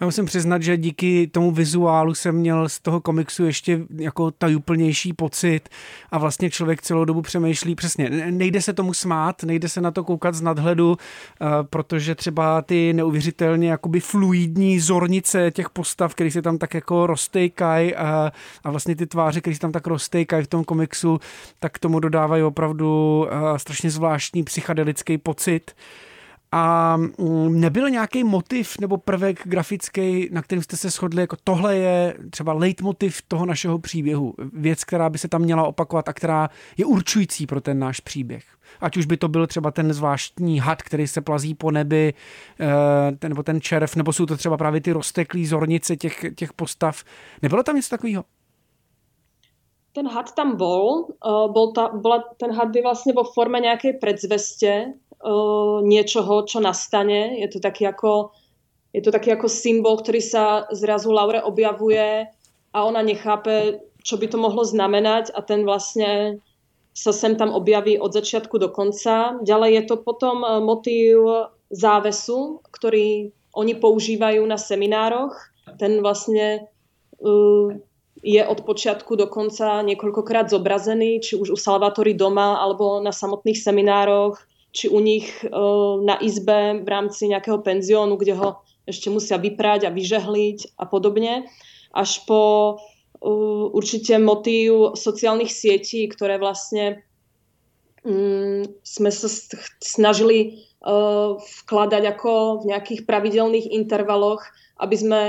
Já 0.00 0.06
musím 0.06 0.24
přiznat, 0.24 0.62
že 0.62 0.76
díky 0.76 1.26
tomu 1.26 1.50
vizuálu 1.50 2.14
jsem 2.14 2.34
měl 2.34 2.68
z 2.68 2.80
toho 2.80 3.00
komiksu 3.00 3.44
ještě 3.44 3.80
jako 3.98 4.30
tajuplnější 4.30 5.12
pocit 5.12 5.68
a 6.10 6.18
vlastně 6.18 6.50
člověk 6.50 6.82
celou 6.82 7.04
dobu 7.04 7.22
přemýšlí 7.22 7.74
přesně. 7.74 8.10
Nejde 8.30 8.62
se 8.62 8.72
tomu 8.72 8.94
smát, 8.94 9.42
nejde 9.42 9.68
se 9.68 9.80
na 9.80 9.90
to 9.90 10.04
koukat 10.04 10.34
z 10.34 10.42
nadhledu, 10.42 10.96
eh, 10.96 11.46
protože 11.62 12.14
třeba 12.14 12.62
ty 12.62 12.92
neuvěřitelně 12.92 13.70
jakoby 13.70 14.00
fluidní 14.00 14.80
zornice 14.80 15.50
těch 15.50 15.70
postav, 15.70 16.14
které 16.14 16.30
se 16.30 16.42
tam 16.42 16.58
tak 16.58 16.74
jako 16.74 17.06
roztejkají 17.06 17.94
a, 17.94 18.32
a 18.64 18.70
vlastně 18.70 18.96
ty 18.96 19.06
tváře, 19.06 19.40
které 19.40 19.54
se 19.54 19.60
tam 19.60 19.72
tak 19.72 19.86
roztejkají 19.86 20.44
v 20.44 20.48
tom 20.48 20.64
komiksu, 20.64 21.20
tak 21.60 21.78
tomu 21.78 22.00
dodávají 22.00 22.42
opravdu 22.42 23.26
eh, 23.30 23.58
strašně 23.58 23.90
zvláštní 23.90 24.44
psychedelický 24.44 25.18
pocit. 25.18 25.74
A 26.56 26.96
mm, 26.96 27.60
nebyl 27.60 27.90
nějaký 27.90 28.24
motiv 28.24 28.78
nebo 28.78 28.96
prvek 28.96 29.40
grafický, 29.44 30.28
na 30.32 30.42
kterým 30.42 30.62
jste 30.62 30.76
se 30.76 30.90
shodli, 30.90 31.20
jako 31.20 31.36
tohle 31.44 31.76
je 31.76 32.14
třeba 32.30 32.52
leitmotiv 32.52 33.22
toho 33.28 33.46
našeho 33.46 33.78
příběhu, 33.78 34.34
věc, 34.52 34.84
která 34.84 35.10
by 35.10 35.18
se 35.18 35.28
tam 35.28 35.42
měla 35.42 35.62
opakovat 35.62 36.08
a 36.08 36.12
která 36.12 36.48
je 36.76 36.84
určující 36.84 37.46
pro 37.46 37.60
ten 37.60 37.78
náš 37.78 38.00
příběh. 38.00 38.44
Ať 38.80 38.96
už 38.96 39.06
by 39.06 39.16
to 39.16 39.28
byl 39.28 39.46
třeba 39.46 39.70
ten 39.70 39.92
zvláštní 39.92 40.60
had, 40.60 40.82
který 40.82 41.06
se 41.06 41.20
plazí 41.20 41.54
po 41.54 41.70
nebi, 41.70 42.14
eh, 42.60 43.16
ten, 43.16 43.28
nebo 43.28 43.42
ten 43.42 43.60
červ, 43.60 43.96
nebo 43.96 44.12
jsou 44.12 44.26
to 44.26 44.36
třeba 44.36 44.56
právě 44.56 44.80
ty 44.80 44.92
rozteklý 44.92 45.46
zornice 45.46 45.96
těch, 45.96 46.24
těch 46.34 46.52
postav. 46.52 47.04
Nebylo 47.42 47.62
tam 47.62 47.76
něco 47.76 47.90
takového? 47.90 48.24
Ten 49.94 50.10
had 50.10 50.34
tam 50.34 50.58
bol. 50.58 51.14
Uh, 51.22 51.46
bol 51.48 51.70
ta, 51.70 51.94
bola, 51.94 52.26
ten 52.36 52.50
had 52.50 52.74
by 52.74 52.82
vlastne 52.82 53.14
vo 53.14 53.22
forme 53.22 53.62
nejakej 53.62 54.02
predzveste 54.02 54.90
uh, 54.90 55.78
niečoho, 55.86 56.42
čo 56.44 56.58
nastane. 56.58 57.38
Je 57.38 57.46
to 57.46 57.62
taký 57.62 57.86
ako, 57.86 58.34
je 58.90 59.00
to 59.00 59.14
taký 59.14 59.38
ako 59.38 59.46
symbol, 59.46 59.94
ktorý 60.02 60.18
sa 60.18 60.66
zrazu 60.74 61.14
Laure 61.14 61.40
objavuje 61.46 62.26
a 62.74 62.78
ona 62.82 63.06
nechápe, 63.06 63.78
čo 64.02 64.18
by 64.18 64.26
to 64.26 64.36
mohlo 64.36 64.66
znamenať 64.66 65.30
a 65.30 65.40
ten 65.46 65.62
vlastne 65.62 66.42
sa 66.94 67.10
sem 67.10 67.34
tam 67.34 67.50
objaví 67.50 67.98
od 67.98 68.14
začiatku 68.14 68.54
do 68.58 68.70
konca. 68.70 69.34
Ďalej 69.42 69.70
je 69.74 69.82
to 69.90 69.96
potom 69.98 70.46
e, 70.46 70.62
motív 70.62 71.50
závesu, 71.74 72.62
ktorý 72.70 73.34
oni 73.50 73.74
používajú 73.78 74.42
na 74.46 74.54
seminároch. 74.54 75.34
Ten 75.78 76.02
vlastne 76.02 76.70
uh, 77.22 77.70
je 78.24 78.40
od 78.40 78.64
počiatku 78.64 79.20
do 79.20 79.28
konca 79.28 79.84
niekoľkokrát 79.84 80.48
zobrazený, 80.48 81.20
či 81.20 81.36
už 81.36 81.52
u 81.52 81.58
Salvatory 81.60 82.16
doma, 82.16 82.56
alebo 82.56 83.04
na 83.04 83.12
samotných 83.12 83.60
seminároch, 83.60 84.40
či 84.72 84.88
u 84.88 84.98
nich 84.98 85.28
uh, 85.44 86.00
na 86.00 86.16
izbe 86.24 86.80
v 86.80 86.88
rámci 86.88 87.28
nejakého 87.28 87.60
penziónu, 87.60 88.16
kde 88.16 88.34
ho 88.34 88.64
ešte 88.88 89.12
musia 89.12 89.36
vyprať 89.36 89.86
a 89.86 89.94
vyžehliť 89.94 90.80
a 90.80 90.84
podobne. 90.88 91.52
Až 91.94 92.24
po 92.24 92.42
určite 93.72 94.20
motív 94.20 95.00
sociálnych 95.00 95.48
sietí, 95.48 96.04
ktoré 96.12 96.36
vlastne 96.36 97.00
um, 98.04 98.68
sme 98.84 99.08
sa 99.08 99.32
snažili 99.80 100.60
uh, 100.84 101.40
vkladať 101.40 102.02
ako 102.04 102.60
v 102.60 102.76
nejakých 102.76 103.08
pravidelných 103.08 103.72
intervaloch, 103.72 104.44
aby 104.76 104.96
sme 104.98 105.20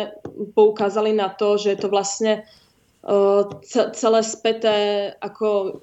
poukázali 0.51 1.15
na 1.15 1.31
to, 1.31 1.55
že 1.55 1.71
je 1.71 1.79
to 1.79 1.87
vlastne 1.87 2.43
uh, 2.43 2.64
celé 3.93 4.19
späté 4.25 4.77
ako 5.21 5.79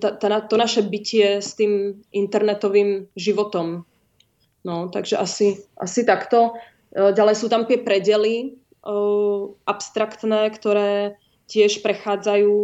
ta, 0.00 0.16
ta, 0.16 0.40
to 0.40 0.56
naše 0.56 0.84
bytie 0.84 1.40
s 1.40 1.56
tým 1.56 2.04
internetovým 2.12 3.08
životom. 3.16 3.84
No, 4.64 4.88
takže 4.88 5.16
asi, 5.16 5.64
asi 5.76 6.04
takto. 6.04 6.54
Ďalej 6.92 7.36
sú 7.40 7.48
tam 7.48 7.64
tie 7.64 7.80
predely, 7.80 8.56
abstraktné, 9.66 10.50
ktoré 10.52 11.16
tiež 11.48 11.82
prechádzajú 11.82 12.54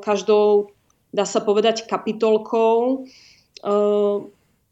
každou, 0.00 0.72
dá 1.12 1.24
sa 1.28 1.40
povedať, 1.44 1.86
kapitolkou 1.86 3.04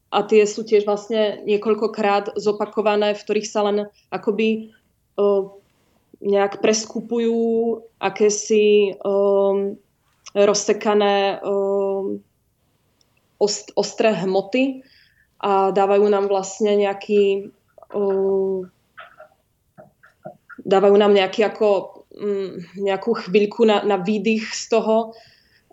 a 0.06 0.18
tie 0.26 0.42
sú 0.46 0.62
tiež 0.62 0.86
vlastne 0.86 1.42
niekoľkokrát 1.44 2.38
zopakované, 2.38 3.12
v 3.12 3.22
ktorých 3.22 3.48
sa 3.48 3.60
len 3.66 3.90
akoby 4.14 4.72
nejak 6.20 6.64
preskupujú 6.64 7.38
akési 8.00 8.96
rozsekané 10.32 11.40
ostré 13.76 14.10
hmoty 14.16 14.84
a 15.40 15.70
dávajú 15.72 16.06
nám 16.08 16.28
vlastne 16.28 16.76
nejaký 16.76 17.52
dávajú 20.66 20.96
nám 20.98 21.14
nejaký 21.14 21.46
ako, 21.46 22.02
mm, 22.18 22.82
nejakú 22.82 23.14
chvíľku 23.14 23.62
na, 23.62 23.86
na 23.86 23.96
výdych 24.02 24.50
z 24.50 24.74
toho, 24.74 25.14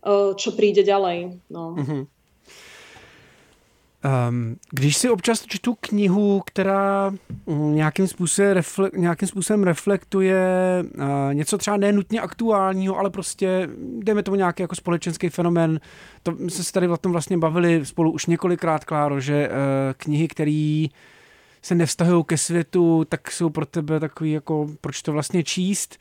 uh, 0.06 0.38
príde 0.54 0.86
ďalej. 0.86 1.42
No. 1.50 1.74
Mm-hmm. 1.74 2.02
Um, 4.30 4.56
když 4.72 4.98
si 4.98 5.10
občas 5.10 5.46
čtu 5.48 5.78
knihu, 5.80 6.42
která 6.46 7.10
mm, 7.46 7.76
nějakým 7.76 8.08
způsobem, 8.08 8.52
refle, 8.52 8.92
nějakým 8.98 9.28
způsobem 9.28 9.64
reflektuje 9.64 10.44
uh, 10.96 11.34
něco 11.34 11.58
třeba 11.58 11.78
nenutně 11.78 12.22
aktuálního, 12.22 12.98
ale 12.98 13.10
prostě, 13.10 13.70
dejme 14.00 14.24
tomu 14.24 14.38
nějaký 14.38 14.62
jako 14.64 14.76
společenský 14.76 15.30
fenomén, 15.30 15.80
to 16.24 16.32
jsme 16.32 16.64
se 16.64 16.72
tady 16.72 16.88
o 16.88 16.98
tom 16.98 17.12
vlastně 17.12 17.38
bavili 17.38 17.86
spolu 17.86 18.12
už 18.12 18.26
několikrát, 18.26 18.86
Kláro, 18.86 19.20
že 19.20 19.50
uh, 19.50 19.54
knihy, 19.98 20.28
které 20.28 20.86
se 21.62 21.76
nevztahují 21.76 22.24
ke 22.24 22.38
světu, 22.38 23.06
tak 23.10 23.32
jsou 23.32 23.50
pro 23.50 23.66
tebe 23.66 24.00
takový 24.00 24.32
jako, 24.32 24.70
proč 24.82 25.02
to 25.02 25.12
vlastně 25.12 25.44
číst. 25.44 25.98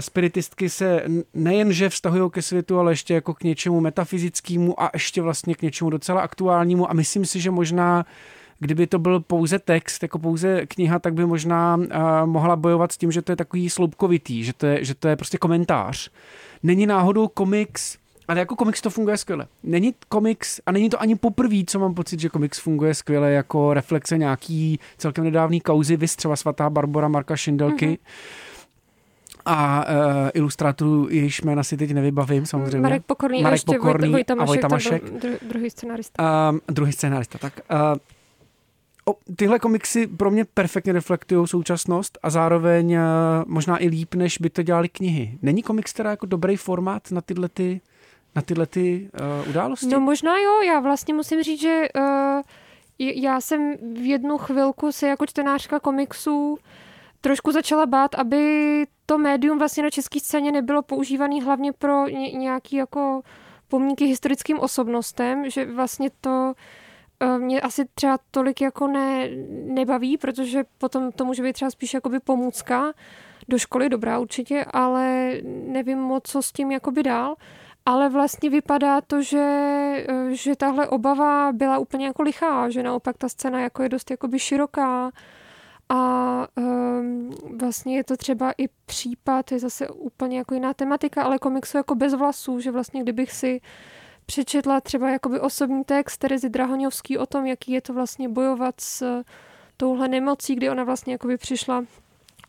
Spiritistky 0.00 0.70
se 0.70 1.04
nejenže 1.34 1.88
vztahují 1.88 2.30
ke 2.30 2.42
světu, 2.42 2.78
ale 2.78 2.92
ještě 2.92 3.14
jako 3.14 3.34
k 3.34 3.42
něčemu 3.42 3.80
metafyzickému 3.80 4.82
a 4.82 4.90
ještě 4.94 5.22
vlastně 5.22 5.54
k 5.54 5.62
něčemu 5.62 5.90
docela 5.90 6.20
aktuálnímu 6.20 6.90
a 6.90 6.92
myslím 6.92 7.26
si, 7.26 7.40
že 7.40 7.50
možná 7.50 8.06
kdyby 8.58 8.86
to 8.86 8.98
byl 8.98 9.20
pouze 9.20 9.58
text, 9.58 10.02
jako 10.02 10.18
pouze 10.18 10.66
kniha, 10.66 10.98
tak 10.98 11.14
by 11.14 11.26
možná 11.26 11.76
uh, 11.76 11.86
mohla 12.24 12.56
bojovat 12.56 12.92
s 12.92 12.96
tím, 12.96 13.12
že 13.12 13.22
to 13.22 13.32
je 13.32 13.36
takový 13.36 13.70
sloupkovitý, 13.70 14.44
že 14.44 14.52
to 14.52 14.66
je, 14.66 14.84
že 14.84 14.94
to 14.94 15.08
je 15.08 15.16
prostě 15.16 15.38
komentář. 15.38 16.10
Není 16.62 16.86
náhodou 16.86 17.28
komiks 17.28 17.98
ale 18.28 18.38
jako 18.38 18.56
komiks 18.56 18.80
to 18.80 18.90
funguje 18.90 19.16
skvěle. 19.16 19.46
Není 19.62 19.94
komiks, 20.08 20.60
a 20.66 20.72
není 20.72 20.90
to 20.90 21.02
ani 21.02 21.16
poprvé, 21.16 21.56
co 21.66 21.78
mám 21.78 21.94
pocit, 21.94 22.20
že 22.20 22.28
komiks 22.28 22.58
funguje 22.58 22.94
skvěle 22.94 23.32
jako 23.32 23.74
reflexe 23.74 24.18
nějaký 24.18 24.80
celkem 24.98 25.24
nedávný 25.24 25.60
kauzy, 25.60 25.96
vys 25.96 26.16
třeba 26.16 26.36
svatá 26.36 26.70
Barbara 26.70 27.08
Marka 27.08 27.36
Šindelky. 27.36 27.86
Mm-hmm. 27.86 28.43
A 29.46 29.84
uh, 29.88 30.30
ilustrátorů, 30.34 31.08
jejichž 31.10 31.40
jména 31.40 31.62
si 31.62 31.76
teď 31.76 31.90
nevybavím, 31.92 32.46
samozřejmě. 32.46 32.80
Marek 32.80 33.02
Pokorný, 33.06 33.42
Marek 33.42 33.60
a 33.68 33.72
Pokorný 33.72 34.10
Vojta, 34.12 34.34
a 34.38 34.44
Vojta 34.44 34.68
Mašek. 34.68 35.02
druhý 35.48 35.70
scenarista. 35.70 36.50
Uh, 36.50 36.58
druhý 36.68 36.92
scenarista, 36.92 37.38
tak. 37.38 37.60
Uh, 37.72 37.96
O, 39.06 39.16
tyhle 39.36 39.58
komiksy 39.58 40.06
pro 40.06 40.30
mě 40.30 40.44
perfektně 40.44 40.92
reflektují 40.92 41.46
současnost 41.46 42.18
a 42.22 42.30
zároveň 42.30 42.96
uh, 42.96 43.02
možná 43.46 43.82
i 43.82 43.88
líp, 43.88 44.14
než 44.14 44.38
by 44.38 44.50
to 44.50 44.62
dělali 44.62 44.88
knihy. 44.88 45.38
Není 45.42 45.62
komiks 45.62 45.92
teda 45.92 46.10
jako 46.10 46.26
dobrý 46.26 46.56
formát 46.56 47.10
na 47.10 47.20
tyhle 47.20 47.48
ty 47.48 47.80
na 48.36 48.42
tyhle 48.42 48.66
ty 48.66 49.10
uh, 49.42 49.48
události? 49.50 49.86
No 49.86 50.00
možná 50.00 50.38
jo, 50.38 50.60
já 50.60 50.80
vlastně 50.80 51.14
musím 51.14 51.42
říct, 51.42 51.60
že 51.60 51.82
uh, 51.96 52.42
já 52.98 53.40
jsem 53.40 53.74
v 53.94 54.06
jednu 54.06 54.38
chvilku 54.38 54.92
se 54.92 55.08
jako 55.08 55.26
čtenářka 55.26 55.80
komiksů 55.80 56.58
trošku 57.24 57.52
začala 57.52 57.86
bát, 57.86 58.14
aby 58.14 58.84
to 59.06 59.18
médium 59.18 59.58
vlastně 59.58 59.82
na 59.82 59.90
české 59.90 60.20
scéně 60.20 60.52
nebylo 60.52 60.82
používané 60.82 61.44
hlavně 61.44 61.72
pro 61.72 62.08
ně, 62.08 62.32
nějaký 62.32 62.76
jako 62.76 63.22
pomníky 63.68 64.04
historickým 64.04 64.60
osobnostem, 64.60 65.50
že 65.50 65.64
vlastně 65.64 66.10
to 66.20 66.52
uh, 67.22 67.38
mě 67.38 67.60
asi 67.60 67.84
třeba 67.94 68.18
tolik 68.30 68.60
jako 68.60 68.86
ne, 68.86 69.28
nebaví, 69.64 70.16
protože 70.16 70.64
potom 70.78 71.12
to 71.12 71.24
může 71.24 71.42
být 71.42 71.52
třeba 71.52 71.70
spíš 71.70 71.94
jakoby 71.94 72.20
pomůcka 72.20 72.92
do 73.48 73.58
školy, 73.58 73.88
dobrá 73.88 74.18
určitě, 74.18 74.64
ale 74.70 75.34
nevím 75.44 75.98
moc, 75.98 76.22
co 76.26 76.42
s 76.42 76.52
tím 76.52 76.70
jakoby 76.70 77.02
dál. 77.02 77.34
Ale 77.86 78.08
vlastně 78.08 78.50
vypadá 78.50 79.00
to, 79.00 79.22
že, 79.22 79.44
eh, 80.08 80.34
že 80.34 80.56
tahle 80.56 80.88
obava 80.88 81.52
byla 81.52 81.78
úplně 81.78 82.06
jako 82.06 82.22
lichá, 82.22 82.70
že 82.70 82.82
naopak 82.82 83.18
ta 83.18 83.28
scéna 83.28 83.60
jako 83.60 83.82
je 83.82 83.88
dost 83.88 84.10
jakoby 84.10 84.38
široká 84.38 85.10
a 85.88 86.46
um, 86.56 87.30
vlastně 87.58 87.96
je 87.96 88.04
to 88.04 88.16
třeba 88.16 88.52
i 88.58 88.68
případ, 88.86 89.52
je 89.52 89.58
zase 89.58 89.88
úplně 89.88 90.38
jako 90.38 90.54
jiná 90.54 90.74
tematika, 90.74 91.22
ale 91.22 91.38
komiksu 91.38 91.76
jako 91.76 91.94
bez 91.94 92.14
vlasů, 92.14 92.60
že 92.60 92.70
vlastně 92.70 93.02
kdybych 93.02 93.32
si 93.32 93.60
přečetla 94.26 94.80
třeba 94.80 95.10
jakoby 95.10 95.40
osobní 95.40 95.84
text 95.84 96.18
Terezy 96.18 96.48
Drahoňovský 96.48 97.18
o 97.18 97.26
tom, 97.26 97.46
jaký 97.46 97.72
je 97.72 97.80
to 97.80 97.94
vlastně 97.94 98.28
bojovat 98.28 98.80
s 98.80 99.22
touhle 99.76 100.08
nemocí, 100.08 100.54
kdy 100.54 100.70
ona 100.70 100.84
vlastně 100.84 101.12
jakoby 101.12 101.36
přišla 101.36 101.84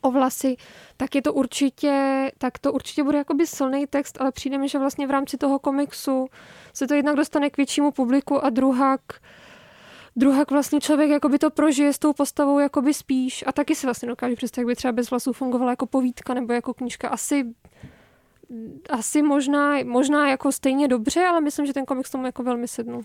o 0.02 0.12
vlasy, 0.12 0.56
tak 0.98 1.16
je 1.16 1.22
to 1.22 1.34
určitě, 1.34 2.32
tak 2.38 2.60
to 2.60 2.74
určitě 2.74 3.04
bude 3.04 3.18
jakoby 3.18 3.48
silný 3.48 3.88
text, 3.88 4.22
ale 4.22 4.32
přijde 4.32 4.58
mi, 4.58 4.70
že 4.70 4.80
vlastně 4.80 5.08
v 5.08 5.12
rámci 5.12 5.38
toho 5.38 5.60
komiksu 5.60 6.28
se 6.74 6.88
to 6.88 6.94
jednak 6.94 7.16
dostane 7.16 7.50
k 7.50 7.58
většímu 7.58 7.92
publiku 7.92 8.46
a 8.46 8.50
druhak 8.50 9.02
druhak 10.16 10.52
vlastně 10.52 10.82
člověk 10.82 11.10
jakoby 11.10 11.40
to 11.40 11.50
prožije 11.50 11.94
s 11.94 12.00
tou 12.00 12.14
postavou 12.14 12.60
jakoby 12.60 12.94
spíš 12.94 13.44
a 13.48 13.52
taky 13.52 13.76
si 13.76 13.88
vlastně 13.88 14.10
dokáže 14.10 14.36
představit, 14.36 14.64
jak 14.64 14.68
by 14.68 14.76
třeba 14.76 14.92
bez 14.92 15.10
vlasů 15.10 15.34
fungovala 15.34 15.72
jako 15.72 15.86
povídka 15.86 16.34
nebo 16.34 16.54
jako 16.54 16.74
knížka. 16.74 17.10
Asi 17.10 17.46
asi 18.90 19.22
možná, 19.22 19.76
možná 19.84 20.30
jako 20.30 20.52
stejně 20.52 20.88
dobře, 20.88 21.26
ale 21.26 21.42
myslím, 21.42 21.66
že 21.66 21.74
ten 21.74 21.86
komiks 21.86 22.12
tomu 22.12 22.26
jako 22.26 22.44
velmi 22.44 22.68
sednul. 22.68 23.04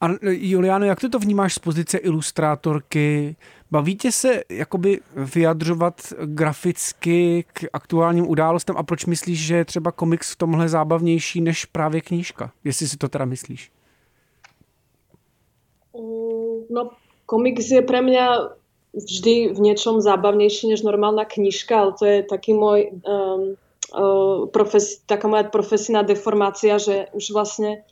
A 0.00 0.08
Juliano, 0.22 0.86
jak 0.86 1.00
ty 1.00 1.08
to 1.08 1.18
vnímáš 1.18 1.54
z 1.54 1.58
pozice 1.58 1.98
ilustrátorky? 1.98 3.36
Baví 3.70 3.96
tě 3.96 4.12
se 4.12 4.42
jakoby 4.48 5.00
vyjadřovat 5.34 6.12
graficky 6.24 7.44
k 7.52 7.64
aktuálním 7.72 8.28
událostem 8.28 8.76
a 8.76 8.82
proč 8.82 9.06
myslíš, 9.06 9.38
že 9.38 9.56
je 9.56 9.64
třeba 9.64 9.92
komiks 9.92 10.32
v 10.32 10.36
tomhle 10.36 10.68
zábavnější 10.68 11.40
než 11.40 11.64
právě 11.64 12.00
knížka? 12.00 12.52
Jestli 12.64 12.88
si 12.88 12.96
to 12.96 13.08
teda 13.08 13.24
myslíš. 13.24 13.70
No, 16.72 16.96
komiks 17.28 17.68
je 17.68 17.84
pre 17.84 18.00
mňa 18.00 18.56
vždy 18.92 19.56
v 19.56 19.58
niečom 19.60 20.04
zábavnejší 20.04 20.72
než 20.72 20.84
normálna 20.84 21.24
knižka, 21.24 21.72
ale 21.72 21.92
to 21.96 22.04
je 22.04 22.18
taký 22.24 22.52
môj 22.52 22.92
um, 23.04 23.56
uh, 23.92 24.48
profes, 24.52 25.00
taká 25.08 25.28
moja 25.28 25.48
profesijná 25.48 26.04
deformácia, 26.04 26.76
že 26.76 27.08
už 27.16 27.32
vlastne 27.32 27.84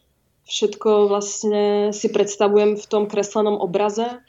všetko 0.44 1.08
vlastne 1.08 1.92
si 1.96 2.08
predstavujem 2.12 2.76
v 2.76 2.86
tom 2.88 3.08
kreslenom 3.08 3.56
obraze, 3.56 4.20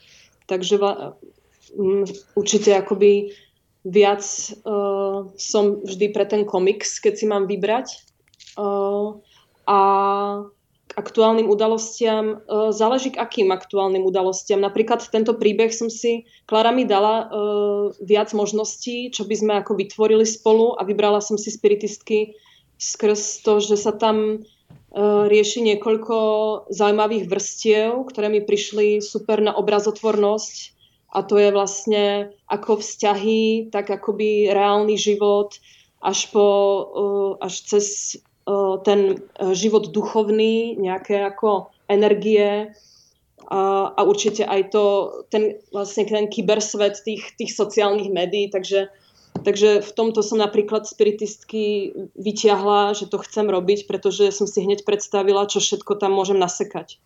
takže 0.48 0.80
um, 0.80 2.08
určite 2.36 2.72
akoby 2.72 3.36
viac 3.84 4.24
uh, 4.64 5.28
som 5.36 5.64
vždy 5.84 6.14
pre 6.14 6.24
ten 6.24 6.48
komiks, 6.48 7.04
keď 7.04 7.14
si 7.18 7.26
mám 7.28 7.52
vybrať. 7.52 8.00
Uh, 8.56 9.20
a 9.68 9.80
k 10.92 11.00
aktuálnym 11.00 11.48
udalostiam, 11.48 12.44
uh, 12.44 12.76
záleží 12.76 13.16
k 13.16 13.24
akým 13.24 13.48
aktuálnym 13.56 14.04
udalostiam. 14.04 14.60
Napríklad 14.60 15.00
tento 15.08 15.40
príbeh 15.40 15.72
som 15.72 15.88
si, 15.88 16.28
Klara 16.44 16.76
mi 16.76 16.84
dala 16.84 17.32
uh, 17.32 17.96
viac 18.04 18.36
možností, 18.36 19.08
čo 19.08 19.24
by 19.24 19.36
sme 19.40 19.54
ako 19.64 19.80
vytvorili 19.80 20.28
spolu 20.28 20.76
a 20.76 20.84
vybrala 20.84 21.24
som 21.24 21.40
si 21.40 21.48
spiritistky 21.48 22.36
skrz 22.76 23.48
to, 23.48 23.64
že 23.64 23.80
sa 23.80 23.96
tam 23.96 24.44
uh, 24.44 25.24
rieši 25.32 25.64
niekoľko 25.64 26.18
zaujímavých 26.68 27.32
vrstiev, 27.32 28.04
ktoré 28.12 28.28
mi 28.28 28.44
prišli 28.44 29.00
super 29.00 29.40
na 29.40 29.56
obrazotvornosť 29.56 30.76
a 31.16 31.24
to 31.24 31.40
je 31.40 31.56
vlastne 31.56 32.36
ako 32.52 32.84
vzťahy, 32.84 33.72
tak 33.72 33.88
akoby 33.92 34.52
reálny 34.52 34.96
život 34.96 35.56
až, 36.02 36.32
po, 36.32 36.48
až 37.38 37.54
cez 37.68 38.16
ten 38.84 39.18
uh, 39.18 39.54
život 39.56 39.90
duchovný, 39.92 40.80
nejaké 40.80 41.22
ako 41.24 41.72
energie 41.92 42.72
a, 43.52 43.92
a 43.92 44.02
určite 44.08 44.48
aj 44.48 44.72
to, 44.72 44.84
ten 45.28 45.60
vlastne 45.76 46.08
ten 46.08 46.32
kybersvet 46.32 47.04
tých, 47.04 47.36
tých 47.36 47.52
sociálnych 47.52 48.08
médií, 48.08 48.48
takže 48.48 48.88
Takže 49.32 49.82
v 49.82 49.92
tomto 49.92 50.22
som 50.22 50.38
napríklad 50.38 50.86
spiritistky 50.86 51.96
vyťahla, 52.14 52.94
že 52.94 53.10
to 53.10 53.18
chcem 53.26 53.50
robiť, 53.50 53.90
pretože 53.90 54.30
som 54.30 54.46
si 54.46 54.62
hneď 54.62 54.86
predstavila, 54.86 55.50
čo 55.50 55.58
všetko 55.58 55.98
tam 55.98 56.14
môžem 56.14 56.38
nasekať. 56.38 57.02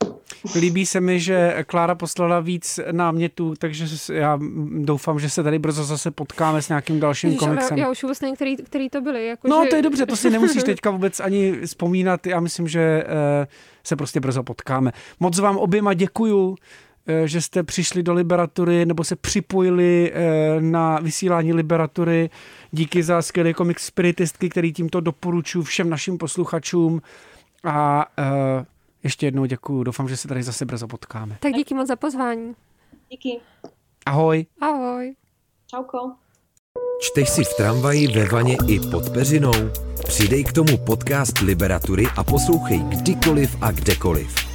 Líbí 0.55 0.85
se 0.85 1.01
mi, 1.01 1.19
že 1.19 1.63
Klára 1.67 1.95
poslala 1.95 2.39
víc 2.39 2.79
námětů, 2.91 3.53
takže 3.59 3.85
já 4.13 4.39
doufám, 4.69 5.19
že 5.19 5.29
se 5.29 5.43
tady 5.43 5.59
brzo 5.59 5.83
zase 5.83 6.11
potkáme 6.11 6.61
s 6.61 6.69
nějakým 6.69 6.99
dalším 6.99 7.29
Ježiš, 7.29 7.39
komiksem. 7.39 7.77
Já 7.77 7.91
už 7.91 8.03
vůbec 8.03 8.21
nevím, 8.21 8.35
který, 8.35 8.55
který 8.57 8.89
to 8.89 9.01
byly. 9.01 9.27
Jako 9.27 9.47
no 9.47 9.63
že... 9.63 9.69
to 9.69 9.75
je 9.75 9.81
dobře, 9.81 10.05
to 10.05 10.15
si 10.15 10.29
nemusíš 10.29 10.63
teďka 10.73 10.91
vůbec 10.91 11.19
ani 11.19 11.61
vzpomínat. 11.65 12.27
Já 12.27 12.39
myslím, 12.39 12.67
že 12.67 13.03
uh, 13.03 13.45
se 13.83 13.95
prostě 13.95 14.19
brzo 14.19 14.43
potkáme. 14.43 14.91
Moc 15.19 15.39
vám 15.39 15.57
oběma 15.57 15.93
děkuju 15.93 16.55
Eh, 16.55 16.84
že 17.25 17.41
jste 17.41 17.63
přišli 17.63 18.03
do 18.03 18.13
Liberatury 18.13 18.85
nebo 18.85 19.03
se 19.03 19.15
připojili 19.15 20.11
eh, 20.13 20.61
na 20.61 20.99
vysílání 20.99 21.53
Liberatury. 21.53 22.29
Díky 22.71 23.03
za 23.03 23.21
skvělý 23.21 23.53
komiks 23.53 23.85
Spiritistky, 23.85 24.49
který 24.49 24.73
tímto 24.73 24.99
doporučuji 24.99 25.63
všem 25.63 25.89
našim 25.89 26.17
posluchačům. 26.17 27.01
A 27.63 28.05
eh, 28.17 28.65
ještě 29.03 29.27
jednou 29.27 29.45
děkuji. 29.45 29.83
Doufám, 29.83 30.09
že 30.09 30.17
se 30.17 30.27
tady 30.27 30.43
zase 30.43 30.65
brzo 30.65 30.87
potkáme. 30.87 31.37
Tak 31.39 31.53
díky 31.53 31.73
moc 31.73 31.87
za 31.87 31.95
pozvání. 31.95 32.55
Díky. 33.09 33.39
Ahoj. 34.05 34.45
Ahoj. 34.61 35.15
Čauko. 35.67 36.11
Čteš 37.01 37.29
si 37.29 37.43
v 37.43 37.53
tramvaji, 37.57 38.07
ve 38.07 38.25
vaně 38.25 38.57
i 38.67 38.79
pod 38.79 39.09
peřinou? 39.09 39.53
Přidej 40.07 40.43
k 40.43 40.53
tomu 40.53 40.77
podcast 40.77 41.39
Liberatury 41.39 42.05
a 42.17 42.23
poslouchej 42.23 42.79
kdykoliv 42.79 43.57
a 43.61 43.71
kdekoliv. 43.71 44.54